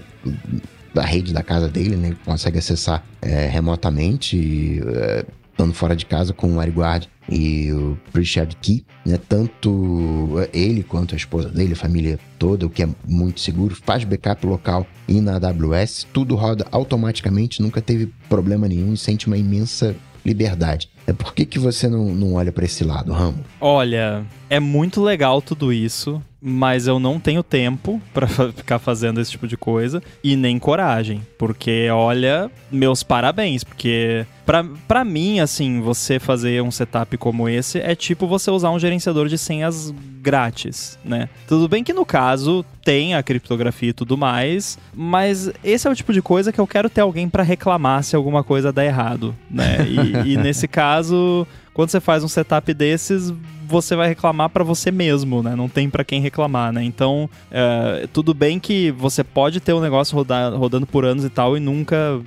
[0.94, 2.08] da rede da casa dele, né?
[2.08, 5.24] Ele consegue acessar é, remotamente, é,
[5.58, 9.18] estando fora de casa com o WireGuard e o Pre-Shared Key, né?
[9.28, 14.04] Tanto ele quanto a esposa dele, a família toda, o que é muito seguro, faz
[14.04, 19.36] backup local e na AWS, tudo roda automaticamente, nunca teve problema nenhum e sente uma
[19.36, 20.88] imensa liberdade.
[21.06, 23.38] É por que, que você não, não olha para esse lado, Ramo?
[23.60, 29.30] Olha, é muito legal tudo isso, mas eu não tenho tempo para ficar fazendo esse
[29.30, 35.80] tipo de coisa e nem coragem, porque olha, meus parabéns, porque pra, pra mim, assim,
[35.80, 40.98] você fazer um setup como esse é tipo você usar um gerenciador de senhas grátis,
[41.04, 41.28] né?
[41.46, 45.94] Tudo bem que no caso tem a criptografia e tudo mais, mas esse é o
[45.94, 49.34] tipo de coisa que eu quero ter alguém para reclamar se alguma coisa der errado,
[49.50, 49.86] né?
[49.86, 51.46] E, e nesse caso,
[51.78, 53.32] quando você faz um setup desses,
[53.64, 55.54] você vai reclamar para você mesmo, né?
[55.54, 56.82] Não tem para quem reclamar, né?
[56.82, 61.30] Então, é, tudo bem que você pode ter um negócio rodar, rodando por anos e
[61.30, 62.20] tal e nunca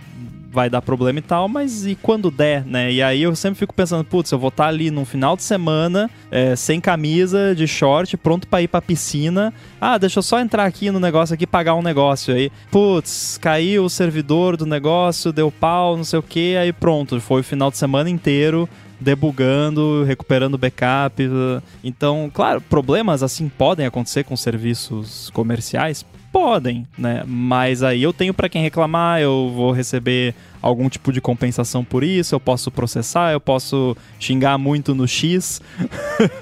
[0.49, 2.93] vai dar problema e tal, mas e quando der, né?
[2.93, 5.43] E aí eu sempre fico pensando, putz, eu vou estar tá ali no final de
[5.43, 9.53] semana, é, sem camisa, de short, pronto para ir pra piscina.
[9.81, 12.49] Ah, deixa eu só entrar aqui no negócio aqui pagar um negócio aí.
[12.71, 17.41] Putz, caiu o servidor do negócio, deu pau, não sei o que, aí pronto, foi
[17.41, 18.69] o final de semana inteiro
[19.01, 21.21] debugando, recuperando backup.
[21.83, 27.23] Então, claro, problemas assim podem acontecer com serviços comerciais, podem, né?
[27.27, 32.03] Mas aí eu tenho para quem reclamar, eu vou receber algum tipo de compensação por
[32.03, 35.61] isso, eu posso processar, eu posso xingar muito no X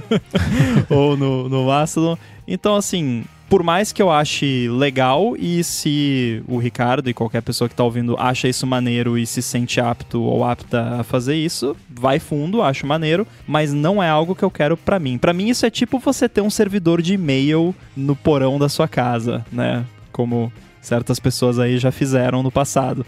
[0.90, 2.18] ou no, no Mastodon.
[2.48, 7.68] Então, assim, por mais que eu ache legal e se o Ricardo e qualquer pessoa
[7.68, 11.76] que tá ouvindo acha isso maneiro e se sente apto ou apta a fazer isso,
[11.90, 15.18] vai fundo, acho maneiro, mas não é algo que eu quero para mim.
[15.18, 18.88] Para mim isso é tipo você ter um servidor de e-mail no porão da sua
[18.88, 19.84] casa, né?
[20.12, 23.06] Como certas pessoas aí já fizeram no passado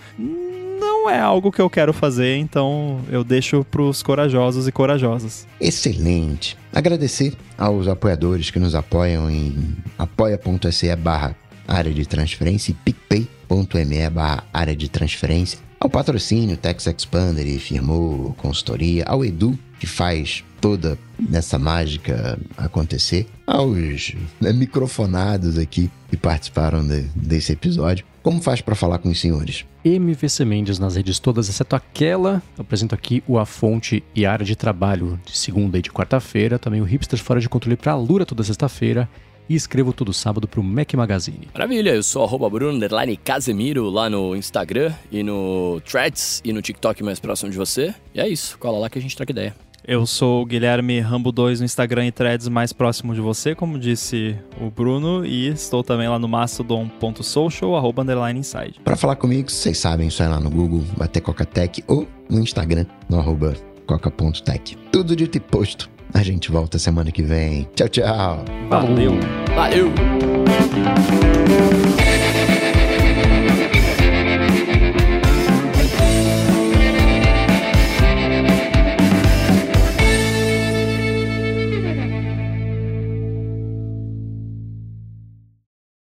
[1.02, 5.48] não é algo que eu quero fazer, então eu deixo pros corajosos e corajosas.
[5.60, 6.56] Excelente.
[6.72, 11.36] Agradecer aos apoiadores que nos apoiam em apoia.se barra
[11.68, 15.60] área de transferência e picpay.me barra área de transferência.
[15.80, 20.96] Ao patrocínio Tex Expander e Firmou Consultoria, ao Edu, que faz toda
[21.34, 28.06] essa mágica acontecer, aos né, microfonados aqui que participaram de, desse episódio.
[28.24, 29.66] Como faz para falar com os senhores?
[29.84, 32.42] MVC Mendes nas redes todas, exceto aquela.
[32.56, 35.92] Eu apresento aqui o A Fonte e a área de trabalho de segunda e de
[35.92, 36.60] quarta-feira.
[36.60, 39.10] Também o Hipsters Fora de Controle para a Lura toda sexta-feira.
[39.50, 41.48] E escrevo todo sábado para o Mac Magazine.
[41.52, 42.80] Maravilha, eu sou arroba Bruno
[43.24, 47.94] Casemiro lá no Instagram e no Threads e no TikTok mais próximo de você.
[48.14, 49.56] E é isso, cola lá que a gente troca ideia.
[49.86, 54.36] Eu sou o Guilherme Rambo2 no Instagram e threads mais próximo de você, como disse
[54.60, 58.80] o Bruno, e estou também lá no mastodon.social, arroba underline inside.
[58.84, 62.86] Para falar comigo, vocês sabem, só ir lá no Google, bater Coca-Tech ou no Instagram,
[63.10, 63.56] no arroba
[63.88, 64.78] coca.tech.
[64.92, 65.90] Tudo dito e posto.
[66.14, 67.68] A gente volta semana que vem.
[67.76, 68.46] Tchau, tchau.
[68.70, 69.14] Valeu.
[69.56, 69.92] Valeu.